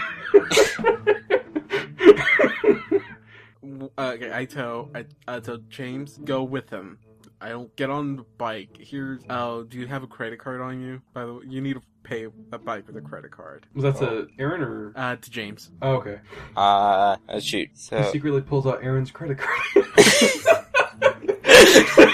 [3.97, 6.99] Uh, Okay, I tell I, I tell James go with him.
[7.41, 8.77] I don't get on the bike.
[8.79, 11.01] Here's oh, do you have a credit card on you?
[11.13, 13.65] By the way, you need to pay a bike with a credit card.
[13.73, 14.93] Was that to Aaron or?
[14.95, 15.71] Uh, to James.
[15.81, 16.19] Oh, okay.
[16.55, 17.69] Uh, uh, shoot.
[17.73, 19.85] He secretly pulls out Aaron's credit card.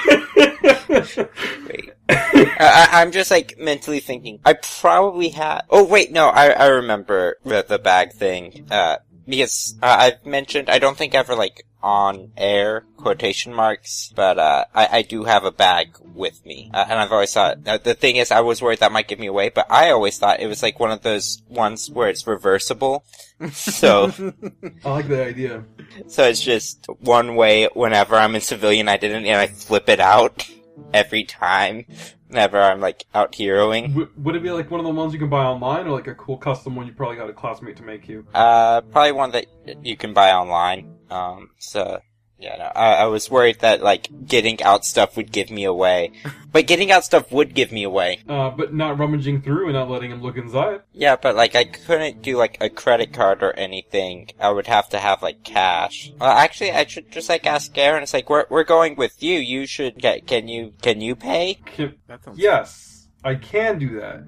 [1.68, 1.92] wait.
[2.10, 4.40] I, I- I'm just like mentally thinking.
[4.46, 5.62] I probably had.
[5.70, 6.28] Oh wait, no.
[6.30, 8.68] I I remember the the bag thing.
[8.72, 8.98] Uh,
[9.28, 10.70] because uh, I've mentioned.
[10.70, 15.44] I don't think ever like on air quotation marks, but uh, I I do have
[15.46, 17.60] a bag with me, uh, and I've always thought.
[17.66, 20.18] Uh, the thing is, I was worried that might give me away, but I always
[20.18, 23.06] thought it was like one of those ones where it's reversible.
[23.52, 24.12] So.
[24.86, 25.64] I like the idea.
[26.08, 30.50] So it's just one way whenever I'm in civilian identity and I flip it out
[30.94, 31.86] every time
[32.28, 33.90] whenever I'm like out heroing.
[33.90, 36.08] W- would it be like one of the ones you can buy online, or like
[36.08, 38.26] a cool custom one you probably got a classmate to make you?
[38.34, 39.46] Uh, probably one that
[39.84, 41.00] you can buy online.
[41.10, 42.02] Um, so
[42.40, 46.14] yeah, no, I, I was worried that like getting out stuff would give me away,
[46.54, 48.20] but getting out stuff would give me away.
[48.30, 50.82] Uh, but not rummaging through and not letting him look inside.
[50.94, 54.30] Yeah, but like I couldn't do like a credit card or anything.
[54.40, 56.12] I would have to have like cash.
[56.20, 58.04] Well, actually, I should just like ask Aaron.
[58.04, 59.38] It's like we're we're going with you.
[59.38, 60.26] You should get.
[60.26, 61.58] Can you can you pay?
[61.66, 64.24] Can- That yes, I can do that.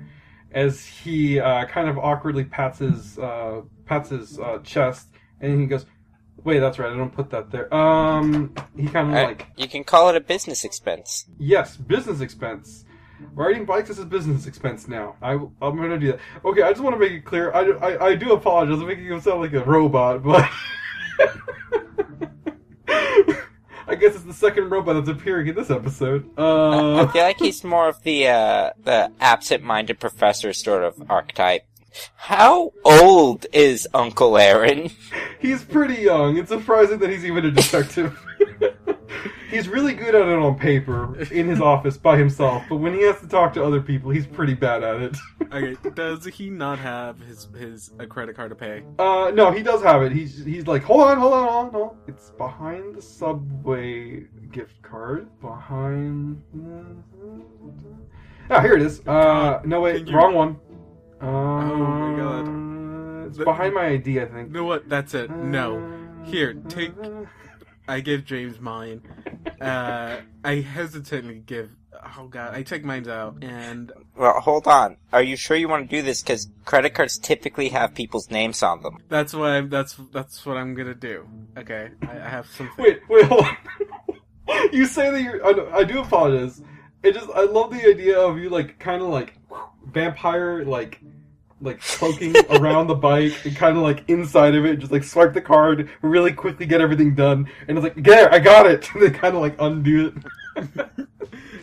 [0.51, 5.07] As he uh, kind of awkwardly pats his uh, pats his uh, chest,
[5.39, 5.85] and he goes,
[6.43, 6.91] "Wait, that's right.
[6.91, 10.15] I don't put that there." Um, he kind of Uh, like, you can call it
[10.15, 11.25] a business expense.
[11.37, 12.85] "Yes, business expense."
[13.33, 15.15] Riding bikes is a business expense now.
[15.21, 16.19] I, I'm to do that.
[16.43, 17.51] Okay, I just want to make it clear.
[17.53, 18.79] I, I, I do apologize.
[18.79, 20.49] I'm making him sound like a robot, but
[23.87, 26.29] I guess it's the second robot that's appearing in this episode.
[26.37, 31.65] I Uh, feel like he's more of the uh, the absent-minded professor sort of archetype.
[32.15, 34.89] How old is Uncle Aaron?
[35.39, 36.37] he's pretty young.
[36.37, 38.17] It's surprising that he's even a detective.
[39.49, 43.01] he's really good at it on paper in his office by himself, but when he
[43.03, 45.17] has to talk to other people, he's pretty bad at it.
[45.51, 48.83] Okay, does he not have his his a credit card to pay?
[48.97, 50.13] Uh, no, he does have it.
[50.13, 51.73] He's he's like, hold on, hold on, hold on.
[51.73, 55.27] No, it's behind the subway gift card.
[55.41, 56.41] Behind.
[58.49, 59.05] Ah, here it is.
[59.05, 60.57] Uh, no wait, you- wrong one.
[61.21, 63.27] Uh, my God.
[63.27, 64.47] It's Let- behind my ID, I think.
[64.49, 64.89] You know what?
[64.89, 65.29] That's it.
[65.29, 65.81] No.
[66.23, 66.93] Here, take-
[67.87, 69.01] I give James mine.
[69.59, 71.71] Uh, I hesitantly give.
[72.17, 74.97] Oh god, I take mine out, and Well, hold on.
[75.13, 76.21] Are you sure you want to do this?
[76.23, 78.97] Because credit cards typically have people's names on them.
[79.09, 81.27] that's why I'm, that's that's what I'm gonna do.
[81.57, 82.69] Okay, I, I have some.
[82.77, 83.57] Wait, wait, hold on.
[84.73, 85.45] you say that you're.
[85.45, 86.61] I, I do apologize.
[87.03, 87.29] It just.
[87.31, 89.33] I love the idea of you, like, kind of like
[89.85, 90.99] vampire, like,
[91.61, 95.33] like cloaking around the bike and kind of like inside of it, just like swipe
[95.33, 98.89] the card, really quickly get everything done, and it's like, there, I got it.
[98.93, 100.97] And then kind of like undo it.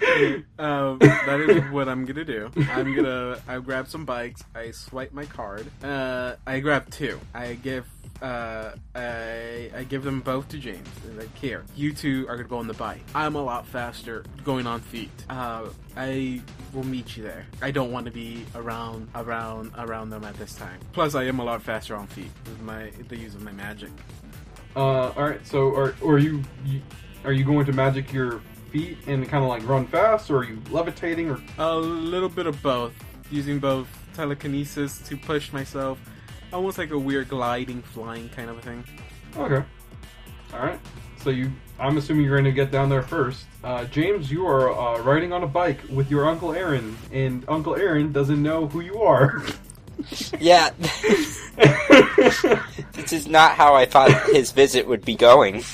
[0.58, 2.50] um, that is what I'm gonna do.
[2.70, 4.42] I'm gonna I grab some bikes.
[4.54, 5.66] I swipe my card.
[5.82, 7.20] Uh, I grab two.
[7.34, 7.86] I give
[8.22, 10.88] uh, I I give them both to James.
[11.06, 13.00] And like, here, you two are gonna go on the bike.
[13.14, 15.10] I'm a lot faster going on feet.
[15.30, 15.66] Uh,
[15.96, 16.42] I
[16.72, 17.46] will meet you there.
[17.62, 20.78] I don't want to be around around around them at this time.
[20.92, 23.90] Plus, I am a lot faster on feet with my the use of my magic.
[24.76, 25.44] Uh, all right.
[25.46, 26.80] So, are are you, you
[27.24, 28.40] are you going to magic your
[28.70, 32.46] feet and kind of like run fast, or are you levitating, or A little bit
[32.46, 32.92] of both.
[33.30, 35.98] using both telekinesis to push myself,
[36.52, 38.84] almost like a weird gliding, flying kind of a thing.
[39.36, 39.64] Okay.
[40.54, 40.80] All right.
[41.22, 43.44] So you, I'm assuming you're going to get down there first.
[43.64, 47.74] Uh, James, you are uh, riding on a bike with your uncle Aaron, and Uncle
[47.76, 49.42] Aaron doesn't know who you are.
[50.38, 50.70] Yeah,
[52.92, 55.64] this is not how I thought his visit would be going.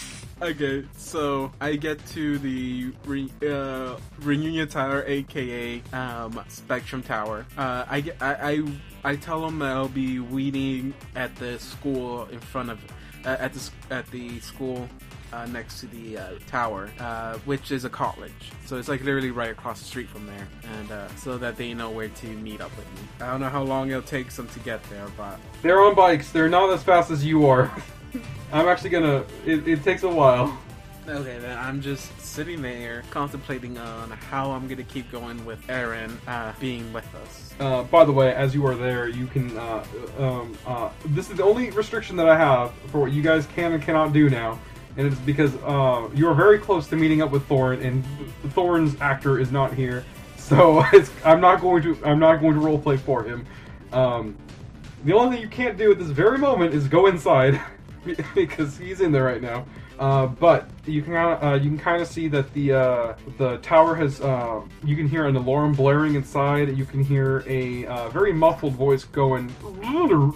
[0.40, 7.44] Okay, so I get to the re- uh, Reunion Tower, aka um, Spectrum Tower.
[7.56, 8.62] Uh, I, get- I, I
[9.04, 12.78] I tell them that I'll be weeding at the school in front of
[13.24, 14.88] uh, at the at the school
[15.32, 18.32] uh, next to the uh, tower, uh, which is a college.
[18.66, 20.48] So it's like literally right across the street from there,
[20.78, 23.00] and uh, so that they know where to meet up with me.
[23.20, 26.30] I don't know how long it'll take them to get there, but They're on bikes.
[26.32, 27.70] They're not as fast as you are.
[28.52, 29.24] I'm actually gonna.
[29.44, 30.56] It, it takes a while.
[31.06, 36.18] Okay, then I'm just sitting there contemplating on how I'm gonna keep going with Aaron
[36.26, 37.52] uh, being with us.
[37.60, 39.56] Uh, by the way, as you are there, you can.
[39.56, 39.84] Uh,
[40.18, 43.72] um, uh, this is the only restriction that I have for what you guys can
[43.72, 44.58] and cannot do now,
[44.96, 48.02] and it's because uh, you are very close to meeting up with Thorn, and
[48.54, 50.06] Thorn's actor is not here,
[50.38, 50.80] so
[51.22, 51.98] I'm not going to.
[52.02, 53.44] I'm not going to roleplay for him.
[53.92, 54.36] Um,
[55.04, 57.60] the only thing you can't do at this very moment is go inside
[58.34, 59.66] because he's in there right now.
[59.98, 63.94] Uh, but you can uh, you can kind of see that the uh, the tower
[63.94, 66.76] has uh, you can hear an alarm blaring inside.
[66.76, 69.54] You can hear a uh, very muffled voice going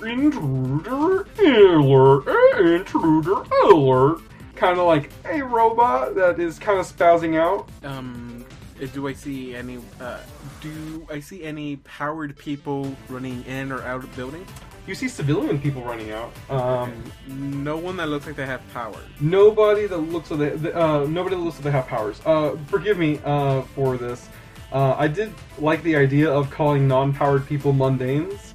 [0.06, 4.20] intruder alert intruder alert,
[4.54, 7.68] kind of like a robot that is kind of spazzing out.
[7.82, 8.44] Um,
[8.80, 9.78] uh, do I see any?
[10.00, 10.20] Uh,
[10.60, 14.46] do I see any powered people running in or out of the building?
[14.88, 16.32] You see civilian people running out.
[16.48, 18.96] Um, No one that looks like they have power.
[19.20, 22.22] Nobody that looks like they, uh, nobody that looks like they have powers.
[22.24, 24.30] Uh, forgive me uh, for this.
[24.72, 28.54] Uh, I did like the idea of calling non-powered people mundanes,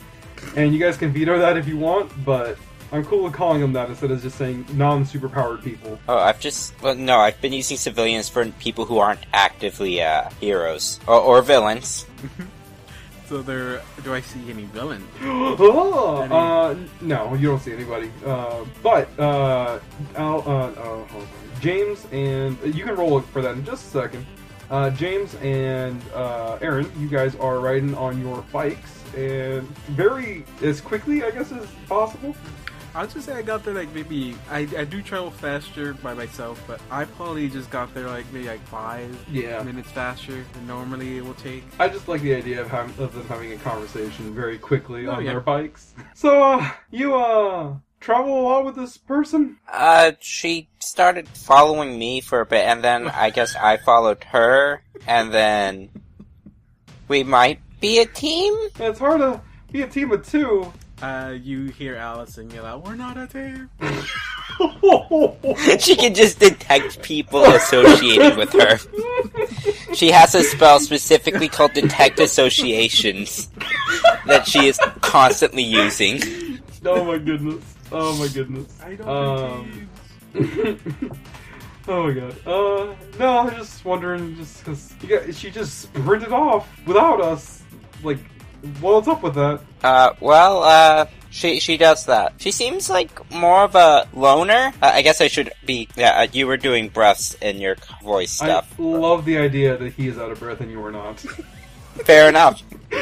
[0.56, 2.12] and you guys can veto that if you want.
[2.26, 2.58] But
[2.92, 6.00] I'm cool with calling them that instead of just saying non-superpowered people.
[6.10, 10.32] Oh, I've just well, no, I've been using civilians for people who aren't actively uh,
[10.42, 12.08] heroes or, or villains.
[13.34, 15.08] So there, do I see any villains?
[15.24, 18.12] oh, Any- uh, no, you don't see anybody.
[18.24, 19.80] Uh, but uh,
[20.16, 21.08] Al, uh, oh.
[21.60, 24.28] James and you can roll for that in just a second.
[24.70, 30.80] Uh, James and uh, Aaron, you guys are riding on your bikes and very as
[30.80, 32.36] quickly, I guess, as possible.
[32.96, 36.64] I'll just say I got there like maybe I, I do travel faster by myself,
[36.68, 39.64] but I probably just got there like maybe like five Yeah.
[39.64, 41.64] minutes faster than normally it will take.
[41.80, 45.14] I just like the idea of, having, of them having a conversation very quickly Oh,
[45.14, 45.32] on yeah.
[45.32, 45.94] their bikes.
[46.16, 49.58] So, uh, you uh travel a lot with this person?
[49.72, 54.84] Uh, she started following me for a bit, and then I guess I followed her,
[55.08, 55.90] and then
[57.08, 58.54] we might be a team.
[58.80, 59.42] It's hard to
[59.72, 60.72] be a team of two.
[61.04, 63.70] Uh, you hear Allison yell out, "We're not a team."
[65.80, 68.78] she can just detect people associated with her.
[69.94, 73.50] She has a spell specifically called Detect Associations
[74.28, 76.22] that she is constantly using.
[76.86, 77.76] Oh my goodness.
[77.92, 78.80] Oh my goodness.
[78.82, 79.90] I don't Um,
[81.90, 82.48] oh my god.
[82.48, 84.64] Uh, no, I was just wondering, just
[85.02, 87.62] because she just sprinted off without us.
[88.04, 88.20] Like,
[88.82, 89.62] what's up with that?
[89.84, 92.34] Uh, well, uh, she she does that.
[92.38, 94.74] She seems like more of a loner.
[94.82, 95.88] Uh, I guess I should be.
[95.96, 98.74] Yeah, uh, you were doing breaths in your voice stuff.
[98.80, 101.20] I love the idea that he is out of breath and you are not.
[102.06, 102.62] Fair enough.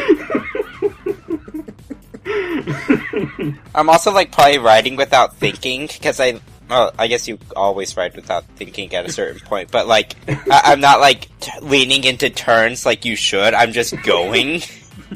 [3.73, 6.39] I'm also like probably riding without thinking because I.
[6.69, 10.61] Well, I guess you always ride without thinking at a certain point, but like, I-
[10.71, 13.53] I'm not like t- leaning into turns like you should.
[13.53, 14.61] I'm just going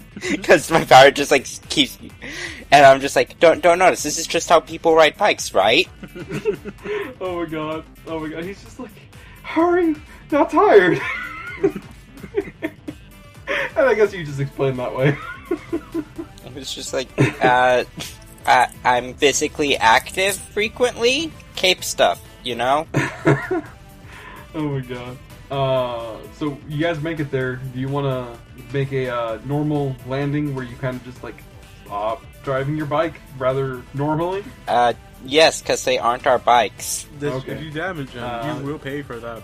[0.32, 1.98] because my power just like keeps,
[2.72, 4.04] and I'm just like, don't don't notice.
[4.04, 5.88] This is just how people ride bikes, right?
[7.22, 7.84] oh my god.
[8.08, 8.44] Oh my god.
[8.44, 8.92] He's just like,
[9.44, 9.96] hurry,
[10.32, 11.02] not tired.
[11.64, 11.76] and
[13.76, 15.18] I guess you just explained that way.
[16.56, 17.10] It's just like,
[17.44, 17.84] uh,
[18.46, 21.32] I, I'm physically active frequently.
[21.56, 22.88] Cape stuff, you know.
[24.56, 25.18] Oh my god.
[25.52, 27.58] Uh, so you guys make it there.
[27.58, 31.44] Do you want to make a uh, normal landing where you kind of just like
[31.86, 34.44] stop driving your bike rather normally?
[34.68, 34.94] Uh,
[35.26, 37.08] yes, because they aren't our bikes.
[37.20, 37.62] this Okay.
[37.62, 38.24] you damage him.
[38.24, 39.42] Uh, you will pay for that.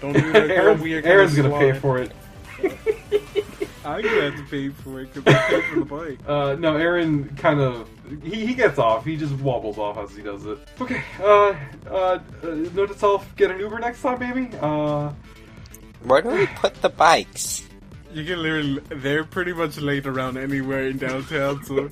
[0.00, 0.50] Don't do that.
[0.50, 2.12] Aaron's, weird Aaron's kind of gonna pay for it.
[3.84, 6.18] I'm gonna have to pay for it because I paid for the bike.
[6.28, 7.88] Uh, no, Aaron kind of
[8.22, 9.04] he, he gets off.
[9.04, 10.58] He just wobbles off as he does it.
[10.80, 11.02] Okay.
[11.20, 11.54] Uh,
[11.90, 12.18] uh, uh
[12.74, 14.50] note to self: get an Uber next time, maybe.
[14.60, 15.12] Uh,
[16.02, 17.64] Where do we put the bikes?
[18.12, 21.64] You can literally, they're pretty much laid around anywhere in downtown.
[21.64, 21.88] So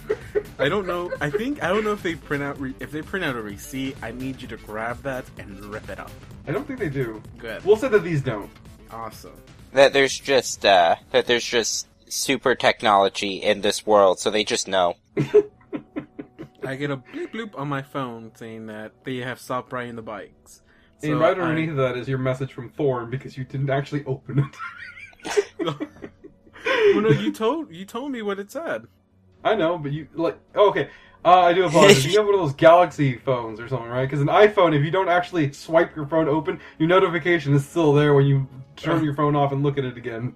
[0.59, 1.11] I don't know.
[1.21, 3.41] I think I don't know if they print out re- if they print out a
[3.41, 3.97] receipt.
[4.03, 6.11] I need you to grab that and rip it up.
[6.47, 7.23] I don't think they do.
[7.39, 8.51] Good, We'll say that these don't.
[8.91, 9.33] awesome.
[9.73, 14.69] That there's just uh, that there's just super technology in this world, so they just
[14.69, 14.97] know.
[16.65, 20.03] I get a bloop bloop on my phone saying that they have stopped riding the
[20.03, 20.63] bikes.
[20.99, 24.05] So and right I- underneath that is your message from Thorn because you didn't actually
[24.05, 25.45] open it.
[25.59, 25.79] well,
[27.01, 28.87] no, you told you told me what it said.
[29.45, 30.91] I know, but you like oh, okay.
[31.23, 32.07] Uh, I do apologize.
[32.07, 34.07] you have one of those Galaxy phones or something, right?
[34.07, 37.93] Because an iPhone, if you don't actually swipe your phone open, your notification is still
[37.93, 40.35] there when you turn your phone off and look at it again.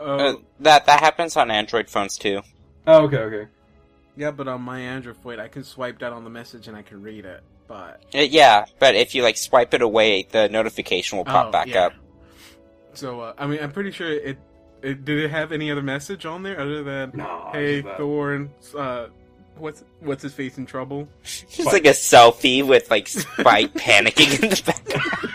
[0.00, 2.40] Uh, Uh, that that happens on Android phones too.
[2.86, 3.50] Oh, okay, okay.
[4.16, 6.82] Yeah, but on my Android phone, I can swipe down on the message and I
[6.82, 7.42] can read it.
[7.68, 11.50] But Uh, yeah, but if you like swipe it away, the notification will pop Oh,
[11.50, 11.86] back yeah.
[11.86, 11.92] up.
[12.94, 14.36] So uh, I mean, I'm pretty sure it,
[14.82, 15.04] it.
[15.04, 17.82] Did it have any other message on there other than No, "Hey.
[17.82, 19.06] Thorn, uh,
[19.56, 21.08] what's what's his face in trouble"?
[21.24, 25.28] It's like a selfie with like Spike panicking in the background.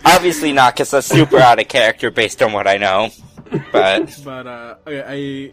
[0.04, 3.10] Obviously not, because that's super out of character based on what I know.
[3.72, 5.52] But But uh, okay,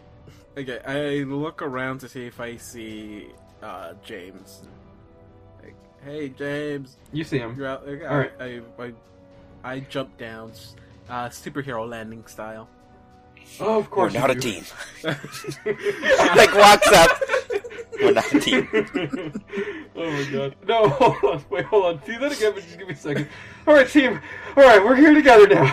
[0.68, 3.28] okay, I look around to see if I see
[3.62, 4.62] uh James.
[5.62, 5.74] Like,
[6.04, 7.54] hey James, You see him.
[7.56, 7.86] you're out.
[7.86, 8.32] Like, All right.
[8.40, 8.92] I, I, I,
[9.72, 10.52] I jump down,
[11.08, 12.68] uh, superhero landing style.
[13.58, 14.14] Oh, of course.
[14.14, 14.34] we're course.
[14.34, 14.52] not you a do.
[14.52, 14.64] team.
[16.36, 17.10] like walks up.
[18.00, 18.68] We're not a team.
[19.96, 20.54] oh my god.
[20.66, 21.44] No, hold on.
[21.50, 22.04] Wait, hold on.
[22.04, 23.28] See that again, but just give me a second.
[23.66, 24.20] Alright, team.
[24.56, 25.72] Alright, we're here together now.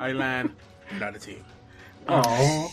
[0.00, 0.54] I land.
[1.00, 1.44] Not a team.
[2.08, 2.72] Oh.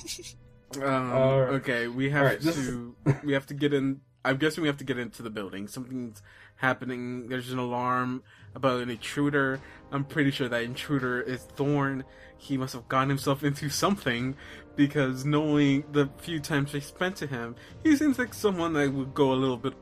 [0.78, 4.02] Um, okay, we have this to we have to get in.
[4.24, 5.68] I'm guessing we have to get into the building.
[5.68, 6.22] Something's
[6.56, 7.28] happening.
[7.28, 8.24] There's an alarm
[8.56, 9.60] about an intruder.
[9.92, 12.04] I'm pretty sure that intruder is Thorn.
[12.38, 14.36] He must have gotten himself into something
[14.76, 19.14] because knowing the few times I spent to him, he seems like someone that would
[19.14, 19.74] go a little bit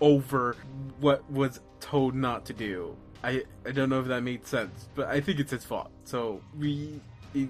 [0.00, 0.56] over
[1.00, 2.96] what was told not to do.
[3.24, 5.90] I I don't know if that made sense, but I think it's his fault.
[6.04, 7.00] So we
[7.32, 7.48] he,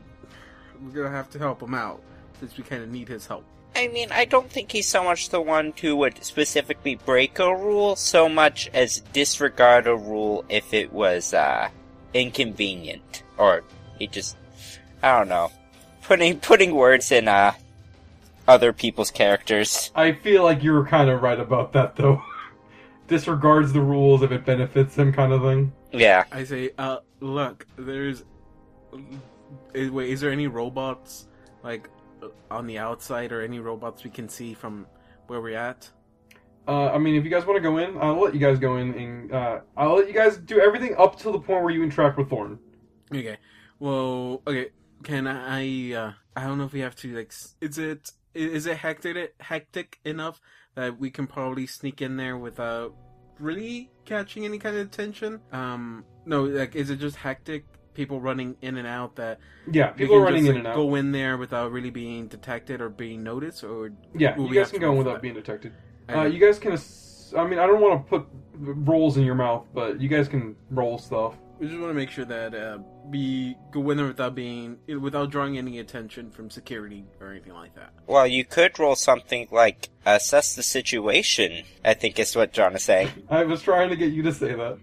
[0.83, 2.03] we're gonna have to help him out
[2.41, 3.45] since we kind of need his help.
[3.77, 7.55] I mean, I don't think he's so much the one who would specifically break a
[7.55, 11.69] rule so much as disregard a rule if it was uh
[12.15, 13.63] inconvenient or
[13.99, 14.37] he just
[15.03, 15.51] I don't know.
[16.03, 17.53] Putting putting words in uh
[18.49, 19.93] other people's characters.
[19.95, 22.23] I feel like you were kind of right about that, though.
[23.07, 25.73] Disregards the rules if it benefits him, kind of thing.
[25.93, 26.25] Yeah.
[26.33, 28.25] I say, uh, look, there's.
[29.75, 31.29] Eh, Wait, is there any robots
[31.63, 31.89] like
[32.51, 34.87] on the outside or any robots we can see from
[35.27, 35.91] where we're at?
[36.67, 38.77] Uh, I mean, if you guys want to go in, I'll let you guys go
[38.77, 41.83] in, and uh, I'll let you guys do everything up to the point where you
[41.83, 42.59] interact with Thorn.
[43.11, 43.39] Okay.
[43.79, 44.69] Well, okay.
[45.03, 45.93] Can I?
[45.95, 47.17] Uh, I don't know if we have to.
[47.17, 50.43] Like, is it is it hectic hectic enough
[50.75, 52.95] that we can probably sneak in there without
[53.39, 55.41] really catching any kind of attention?
[55.53, 56.45] Um, no.
[56.45, 57.65] Like, is it just hectic?
[57.99, 60.77] People running in and out that Yeah, people can running just, in like, and out.
[60.77, 64.71] Go in there without really being detected or being noticed, or yeah, you we guys
[64.71, 65.23] can go in without that?
[65.23, 65.73] being detected.
[66.09, 66.75] Uh, you guys can.
[66.75, 70.29] Ass- I mean, I don't want to put rolls in your mouth, but you guys
[70.29, 71.35] can roll stuff.
[71.59, 75.31] We just want to make sure that uh, we go in there without being without
[75.31, 77.91] drawing any attention from security or anything like that.
[78.07, 81.65] Well, you could roll something like assess the situation.
[81.85, 83.09] I think is what John is saying.
[83.29, 84.79] I was trying to get you to say that.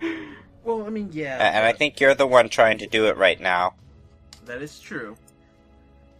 [0.66, 3.16] Well, I mean, yeah, A- and I think you're the one trying to do it
[3.16, 3.74] right now.
[4.46, 5.16] that is true.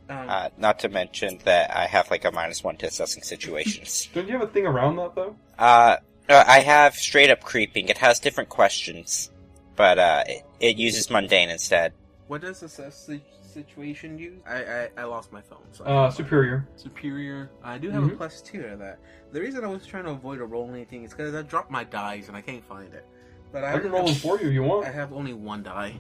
[0.09, 4.09] Um, Uh, not to mention that I have like a minus one to assessing situations.
[4.15, 5.37] Don't you have a thing around that though?
[5.59, 5.97] Uh,
[6.29, 7.89] uh, I have straight up creeping.
[7.89, 9.31] It has different questions,
[9.75, 11.93] but uh, it, it uses mundane instead.
[12.29, 14.41] what does assess the situation use?
[14.47, 15.63] I, I I lost my phone.
[15.73, 16.67] So Uh, superior.
[16.77, 17.51] superior.
[17.65, 18.17] I do have a Mhm.
[18.17, 18.99] plus two to that.
[19.33, 21.83] The reason I was trying to avoid a roll anything is because I dropped my
[21.85, 23.05] dice and I can't find it.
[23.53, 24.87] But I, I can roll them for you if you want.
[24.87, 25.99] I have only one die,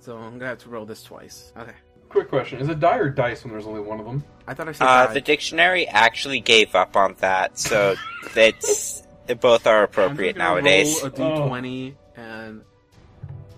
[0.00, 1.52] so I'm gonna have to roll this twice.
[1.56, 1.72] Okay.
[2.08, 4.24] Quick question: Is it die or dice when there's only one of them?
[4.46, 5.14] I thought I said Uh, die.
[5.14, 7.96] the dictionary actually gave up on that, so
[8.36, 11.02] it's they both are I'm appropriate just gonna nowadays.
[11.02, 12.62] Roll a d20 and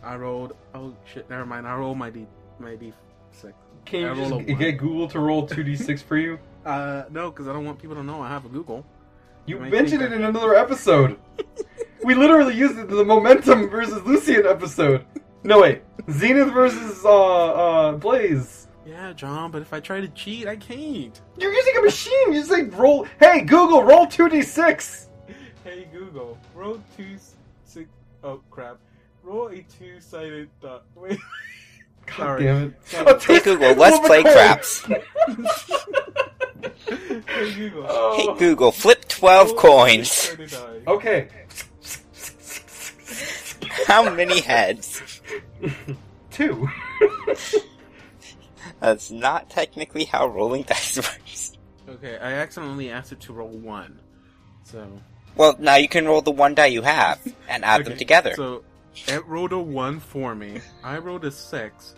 [0.03, 0.57] I rolled.
[0.75, 1.29] Oh shit!
[1.29, 1.67] Never mind.
[1.69, 2.27] I rolled my d
[2.59, 2.93] my d6.
[3.85, 4.45] Can you roll a just one.
[4.59, 6.39] get Google to roll two d six for you?
[6.65, 8.85] Uh, no, because I don't want people to know I have a Google.
[9.47, 11.19] You I mentioned think it in another episode.
[12.05, 15.05] we literally used it in the Momentum versus Lucian episode.
[15.45, 18.67] No wait, Zenith versus uh uh Blaze.
[18.87, 19.51] Yeah, John.
[19.51, 21.21] But if I try to cheat, I can't.
[21.39, 22.33] You're using a machine.
[22.33, 23.07] You say roll.
[23.21, 25.09] Hey Google, roll two d six.
[25.65, 27.35] Hey Google, roll two s-
[27.65, 27.89] six.
[28.25, 28.79] Oh crap!
[29.23, 30.85] Roll a two-sided dot.
[30.95, 31.19] Wait.
[32.07, 32.45] God Sorry.
[32.45, 33.23] damn it.
[33.23, 34.87] Hey Google, let's play craps.
[36.89, 38.15] Hey, Google.
[38.17, 40.29] Hey Google, flip 12 coins.
[40.51, 40.83] Turn.
[40.87, 41.29] Okay.
[43.87, 45.21] How many heads?
[46.31, 46.69] Two.
[48.81, 51.57] That's not technically how rolling dice works.
[51.89, 53.99] Okay, I accidentally asked it to roll one.
[54.65, 54.87] So.
[55.37, 57.19] Well, now you can roll the one die you have
[57.49, 58.35] and add them together.
[58.35, 58.63] So
[59.07, 60.61] it rolled a one for me.
[60.85, 61.95] I rolled a six.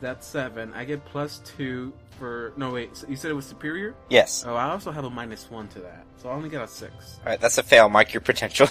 [0.00, 0.72] That's seven.
[0.74, 2.52] I get plus two for.
[2.56, 2.96] No, wait.
[2.96, 3.94] So you said it was superior?
[4.08, 4.44] yes.
[4.46, 6.04] Oh, I also have a minus one to that.
[6.16, 7.18] So I only got a six.
[7.20, 7.88] Alright, that's a fail.
[7.88, 8.68] Mark your potential.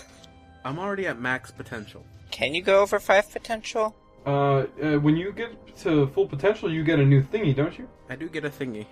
[0.70, 2.06] I'm already at max potential.
[2.30, 3.96] Can you go over 5 potential?
[4.24, 7.90] Uh, uh, when you get to full potential, you get a new thingy, don't you?
[8.08, 8.86] I do get a thingy.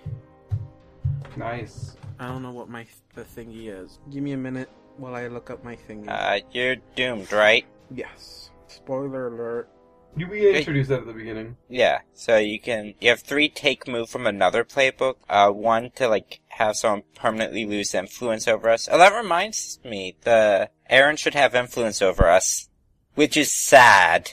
[1.36, 1.96] Nice.
[2.18, 2.84] I don't know what my
[3.14, 4.00] the thingy is.
[4.10, 6.08] Give me a minute while I look up my thingy.
[6.08, 7.64] Uh, you're doomed, right?
[7.94, 8.50] yes.
[8.66, 9.68] Spoiler alert.
[10.16, 11.56] You we introduced that at the beginning.
[11.68, 16.08] Yeah, so you can, you have three take move from another playbook, uh, one to
[16.08, 18.88] like have someone permanently lose influence over us.
[18.90, 22.68] Oh, that reminds me, the, Aaron should have influence over us,
[23.14, 24.30] which is sad.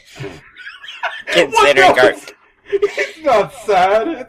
[1.28, 2.14] Considering our,
[2.68, 4.28] It's not sad.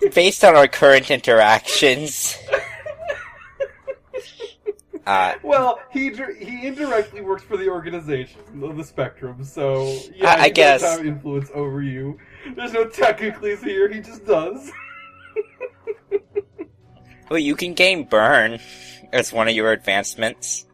[0.00, 2.36] It's based on our current interactions.
[5.06, 9.84] Uh, well, he he indirectly works for the organization of the Spectrum, so
[10.14, 10.82] yeah, I- I he guess.
[10.82, 12.18] have influence over you.
[12.54, 13.90] There's no technicallys here.
[13.90, 14.70] He just does.
[17.30, 18.60] well, you can gain burn
[19.10, 20.66] as one of your advancements.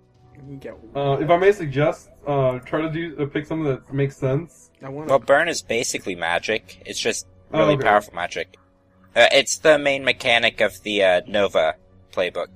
[0.48, 3.92] You get Uh, if I may suggest, uh, try to do uh, pick something that
[3.92, 4.70] makes sense.
[4.82, 6.82] I want Well, burn is basically magic.
[6.86, 7.84] It's just Oh, really okay.
[7.84, 8.56] powerful magic.
[9.14, 11.74] Uh, it's the main mechanic of the uh, Nova
[12.12, 12.48] playbook.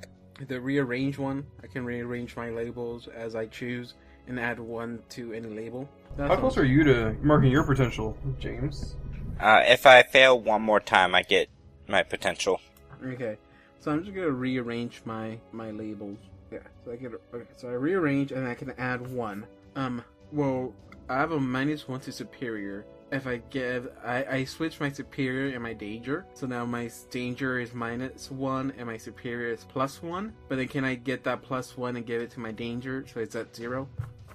[0.47, 1.47] the rearrange one.
[1.63, 3.95] I can rearrange my labels as I choose
[4.27, 5.89] and add one to any label.
[6.17, 8.97] That's How close are you to marking your potential, James?
[9.41, 11.49] Uh, if I fail one more time, I get
[11.89, 12.61] my potential.
[13.05, 13.37] Okay,
[13.81, 16.19] so I'm just gonna rearrange my my labels.
[16.51, 19.47] Yeah, so I get okay, so I rearrange and I can add one.
[19.77, 20.03] Um,
[20.33, 20.73] well,
[21.09, 22.85] I have a minus one to superior.
[23.11, 26.27] If I give, I, I switch my superior and my danger.
[26.35, 30.35] So now my danger is minus one and my superior is plus one.
[30.49, 33.21] But then can I get that plus one and give it to my danger so
[33.21, 33.89] it's at zero?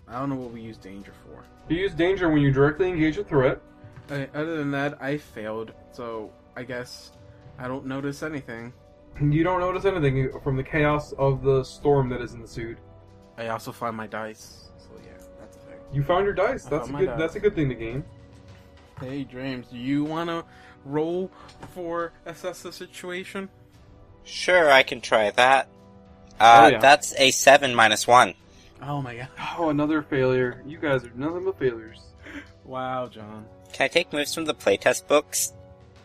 [0.07, 1.43] I don't know what we use danger for.
[1.69, 3.61] You use danger when you directly engage a threat.
[4.11, 5.71] Okay, other than that, I failed.
[5.91, 7.11] So I guess
[7.59, 8.73] I don't notice anything.
[9.21, 12.77] You don't notice anything from the chaos of the storm that is ensued.
[13.37, 14.69] I also find my dice.
[14.77, 15.77] So yeah, that's a thing.
[15.93, 16.65] You found your dice.
[16.65, 17.05] I That's a good.
[17.05, 17.19] dice.
[17.19, 18.03] That's a good thing to gain.
[18.99, 20.43] Hey, James, do you want to
[20.85, 21.31] roll
[21.73, 23.49] for assess the situation?
[24.23, 25.67] Sure, I can try that.
[26.39, 26.79] Uh, Oh, yeah.
[26.79, 28.33] that's a 7 minus 1.
[28.81, 29.27] Oh my god.
[29.57, 30.61] Oh, another failure.
[30.65, 31.99] You guys are nothing but failures.
[32.65, 33.45] Wow, John.
[33.71, 35.53] Can I take moves from the playtest books?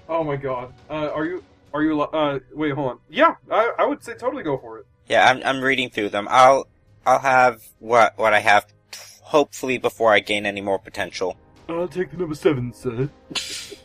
[0.08, 0.72] Oh my god.
[0.90, 1.42] Uh, are you?
[1.74, 2.00] Are you?
[2.02, 2.98] al- Uh, wait, hold on.
[3.10, 4.86] Yeah, I, I would say totally go for it.
[5.08, 6.26] Yeah, I'm, I'm reading through them.
[6.30, 6.66] I'll,
[7.06, 8.66] I'll have what, what I have,
[9.22, 11.36] hopefully before I gain any more potential.
[11.68, 13.08] I'll take the number seven, sir.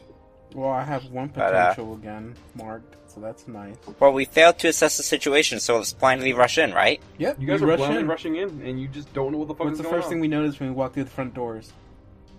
[0.56, 3.76] Well, I have one But, uh, potential again marked, so that's nice.
[4.00, 7.02] Well, we failed to assess the situation, so let's blindly rush in, right?
[7.18, 8.08] Yep, You guys are rush blindly in.
[8.08, 10.12] rushing in, and you just don't know what the fuck What's is the first on.
[10.12, 11.74] thing we notice when we walk through the front doors?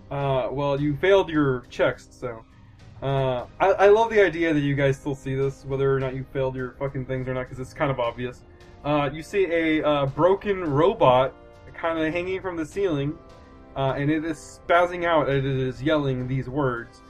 [0.09, 2.45] Uh, well, you failed your checks, so.
[3.01, 6.15] Uh, I, I love the idea that you guys still see this, whether or not
[6.15, 8.41] you failed your fucking things or not, because it's kind of obvious.
[8.83, 11.33] Uh, you see a uh, broken robot
[11.73, 13.17] kind of hanging from the ceiling,
[13.75, 17.01] uh, and it is spazzing out and it is yelling these words.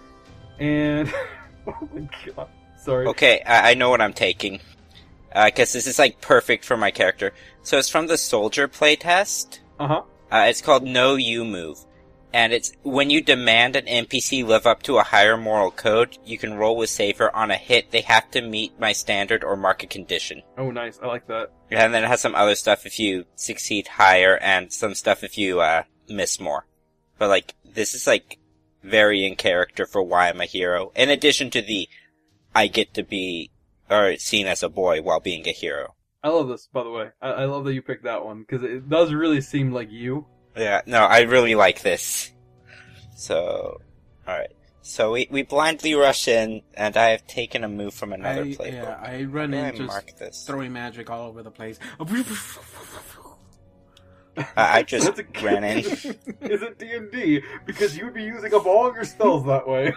[0.60, 1.12] And.
[1.68, 2.50] oh my god.
[2.78, 3.08] Sorry.
[3.08, 4.60] Okay, I, I know what I'm taking.
[5.34, 7.34] Uh, cause this is like perfect for my character.
[7.62, 9.60] So it's from the soldier playtest.
[9.80, 10.02] Uh huh.
[10.32, 11.80] Uh, it's called No You Move.
[12.36, 16.38] And it's when you demand an NPC live up to a higher moral code, you
[16.38, 17.92] can roll with Savior on a hit.
[17.92, 20.42] They have to meet my standard or market condition.
[20.58, 21.00] Oh, nice.
[21.02, 21.52] I like that.
[21.72, 25.38] And then it has some other stuff if you succeed higher and some stuff if
[25.38, 26.68] you, uh, miss more.
[27.18, 28.38] But like, this is like
[28.84, 30.92] very in character for why I'm a hero.
[30.94, 31.88] In addition to the,
[32.54, 33.50] I get to be,
[33.90, 35.96] or seen as a boy while being a hero.
[36.22, 37.12] I love this, by the way.
[37.22, 40.26] I, I love that you picked that one because it does really seem like you.
[40.58, 42.32] Yeah, no, I really like this.
[43.16, 43.82] So,
[44.28, 44.52] alright.
[44.82, 48.54] So we, we blindly rush in, and I have taken a move from another I,
[48.54, 48.72] playbook.
[48.72, 50.46] yeah, I run How in just mark this?
[50.46, 51.80] throwing magic all over the place.
[54.38, 54.46] I,
[54.80, 55.80] I just That's a- ran in.
[55.80, 56.06] Is
[56.62, 57.42] it D and D?
[57.66, 59.94] Because you would be using up all your spells that way.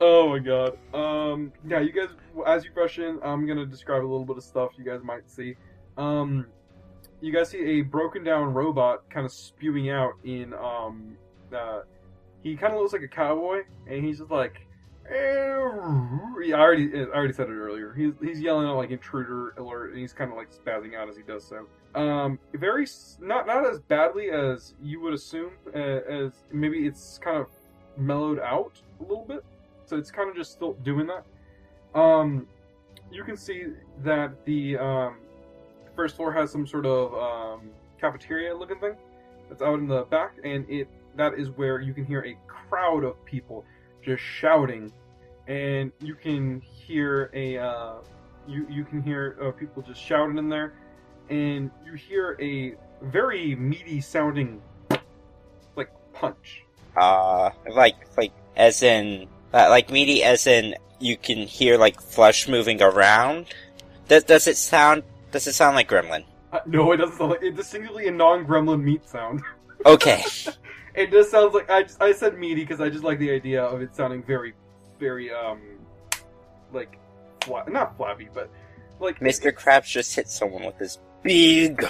[0.00, 0.78] oh my god.
[0.94, 1.52] Um.
[1.66, 1.80] Yeah.
[1.80, 2.08] You guys,
[2.46, 5.30] as you rush in, I'm gonna describe a little bit of stuff you guys might
[5.30, 5.56] see.
[5.98, 6.46] Um.
[7.22, 11.16] You guys see a broken down robot kind of spewing out in um.
[11.54, 11.82] Uh,
[12.42, 14.66] He kind of looks like a cowboy, and he's just like.
[15.08, 17.92] I already, I already said it earlier.
[17.92, 21.16] He's he's yelling out like intruder alert, and he's kind of like spazzing out as
[21.16, 21.66] he does so.
[22.00, 22.86] Um, very
[23.20, 25.52] not not as badly as you would assume.
[25.74, 27.46] Uh, as maybe it's kind of
[27.96, 29.44] mellowed out a little bit,
[29.84, 31.24] so it's kind of just still doing that.
[31.98, 32.46] Um,
[33.10, 33.66] you can see
[34.04, 35.16] that the um,
[35.94, 37.70] first floor has some sort of um,
[38.00, 38.94] cafeteria looking thing
[39.48, 43.04] that's out in the back, and it that is where you can hear a crowd
[43.04, 43.64] of people
[44.02, 44.92] just shouting,
[45.46, 47.94] and you can hear a uh,
[48.46, 50.74] you you can hear uh, people just shouting in there,
[51.28, 54.60] and you hear a very meaty sounding
[55.76, 56.64] like punch.
[56.96, 62.48] Uh, like, like, as in, uh, like meaty as in you can hear like flesh
[62.48, 63.46] moving around?
[64.08, 65.02] Does, does it sound,
[65.32, 66.24] does it sound like gremlin?
[66.52, 69.42] Uh, no, it doesn't sound like it's distinctly a non-gremlin meat sound.
[69.84, 70.22] Okay.
[70.94, 73.64] It just sounds like I just, I said meaty because I just like the idea
[73.64, 74.52] of it sounding very,
[75.00, 75.60] very um,
[76.72, 77.00] like
[77.42, 78.48] fla- not flabby, but
[79.00, 79.52] like Mr.
[79.52, 81.84] Krabs just hit someone with his big,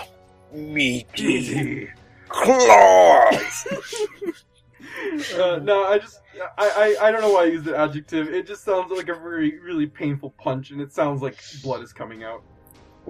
[0.55, 1.91] meaty
[2.29, 3.67] claws.
[5.37, 6.21] uh, no, I just
[6.57, 8.29] I, I I don't know why I used the adjective.
[8.29, 11.93] It just sounds like a very really painful punch, and it sounds like blood is
[11.93, 12.43] coming out.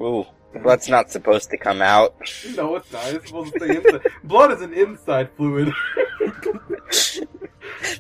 [0.01, 0.25] Ooh,
[0.63, 2.15] blood's not supposed to come out.
[2.57, 3.07] No, it's not.
[3.13, 4.03] It's supposed to stay inside.
[4.25, 5.73] blood is an inside fluid.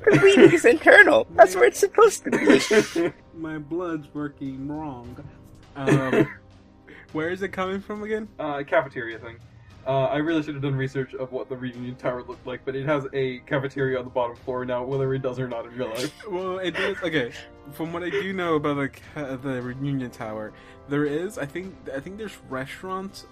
[0.04, 1.26] The bleeding is internal.
[1.34, 3.12] That's where it's supposed to be.
[3.38, 5.16] My blood's working wrong.
[5.76, 6.28] Um,
[7.12, 8.28] where is it coming from again?
[8.38, 9.36] uh, cafeteria thing.
[9.86, 12.76] Uh, I really should have done research of what the reunion tower looked like, but
[12.76, 15.76] it has a cafeteria on the bottom floor now, whether it does or not in
[15.76, 16.12] real life.
[16.30, 16.96] Well, it does.
[17.02, 17.32] Okay,
[17.72, 20.52] from what I do know about the ca- the reunion tower,
[20.88, 21.36] there is.
[21.36, 23.26] I think I think there's restaurants,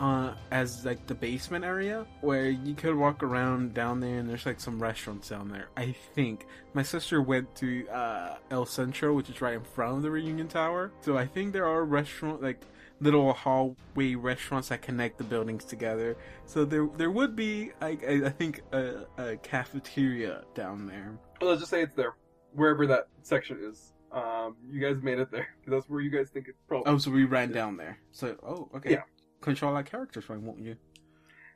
[0.00, 4.46] uh, as like the basement area where you could walk around down there, and there's
[4.46, 5.68] like some restaurants down there.
[5.76, 10.02] I think my sister went to uh, El Centro, which is right in front of
[10.02, 10.90] the reunion tower.
[11.02, 12.60] So I think there are restaurant like
[13.00, 16.16] little hallway restaurants that connect the buildings together.
[16.46, 21.18] So there there would be I I, I think a, a cafeteria down there.
[21.40, 22.14] Well, let's just say it's there,
[22.52, 23.92] wherever that section is.
[24.12, 25.48] Um, you guys made it there.
[25.66, 26.92] That's where you guys think it's probably.
[26.92, 27.98] Oh, so we ran down there.
[28.12, 28.92] So, oh, okay.
[28.92, 29.02] Yeah.
[29.40, 30.76] Control our characters, why won't you?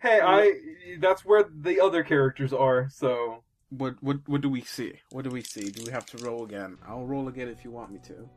[0.02, 0.54] Hey, I.
[1.00, 2.88] That's where the other characters are.
[2.90, 4.94] So What, what, what do we see?
[5.10, 5.70] What do we see?
[5.70, 6.78] Do we have to roll again?
[6.86, 8.28] I'll roll again if you want me to.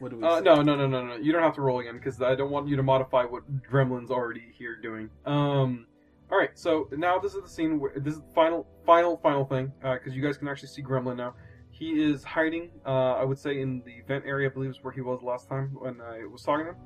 [0.00, 1.16] What do we Uh, no, no, no, no, no.
[1.16, 4.10] You don't have to roll again because I don't want you to modify what Gremlin's
[4.10, 5.10] already here doing.
[5.26, 5.86] Um,
[6.32, 6.58] all right.
[6.58, 10.14] So now this is the scene where this is the final, final, final thing because
[10.14, 11.34] you guys can actually see Gremlin now.
[11.70, 12.70] He is hiding.
[12.84, 14.48] Uh, I would say in the vent area.
[14.48, 16.76] I believe is where he was last time when I was talking to him.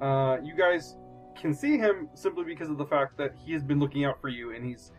[0.00, 0.96] Uh, you guys
[1.36, 4.28] can see him simply because of the fact that he has been looking out for
[4.28, 4.92] you and he's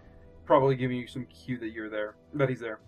[0.46, 2.80] probably giving you some cue that you're there, that he's there.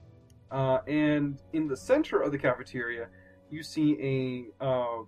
[0.52, 3.08] Uh, and in the center of the cafeteria,
[3.50, 5.04] you see a uh,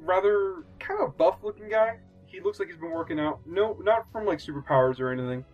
[0.00, 1.98] rather kind of buff looking guy.
[2.26, 3.40] He looks like he's been working out.
[3.46, 5.44] No, not from like superpowers or anything.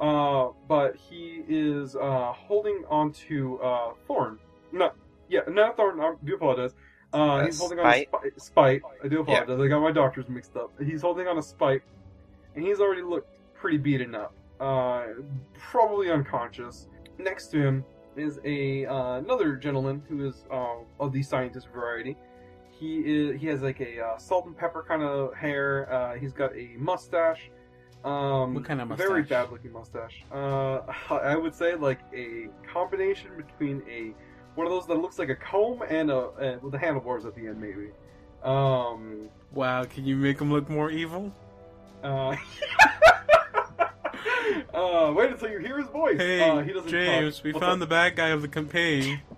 [0.00, 4.38] Uh, but he is uh, holding onto uh, Thorn.
[4.72, 4.90] No,
[5.28, 6.00] yeah, not Thorn.
[6.00, 6.74] I do apologize.
[7.14, 8.40] Uh, Uh, he's holding on a Speight?
[8.40, 8.82] Speight.
[9.04, 9.60] I do apologize.
[9.60, 10.72] I got my doctors mixed up.
[10.82, 11.82] He's holding on a Speight,
[12.54, 14.34] and he's already looked pretty beaten up.
[14.58, 15.04] Uh,
[15.58, 16.88] probably unconscious.
[17.18, 17.84] Next to him
[18.16, 22.16] is a uh, another gentleman who is uh, of the scientist variety.
[22.70, 25.92] He is he has like a uh, salt and pepper kind of hair.
[25.92, 27.50] Uh, he's got a mustache.
[28.04, 29.06] Um, What kind of mustache?
[29.06, 30.24] Very bad looking mustache.
[30.32, 30.80] Uh,
[31.10, 34.12] I would say like a combination between a
[34.54, 37.34] one of those that looks like a comb and a uh, with the handlebars at
[37.34, 37.90] the end, maybe.
[38.42, 41.32] Um, Wow, can you make him look more evil?
[44.74, 46.16] uh, wait until you hear his voice.
[46.18, 47.44] Hey, uh, he doesn't James, talk.
[47.44, 47.88] we What's found up?
[47.88, 49.20] the bad guy of the campaign.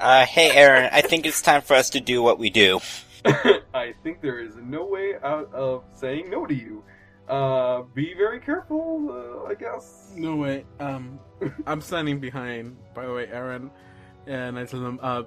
[0.00, 2.80] Uh, hey Aaron, I think it's time for us to do what we do.
[3.72, 6.82] I think there is no way out of saying no to you.
[7.28, 10.10] Uh, be very careful, uh, I guess.
[10.14, 10.66] No way.
[10.80, 11.18] Um,
[11.66, 13.70] I'm standing behind, by the way, Aaron,
[14.26, 15.22] and I tell them, uh,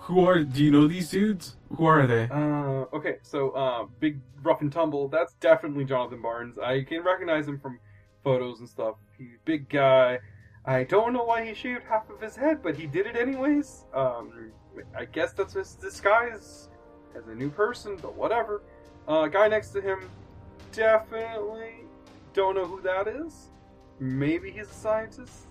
[0.00, 1.56] who are, do you know these dudes?
[1.76, 2.24] Who are they?
[2.30, 5.08] Uh, okay, so uh, big rough and tumble.
[5.08, 6.58] That's definitely Jonathan Barnes.
[6.58, 7.78] I can recognize him from
[8.22, 8.96] photos and stuff.
[9.18, 10.18] He's a big guy.
[10.64, 13.84] I don't know why he shaved half of his head, but he did it anyways.
[13.94, 14.52] Um,
[14.96, 16.68] I guess that's his disguise
[17.16, 18.62] as a new person, but whatever.
[19.08, 20.08] Uh, guy next to him,
[20.72, 21.74] definitely
[22.32, 23.48] don't know who that is.
[23.98, 25.46] Maybe he's a scientist.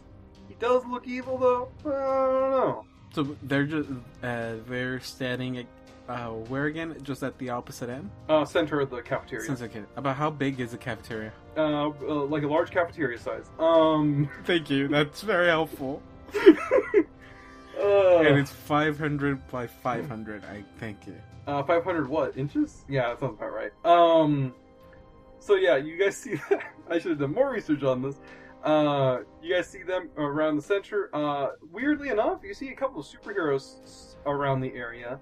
[0.47, 1.69] He does look evil though.
[1.85, 2.85] I don't know.
[3.13, 3.89] So they're just,
[4.23, 5.67] uh, they're standing
[6.09, 6.97] Uh, where again?
[7.03, 8.09] Just at the opposite end?
[8.27, 9.49] Uh, center of the cafeteria.
[9.51, 9.83] Okay.
[9.95, 11.31] About how big is the cafeteria?
[11.57, 13.49] Uh, uh, like a large cafeteria size.
[13.59, 14.87] Um, Thank you.
[14.87, 16.01] That's very helpful.
[16.35, 20.43] uh, and it's 500 by 500.
[20.45, 21.15] I thank you.
[21.47, 22.85] Uh, 500 what inches?
[22.87, 23.71] Yeah, that sounds about right.
[23.83, 24.53] Um,
[25.39, 26.61] so yeah, you guys see that?
[26.89, 28.15] I should have done more research on this.
[28.63, 31.09] Uh, you guys see them around the center.
[31.13, 35.19] Uh, weirdly enough, you see a couple of superheroes around the area.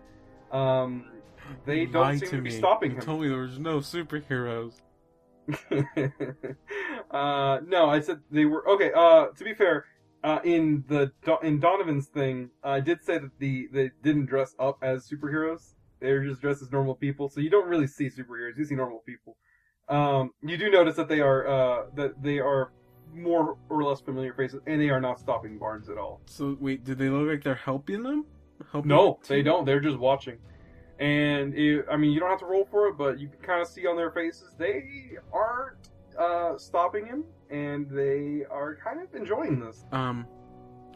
[0.52, 1.06] Um,
[1.66, 2.58] they don't Lie seem to to be me.
[2.58, 3.04] stopping You him.
[3.04, 4.74] told me there was no superheroes.
[7.12, 8.92] uh, no, I said they were okay.
[8.96, 9.86] Uh, to be fair,
[10.24, 11.12] uh, in the
[11.44, 15.74] in Donovan's thing, I did say that the they didn't dress up as superheroes.
[16.00, 18.58] They're just dressed as normal people, so you don't really see superheroes.
[18.58, 19.38] You see normal people.
[19.90, 22.72] Um, you do notice that they are uh, that they are
[23.14, 26.22] more or less familiar faces, and they are not stopping Barnes at all.
[26.28, 28.26] So wait, do they look like they're helping them?
[28.72, 29.66] Helping No, they don't.
[29.66, 30.38] They're just watching.
[31.00, 33.62] And it, I mean, you don't have to roll for it, but you can kind
[33.62, 35.78] of see on their faces they aren't
[36.18, 39.86] uh, stopping him, and they are kind of enjoying this.
[39.94, 40.28] Um,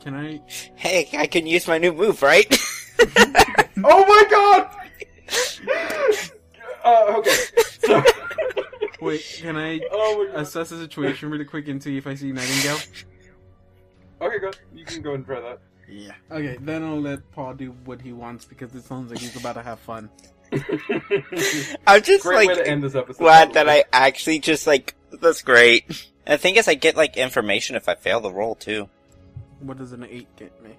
[0.01, 0.41] can I?
[0.75, 2.45] Hey, I can use my new move, right?
[3.83, 4.75] oh my god!
[6.83, 7.35] uh, okay.
[7.79, 8.03] So,
[9.01, 12.79] Wait, can I oh assess the situation really quick and see if I see Nightingale?
[14.21, 14.51] Okay, go.
[14.73, 15.59] You can go and try that.
[15.89, 16.11] Yeah.
[16.31, 19.53] Okay, then I'll let Paul do what he wants because it sounds like he's about
[19.53, 20.09] to have fun.
[21.87, 23.19] I'm just Great like to end this episode.
[23.23, 25.85] glad that I actually just like that's great.
[26.25, 28.89] And the thing is, I get like information if I fail the roll too.
[29.59, 30.71] What does an eight get me?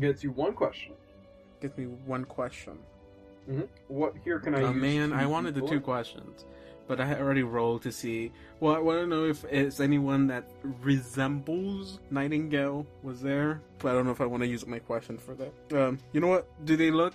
[0.00, 0.92] gets you one question.
[1.60, 2.78] Gets me one question.
[3.48, 3.62] Mm-hmm.
[3.88, 4.80] What here can I Oh use?
[4.82, 5.82] man, I wanted the two it?
[5.84, 6.44] questions,
[6.86, 8.32] but I already rolled to see.
[8.60, 10.50] Well, I want to know if it's anyone that
[10.82, 15.18] resembles Nightingale was there, but I don't know if I want to use my question
[15.18, 15.52] for that.
[15.72, 16.46] Um, you know what?
[16.64, 17.14] Do they look?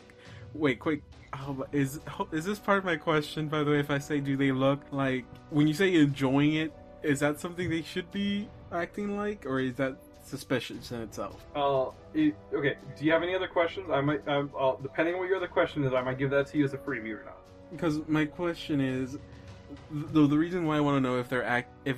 [0.54, 1.04] Wait, quick.
[1.34, 2.00] Oh, is
[2.32, 3.48] is this part of my question?
[3.48, 6.74] By the way, if I say, do they look like when you say enjoying it?
[7.04, 11.46] Is that something they should be acting like, or is that suspicious in itself?
[11.56, 12.78] Uh, it, okay.
[12.98, 13.90] Do you have any other questions?
[13.92, 16.48] I might, um, uh, depending on what your other question is, I might give that
[16.48, 17.38] to you as a freebie or not.
[17.72, 19.18] Because my question is,
[19.92, 21.98] the the reason why I want to know if they're act if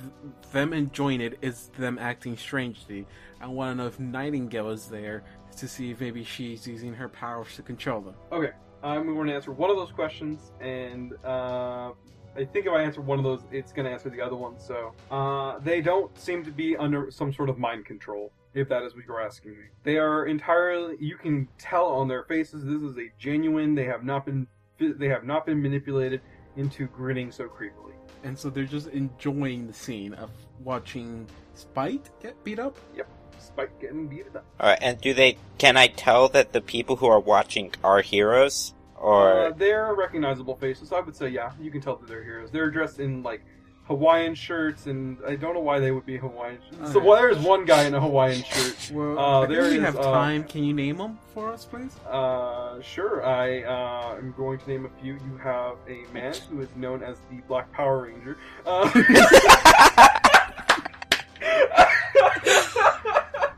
[0.52, 3.06] them enjoying it is them acting strangely.
[3.40, 5.24] I want to know if Nightingale is there
[5.56, 8.14] to see if maybe she's using her powers to control them.
[8.30, 11.92] Okay, I'm going to answer one of those questions, and uh,
[12.36, 14.58] I think if I answer one of those, it's going to answer the other one.
[14.58, 18.32] So uh, they don't seem to be under some sort of mind control.
[18.54, 20.96] If that is what you're asking me, they are entirely.
[21.00, 23.74] You can tell on their faces this is a genuine.
[23.74, 24.46] They have not been.
[24.78, 26.20] They have not been manipulated
[26.56, 27.94] into grinning so creepily.
[28.24, 30.30] And so they're just enjoying the scene of
[30.62, 32.76] watching Speight get beat up.
[32.96, 33.08] Yep.
[33.38, 34.44] Spike getting beat up.
[34.60, 35.36] All right, and do they?
[35.58, 40.54] Can I tell that the people who are watching are heroes, or Uh, they're recognizable
[40.54, 40.90] faces.
[40.90, 42.52] So I would say, yeah, you can tell that they're heroes.
[42.52, 43.44] They're dressed in like
[43.88, 46.58] Hawaiian shirts, and I don't know why they would be Hawaiian.
[46.70, 46.92] Shirts.
[46.92, 48.90] So well, there's one guy in a Hawaiian shirt.
[48.94, 50.44] Well, Uh, I there we is, have uh, time.
[50.44, 51.96] Can you name them for us, please?
[52.08, 55.14] Uh, sure, I uh, am going to name a few.
[55.14, 58.36] You have a man who is known as the Black Power Ranger.
[58.64, 58.88] Uh,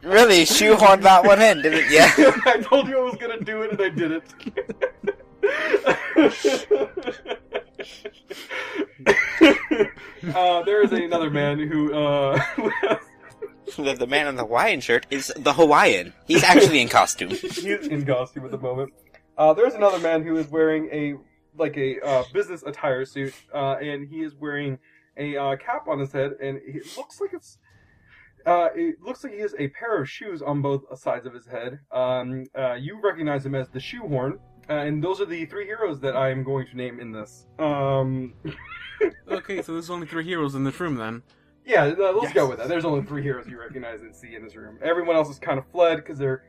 [0.03, 2.01] really shoehorned that one in, didn't you?
[2.47, 4.25] I told you I was gonna do it, and I did it.
[10.35, 12.41] uh, there is another man who uh,
[13.77, 16.13] the, the man in the Hawaiian shirt is the Hawaiian.
[16.27, 17.31] He's actually in costume.
[17.31, 18.93] he's in costume at the moment.
[19.37, 21.15] Uh, there's another man who is wearing a
[21.57, 24.79] like a uh, business attire suit, uh, and he is wearing
[25.17, 27.59] a uh, cap on his head, and it looks like it's.
[28.47, 31.47] Uh, it looks like he has a pair of shoes on both sides of his
[31.47, 31.81] head.
[31.91, 34.39] Um, uh, you recognize him as the Shoehorn,
[34.71, 37.47] uh, and those are the three heroes that I am going to name in this.
[37.59, 38.35] Um,
[39.29, 41.23] Okay, so there's only three heroes in this room then.
[41.67, 42.33] yeah, uh, let's Yes.
[42.35, 42.69] go with that.
[42.69, 44.79] There's only three heroes you recognize and see in this room.
[44.83, 46.45] Everyone else has kind of fled because they're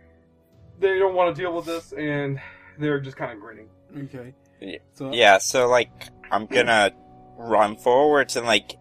[0.80, 2.40] they don't want to deal with this, and
[2.78, 3.68] they're just kind of grinning.
[3.98, 4.34] Okay.
[4.62, 4.78] Yeah.
[4.94, 5.90] So Yeah, so like
[6.32, 6.92] I'm gonna
[7.38, 8.78] run forwards and like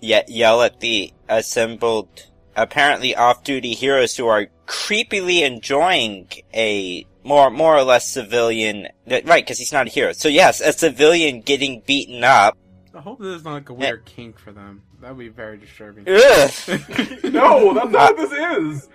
[0.00, 2.26] ye- yell at the assembled,
[2.56, 8.88] apparently off-duty heroes who are creepily enjoying a more more or less civilian.
[9.06, 10.12] Right, because he's not a hero.
[10.12, 12.56] So yes, a civilian getting beaten up.
[12.94, 14.82] I hope this is not like a weird kink for them.
[15.02, 16.04] That would be very disturbing.
[17.30, 18.88] No, that's not what this is.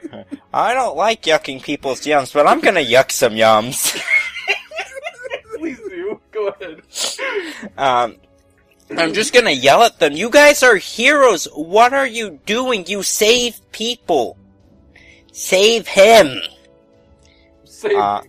[0.53, 4.01] I don't like yucking people's yums, but I'm gonna yuck some yums.
[5.57, 6.19] Please do.
[6.31, 6.81] Go ahead.
[7.77, 8.17] Um,
[8.97, 10.13] I'm just gonna yell at them.
[10.13, 11.45] You guys are heroes.
[11.53, 12.87] What are you doing?
[12.87, 14.37] You save people.
[15.31, 16.41] Save him.
[17.81, 18.21] Save, Uh,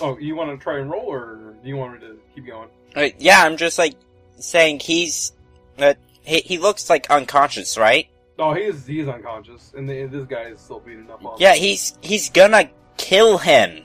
[0.00, 2.68] Oh, you want to try and roll, or do you want me to keep going?
[2.94, 3.94] Uh, yeah, I'm just like
[4.38, 5.32] saying he's.
[5.78, 8.08] Uh, he, he looks like unconscious, right?
[8.38, 11.32] Oh, he is he is unconscious, and the, this guy is still beating up on.
[11.32, 11.38] him.
[11.40, 13.82] Yeah, he's he's gonna kill him.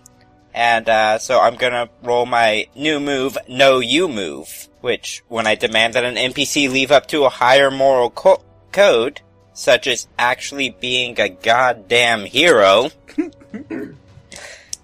[0.53, 5.55] And uh, so I'm gonna roll my new move, No You Move, which, when I
[5.55, 8.41] demand that an NPC leave up to a higher moral co-
[8.71, 9.19] code,
[9.53, 12.89] such as actually being a goddamn hero,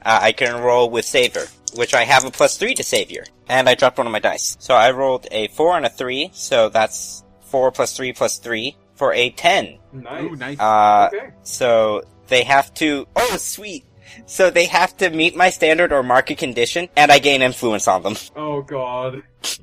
[0.03, 1.45] uh, I can roll with Savior,
[1.75, 3.25] which I have a plus three to Savior.
[3.47, 4.57] And I dropped one of my dice.
[4.59, 8.77] So I rolled a four and a three, so that's four plus three plus three
[8.95, 9.79] for a ten.
[9.93, 10.23] Nice.
[10.23, 10.59] Ooh, nice.
[10.59, 11.29] Uh, okay.
[11.43, 13.07] so they have to.
[13.15, 13.85] Oh, sweet.
[14.25, 18.03] So they have to meet my standard or market condition, and I gain influence on
[18.03, 18.15] them.
[18.35, 19.23] Oh God.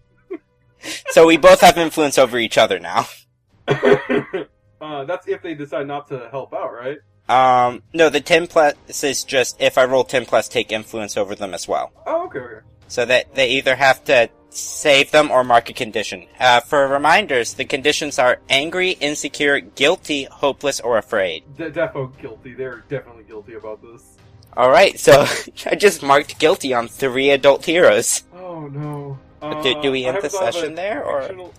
[1.11, 3.09] So we both have influence over each other now.
[3.69, 6.99] uh, that's if they decide not to help out, right?
[7.29, 8.75] Um, no, the 10 plus
[9.05, 11.93] is just if I roll 10 plus, take influence over them as well.
[12.07, 12.67] Oh, okay, okay.
[12.89, 16.27] So that they either have to save them or mark a condition.
[16.41, 21.45] Uh, for reminders, the conditions are angry, insecure, guilty, hopeless, or afraid.
[21.59, 22.55] De- defo guilty.
[22.55, 24.17] They're definitely guilty about this.
[24.57, 25.27] Alright, so
[25.67, 28.25] I just marked guilty on three adult heroes.
[28.35, 29.19] Oh no.
[29.63, 31.55] do, do we Uh, end the haven't thought of a session there, or fictional-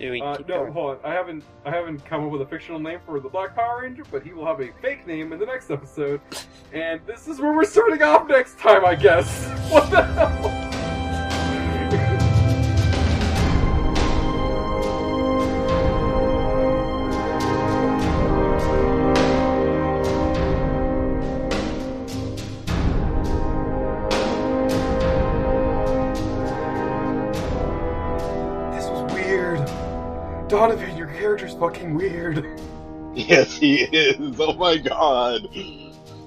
[0.00, 0.72] do we Uh, no, going?
[0.72, 0.98] hold on.
[1.04, 4.02] I haven't I haven't come up with a fictional name for the Black Power Ranger,
[4.10, 6.20] but he will have a fake name in the next episode.
[6.72, 9.46] And this is where we're starting off next time, I guess.
[9.70, 10.59] What the hell?
[31.60, 32.44] Fucking weird.
[33.12, 34.36] Yes, he is.
[34.38, 35.40] Oh my god.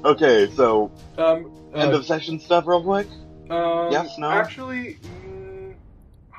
[0.03, 3.07] Okay, so Um, uh, end of session stuff, real quick.
[3.49, 4.29] Um, Yes, no?
[4.29, 5.75] Actually, mm,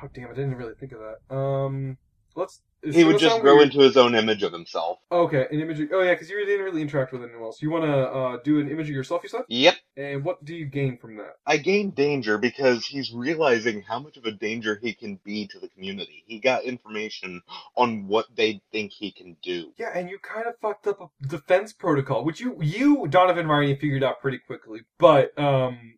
[0.03, 1.35] oh damn, I didn't really think of that.
[1.35, 1.97] Um,
[2.35, 2.61] let's.
[2.93, 3.67] He would just grow weird?
[3.67, 4.99] into his own image of himself.
[5.11, 5.79] Okay, an image.
[5.79, 7.61] Of, oh yeah, because you didn't really interact with anyone else.
[7.61, 9.43] You want to uh, do an image of yourself, you said?
[9.47, 9.75] Yep.
[9.97, 11.35] And what do you gain from that?
[11.45, 15.59] I gain danger because he's realizing how much of a danger he can be to
[15.59, 16.23] the community.
[16.27, 17.41] He got information
[17.75, 19.71] on what they think he can do.
[19.77, 23.75] Yeah, and you kind of fucked up a defense protocol, which you, you, Donovan Riney,
[23.75, 24.81] figured out pretty quickly.
[24.99, 25.95] But um,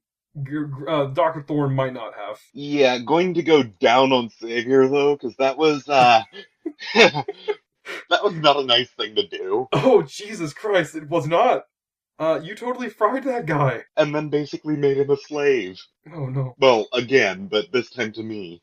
[0.87, 2.39] uh, Doctor Thorne might not have.
[2.53, 6.23] Yeah, going to go down on Savior though, because that was uh,
[6.95, 7.25] that
[8.23, 9.67] was not a nice thing to do.
[9.73, 10.95] Oh Jesus Christ!
[10.95, 11.63] It was not.
[12.19, 13.83] Uh, you totally fried that guy.
[13.95, 15.79] And then basically made him a slave.
[16.13, 16.55] Oh no.
[16.59, 18.59] Well, again, but this time to me.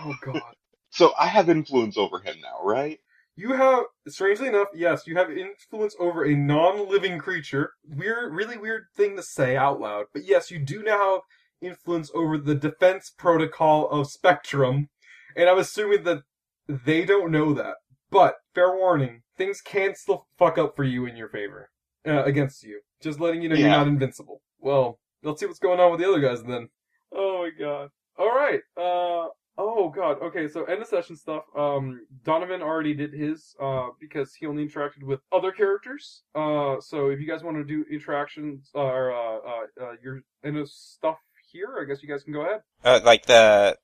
[0.00, 0.42] Oh God.
[0.90, 3.00] so I have influence over him now, right?
[3.40, 7.72] You have, strangely enough, yes, you have influence over a non-living creature.
[7.88, 11.20] Weird, really weird thing to say out loud, but yes, you do now have
[11.62, 14.90] influence over the defense protocol of Spectrum,
[15.34, 16.20] and I'm assuming that
[16.68, 17.76] they don't know that.
[18.10, 21.70] But fair warning, things can still fuck up for you in your favor,
[22.06, 22.82] uh, against you.
[23.02, 24.42] Just letting you know you're not invincible.
[24.58, 26.68] Well, let's see what's going on with the other guys then.
[27.10, 27.88] Oh my god.
[28.18, 28.60] All right.
[28.76, 29.28] Uh.
[29.62, 30.22] Oh god.
[30.22, 30.48] Okay.
[30.48, 31.44] So end of session stuff.
[31.56, 32.06] Um.
[32.24, 33.54] Donovan already did his.
[33.60, 33.88] Uh.
[34.00, 36.22] Because he only interacted with other characters.
[36.34, 36.80] Uh.
[36.80, 40.56] So if you guys want to do interactions uh, or uh, uh, uh your end
[40.56, 41.18] of stuff
[41.52, 42.62] here, I guess you guys can go ahead.
[42.82, 43.76] Uh, like the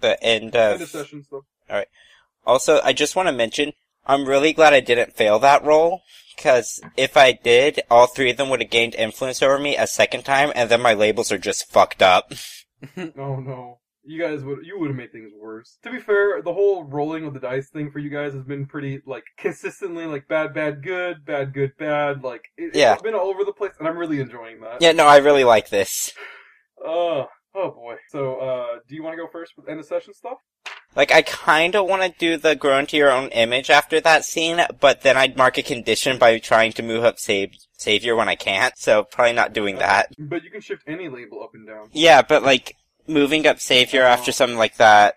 [0.00, 0.74] the end of.
[0.74, 1.44] End of session stuff.
[1.70, 1.88] All right.
[2.44, 3.72] Also, I just want to mention,
[4.04, 6.02] I'm really glad I didn't fail that role
[6.36, 9.86] because if I did, all three of them would have gained influence over me a
[9.86, 12.34] second time, and then my labels are just fucked up.
[12.96, 13.78] oh no.
[14.04, 15.78] You guys would you would have made things worse.
[15.84, 18.66] To be fair, the whole rolling of the dice thing for you guys has been
[18.66, 22.24] pretty like consistently like bad, bad, good, bad, good, bad.
[22.24, 22.94] Like it, Yeah.
[22.94, 24.82] it's been all over the place, and I'm really enjoying that.
[24.82, 26.12] Yeah, no, I really like this.
[26.84, 27.96] Uh, oh boy.
[28.10, 30.38] So, uh, do you want to go first with end of session stuff?
[30.94, 35.00] Like, I kinda wanna do the grow into your own image after that scene, but
[35.00, 38.76] then I'd mark a condition by trying to move up save, Savior when I can't,
[38.76, 40.08] so probably not doing that.
[40.18, 41.88] But you can shift any label up and down.
[41.92, 42.76] Yeah, but like,
[43.06, 45.16] moving up Savior after something like that,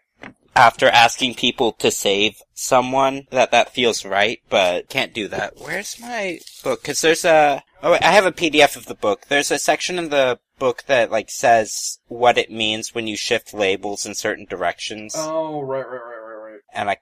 [0.56, 5.54] after asking people to save someone, that that feels right, but can't do that.
[5.58, 6.84] Where's my book?
[6.84, 9.26] Cause there's a, oh wait, I have a PDF of the book.
[9.28, 13.54] There's a section in the book that like says what it means when you shift
[13.54, 16.60] labels in certain directions, Oh, right, right, right, right, right.
[16.74, 16.98] and I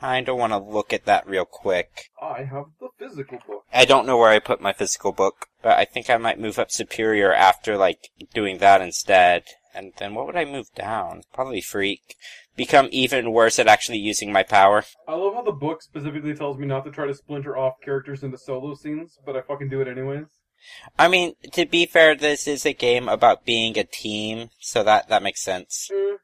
[0.00, 2.10] kinda wanna look at that real quick.
[2.20, 3.64] I have the physical book.
[3.72, 6.58] I don't know where I put my physical book, but I think I might move
[6.58, 9.44] up Superior after, like, doing that instead.
[9.78, 11.22] And then what would I move down?
[11.32, 12.16] Probably Freak.
[12.56, 14.82] Become even worse at actually using my power.
[15.06, 18.24] I love how the book specifically tells me not to try to splinter off characters
[18.24, 20.26] into solo scenes, but I fucking do it anyways.
[20.98, 25.08] I mean, to be fair, this is a game about being a team, so that
[25.10, 25.88] that makes sense.
[25.94, 26.16] Eh,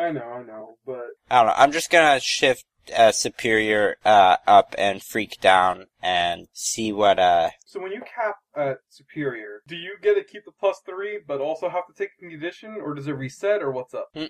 [0.00, 1.54] I know, I know, but I don't know.
[1.56, 2.64] I'm just gonna shift
[2.96, 8.36] uh, superior uh, up and freak down and see what uh so when you cap
[8.56, 12.10] at superior, do you get to keep the plus three, but also have to take
[12.18, 14.08] a condition, or does it reset, or what's up?
[14.16, 14.28] Oh,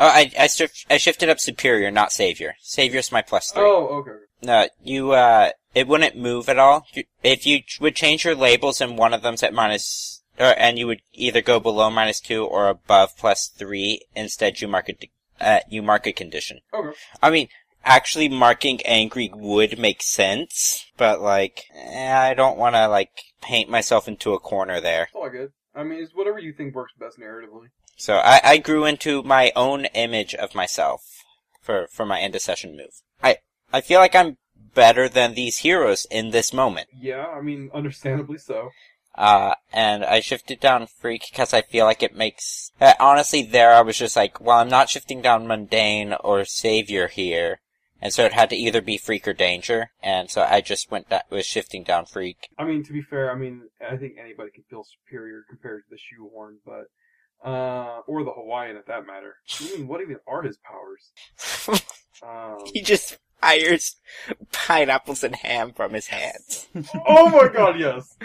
[0.00, 2.54] I I, shift, I shifted up superior, not savior.
[2.60, 3.62] Savior's my plus three.
[3.62, 4.24] Oh, okay.
[4.42, 6.86] No, you uh, it wouldn't move at all.
[7.22, 10.86] If you would change your labels and one of them's at minus, or and you
[10.86, 14.00] would either go below minus two or above plus three.
[14.16, 14.94] Instead, you mark a
[15.40, 16.60] uh, you mark a condition.
[16.72, 16.96] Okay.
[17.22, 17.48] I mean,
[17.84, 23.10] actually marking angry would make sense, but like, eh, I don't want to like
[23.40, 25.04] paint myself into a corner there.
[25.04, 25.52] It's all good.
[25.74, 27.68] I mean, it's whatever you think works best narratively.
[27.96, 31.02] So I, I grew into my own image of myself
[31.60, 33.02] for, for my end of session move.
[33.22, 33.38] I,
[33.72, 34.38] I feel like I'm
[34.74, 36.88] better than these heroes in this moment.
[36.98, 38.70] Yeah, I mean, understandably so.
[39.14, 43.74] Uh, and I shifted down freak because I feel like it makes, uh, honestly there
[43.74, 47.60] I was just like, well I'm not shifting down mundane or savior here.
[48.02, 49.92] And so it had to either be freak or danger.
[50.02, 52.48] And so I just went, that was shifting down freak.
[52.58, 55.90] I mean, to be fair, I mean, I think anybody can feel superior compared to
[55.90, 56.86] the shoehorn, but
[57.48, 59.36] uh, or the Hawaiian at that matter.
[59.60, 61.80] I mean, what even are his powers?
[62.22, 63.96] Um, he just fires
[64.52, 66.68] pineapples and ham from his hands.
[67.08, 68.16] oh my god, yes.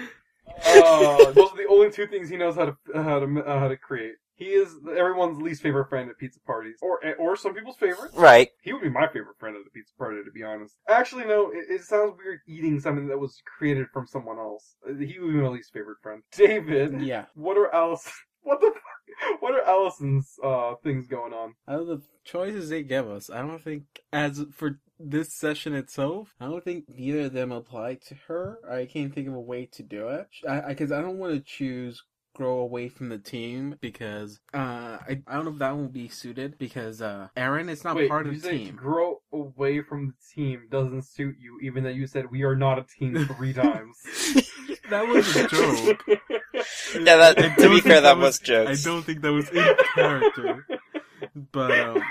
[0.65, 3.67] Uh, those are the only two things he knows how to how to uh, how
[3.67, 4.15] to create.
[4.37, 8.11] He is everyone's least favorite friend at pizza parties, or or some people's favorite.
[8.13, 8.49] Right.
[8.61, 10.75] He would be my favorite friend at a pizza party, to be honest.
[10.87, 14.75] Actually, no, it, it sounds weird eating something that was created from someone else.
[14.87, 16.21] Uh, He would be my least favorite friend.
[16.31, 17.25] David, Yeah.
[17.35, 18.09] what are Alice?
[18.43, 18.67] What the?
[18.71, 19.41] fuck?
[19.41, 21.55] What are Allison's uh things going on?
[21.67, 23.83] Out of the choices they give us, I don't think,
[24.13, 28.59] as for this session itself, I don't think neither of them apply to her.
[28.69, 30.27] I can't think of a way to do it.
[30.47, 32.03] I, because I, don't want to choose
[32.37, 36.07] grow away from the team because uh I, I don't know if that will be
[36.07, 38.75] suited because uh Aaron is not Wait, part you of the say team.
[38.75, 42.77] grow away from the team doesn't suit you, even though you said we are not
[42.79, 43.97] a team three times.
[44.89, 46.03] that was a joke.
[46.95, 48.85] Yeah, that- I to be fair, that was jokes.
[48.85, 50.65] I don't think that was in character.
[51.51, 52.03] But um,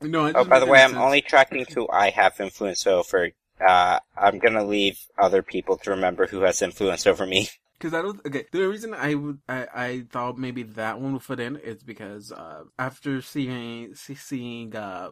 [0.00, 0.26] no.
[0.26, 3.30] I Oh, by the way, in I'm sense- only tracking who I have influence over.
[3.60, 7.48] Uh, I'm gonna leave other people to remember who has influence over me.
[7.78, 8.24] Because I don't.
[8.26, 11.82] Okay, the reason I would I, I thought maybe that one would fit in is
[11.82, 15.10] because uh, after seeing seeing uh,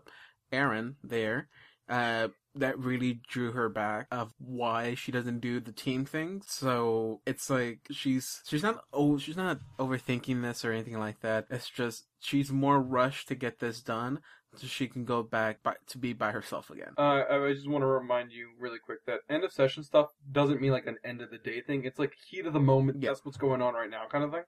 [0.52, 1.48] Aaron there,
[1.88, 6.42] uh, that really drew her back of why she doesn't do the team thing.
[6.46, 11.46] So it's like she's she's not oh she's not overthinking this or anything like that.
[11.50, 14.20] It's just she's more rushed to get this done
[14.54, 16.92] so she can go back by, to be by herself again.
[16.98, 20.60] Uh, I just want to remind you really quick that end of session stuff doesn't
[20.60, 21.84] mean like an end of the day thing.
[21.84, 23.02] It's like heat of the moment.
[23.02, 23.10] Yeah.
[23.10, 24.42] That's what's going on right now, kind of thing.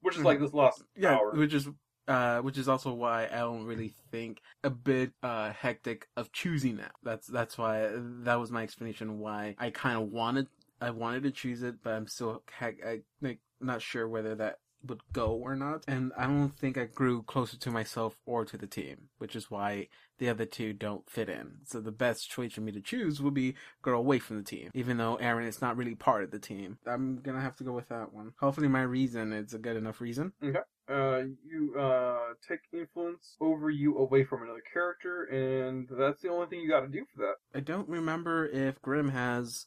[0.00, 0.26] Which is Mhm.
[0.26, 1.32] like this last Yeah, hour.
[1.32, 1.68] which is
[2.06, 6.76] uh, which is also why I don't really think a bit uh hectic of choosing
[6.76, 6.92] that.
[7.02, 10.48] That's that's why that was my explanation why I kind of wanted
[10.82, 15.00] I wanted to choose it, but I'm still I like not sure whether that would
[15.12, 15.84] go or not.
[15.88, 19.50] And I don't think I grew closer to myself or to the team, which is
[19.50, 19.88] why
[20.18, 21.58] the other two don't fit in.
[21.64, 24.70] So the best choice for me to choose would be go away from the team,
[24.74, 26.78] even though Aaron is not really part of the team.
[26.86, 28.32] I'm gonna have to go with that one.
[28.40, 30.32] Hopefully, my reason is a good enough reason.
[30.42, 30.58] Okay.
[30.86, 36.46] Uh, you uh take influence over you away from another character, and that's the only
[36.46, 37.58] thing you got to do for that.
[37.58, 39.66] I don't remember if Grim has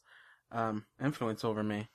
[0.52, 1.88] um, influence over me,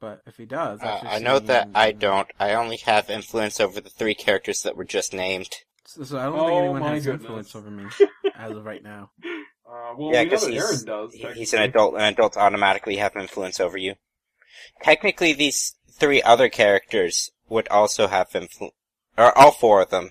[0.00, 2.28] but if he does, Uh, I know that him- I don't.
[2.38, 5.48] I only have influence over the three characters that were just named.
[5.86, 7.22] So, so I don't Oh think anyone has goodness.
[7.22, 7.86] influence over me
[8.36, 9.10] as of right now.
[9.68, 11.12] Uh, well, yeah, because he's Aaron does.
[11.14, 13.94] he- he's an adult, and adults automatically have influence over you.
[14.82, 18.74] Technically, these three other characters would also have influence,
[19.16, 20.10] or all four of them.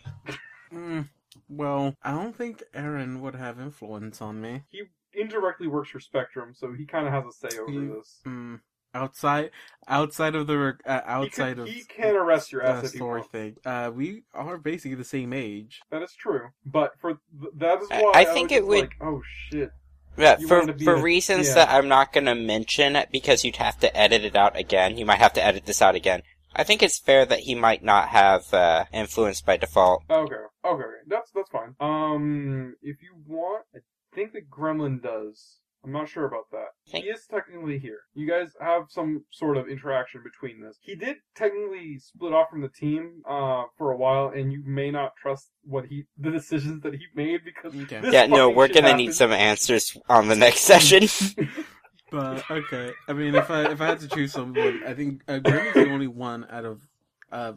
[0.71, 1.09] Mm,
[1.49, 4.63] well, I don't think Aaron would have influence on me.
[4.69, 4.83] He
[5.13, 8.19] indirectly works for Spectrum, so he kind of has a say over He- this.
[8.25, 8.59] Mm,
[8.93, 9.51] outside,
[9.87, 12.91] outside of the uh, outside he, could, of he can arrest your ass the if
[12.93, 13.31] he story wants.
[13.31, 15.81] thing, uh, we are basically the same age.
[15.91, 18.79] That is true, but for th- that is why I I, think was it would-
[18.81, 19.71] Like, oh shit!
[20.17, 21.53] Yeah, You for wanted to be for a- reasons yeah.
[21.55, 24.97] that I'm not gonna mention because you'd have to edit it out again.
[24.97, 26.21] You might have to edit this out again.
[26.55, 30.01] I think it's fair that he might not have uh, influence by default.
[30.09, 30.35] Okay,
[30.65, 31.75] okay, that's that's fine.
[31.79, 33.79] Um, if you want, I
[34.15, 35.57] think the Gremlin does.
[35.83, 36.67] I'm not sure about that.
[36.91, 37.99] Think- He is technically here.
[38.13, 40.77] You guys have some sort of interaction between this.
[40.81, 44.91] He did technically split off from the team uh, for a while, and you may
[44.91, 48.01] not trust what he the decisions that he made because Okay.
[48.01, 48.97] this Yeah, no, we're gonna happened.
[48.97, 51.07] need some answers on the next session.
[52.09, 55.39] But okay, I mean, if I if I had to choose someone, I think uh,
[55.39, 56.81] Grim is the only one out of
[57.33, 57.51] uh,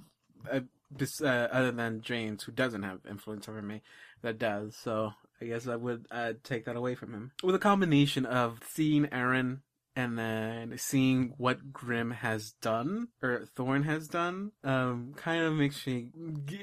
[0.50, 0.60] uh,
[0.90, 3.80] this, uh, other than James who doesn't have influence over me
[4.22, 4.74] that does.
[4.74, 8.58] So I guess I would uh, take that away from him with a combination of
[8.68, 9.62] seeing Aaron
[9.96, 14.52] and then seeing what Grim has done or Thorn has done.
[14.62, 16.10] Um, kind of makes me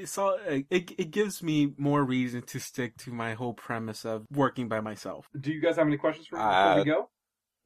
[0.06, 0.66] so it
[0.98, 5.28] it gives me more reason to stick to my whole premise of working by myself.
[5.40, 7.10] Do you guys have any questions for me before Uh, we go?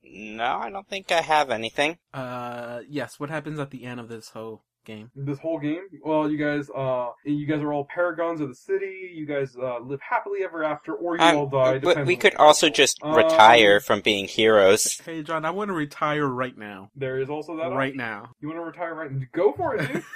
[0.03, 1.99] No, I don't think I have anything.
[2.11, 3.19] Uh, yes.
[3.19, 5.11] What happens at the end of this whole game?
[5.15, 5.81] This whole game?
[6.03, 9.11] Well, you guys, uh, you guys are all paragons of the city.
[9.13, 11.79] You guys uh, live happily ever after, or you Um, all die.
[11.79, 14.99] but we could also just Um, retire from being heroes.
[15.05, 16.89] Hey, John, I want to retire right now.
[16.95, 17.71] There is also that.
[17.71, 17.97] Right option.
[17.97, 18.29] now.
[18.41, 19.11] You want to retire right?
[19.11, 19.25] Now?
[19.33, 20.03] Go for it, dude.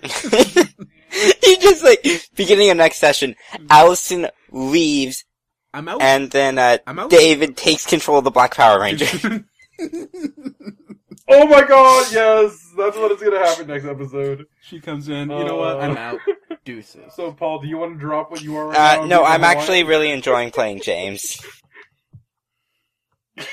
[1.42, 2.04] he just like
[2.36, 3.34] beginning of next session.
[3.68, 5.24] Allison leaves,
[5.74, 6.00] I'm out.
[6.00, 7.10] and then uh, I'm out.
[7.10, 9.44] David takes control of the Black Power Ranger.
[11.28, 14.46] oh my god, yes, that's what is gonna happen next episode.
[14.62, 15.30] she comes in.
[15.30, 15.80] You know what?
[15.80, 16.18] I'm Uh, out.
[16.64, 17.14] Deuces.
[17.14, 18.98] So, Paul, do you want to drop what you are right now?
[18.98, 19.86] Uh, and no, I'm actually lion?
[19.86, 21.40] really enjoying playing James.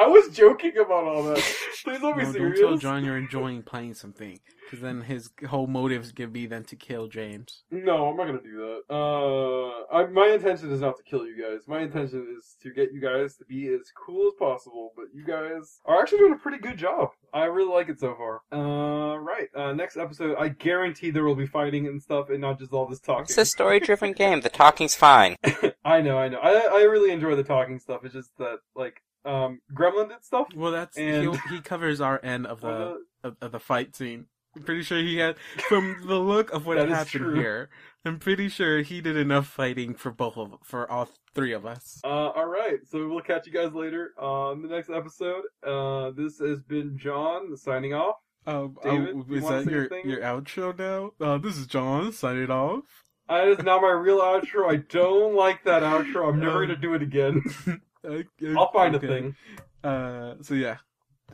[0.00, 1.36] I was joking about all that.
[1.84, 2.60] Please don't be No, don't serious.
[2.60, 6.76] tell John you're enjoying playing something, because then his whole motives could be then to
[6.76, 7.62] kill James.
[7.70, 8.56] No, I'm not gonna do
[8.88, 8.94] that.
[8.94, 11.66] Uh, I, my intention is not to kill you guys.
[11.66, 14.92] My intention is to get you guys to be as cool as possible.
[14.96, 17.10] But you guys are actually doing a pretty good job.
[17.32, 18.42] I really like it so far.
[18.52, 19.48] Uh, right.
[19.54, 22.86] Uh, next episode, I guarantee there will be fighting and stuff, and not just all
[22.86, 23.24] this talking.
[23.24, 24.40] It's a story-driven game.
[24.40, 25.36] The talking's fine.
[25.84, 26.38] I know, I know.
[26.40, 28.04] I I really enjoy the talking stuff.
[28.04, 30.48] It's just that like um Gremlin did stuff.
[30.54, 34.26] Well, that's And- he covers our end of the Uh, of, of the fight scene.
[34.56, 35.36] I'm pretty sure he had,
[35.68, 37.68] from the look of what happened here.
[38.04, 42.00] I'm pretty sure he did enough fighting for both of for all three of us.
[42.02, 42.78] Uh, all right.
[42.88, 45.44] So we'll catch you guys later on the next episode.
[45.64, 48.16] Uh, this has been John signing off.
[48.46, 50.10] Um, David, oh, you is wanna that your anything?
[50.10, 51.12] your outro now?
[51.24, 52.84] Uh, this is John signing off.
[53.28, 54.68] That is now my real outro.
[54.68, 56.28] I don't like that outro.
[56.28, 57.42] I'm never gonna do it again.
[58.04, 59.06] Okay, I'll find okay.
[59.06, 59.36] a thing.
[59.84, 60.78] Uh, so yeah,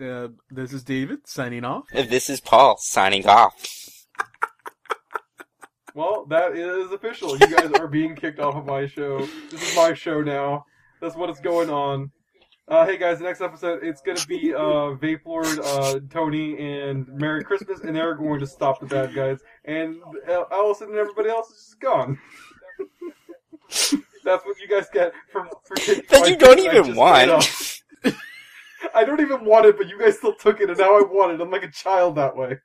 [0.00, 1.84] uh, this is David signing off.
[1.92, 3.54] This is Paul signing off.
[5.94, 7.38] Well, that is official.
[7.38, 9.20] You guys are being kicked off of my show.
[9.50, 10.64] This is my show now.
[11.00, 12.10] That's what is going on.
[12.68, 17.06] Uh, hey guys, the next episode it's gonna be uh, Vape Lord, uh, Tony, and
[17.08, 19.96] Merry Christmas, and they're going to stop the bad guys, and
[20.28, 22.18] uh, Allison and everybody else is just gone.
[24.26, 27.80] That's what you guys get from for taking That you don't even want.
[28.94, 31.32] I don't even want it, but you guys still took it, and now I want
[31.32, 31.40] it.
[31.40, 32.58] I'm like a child that way.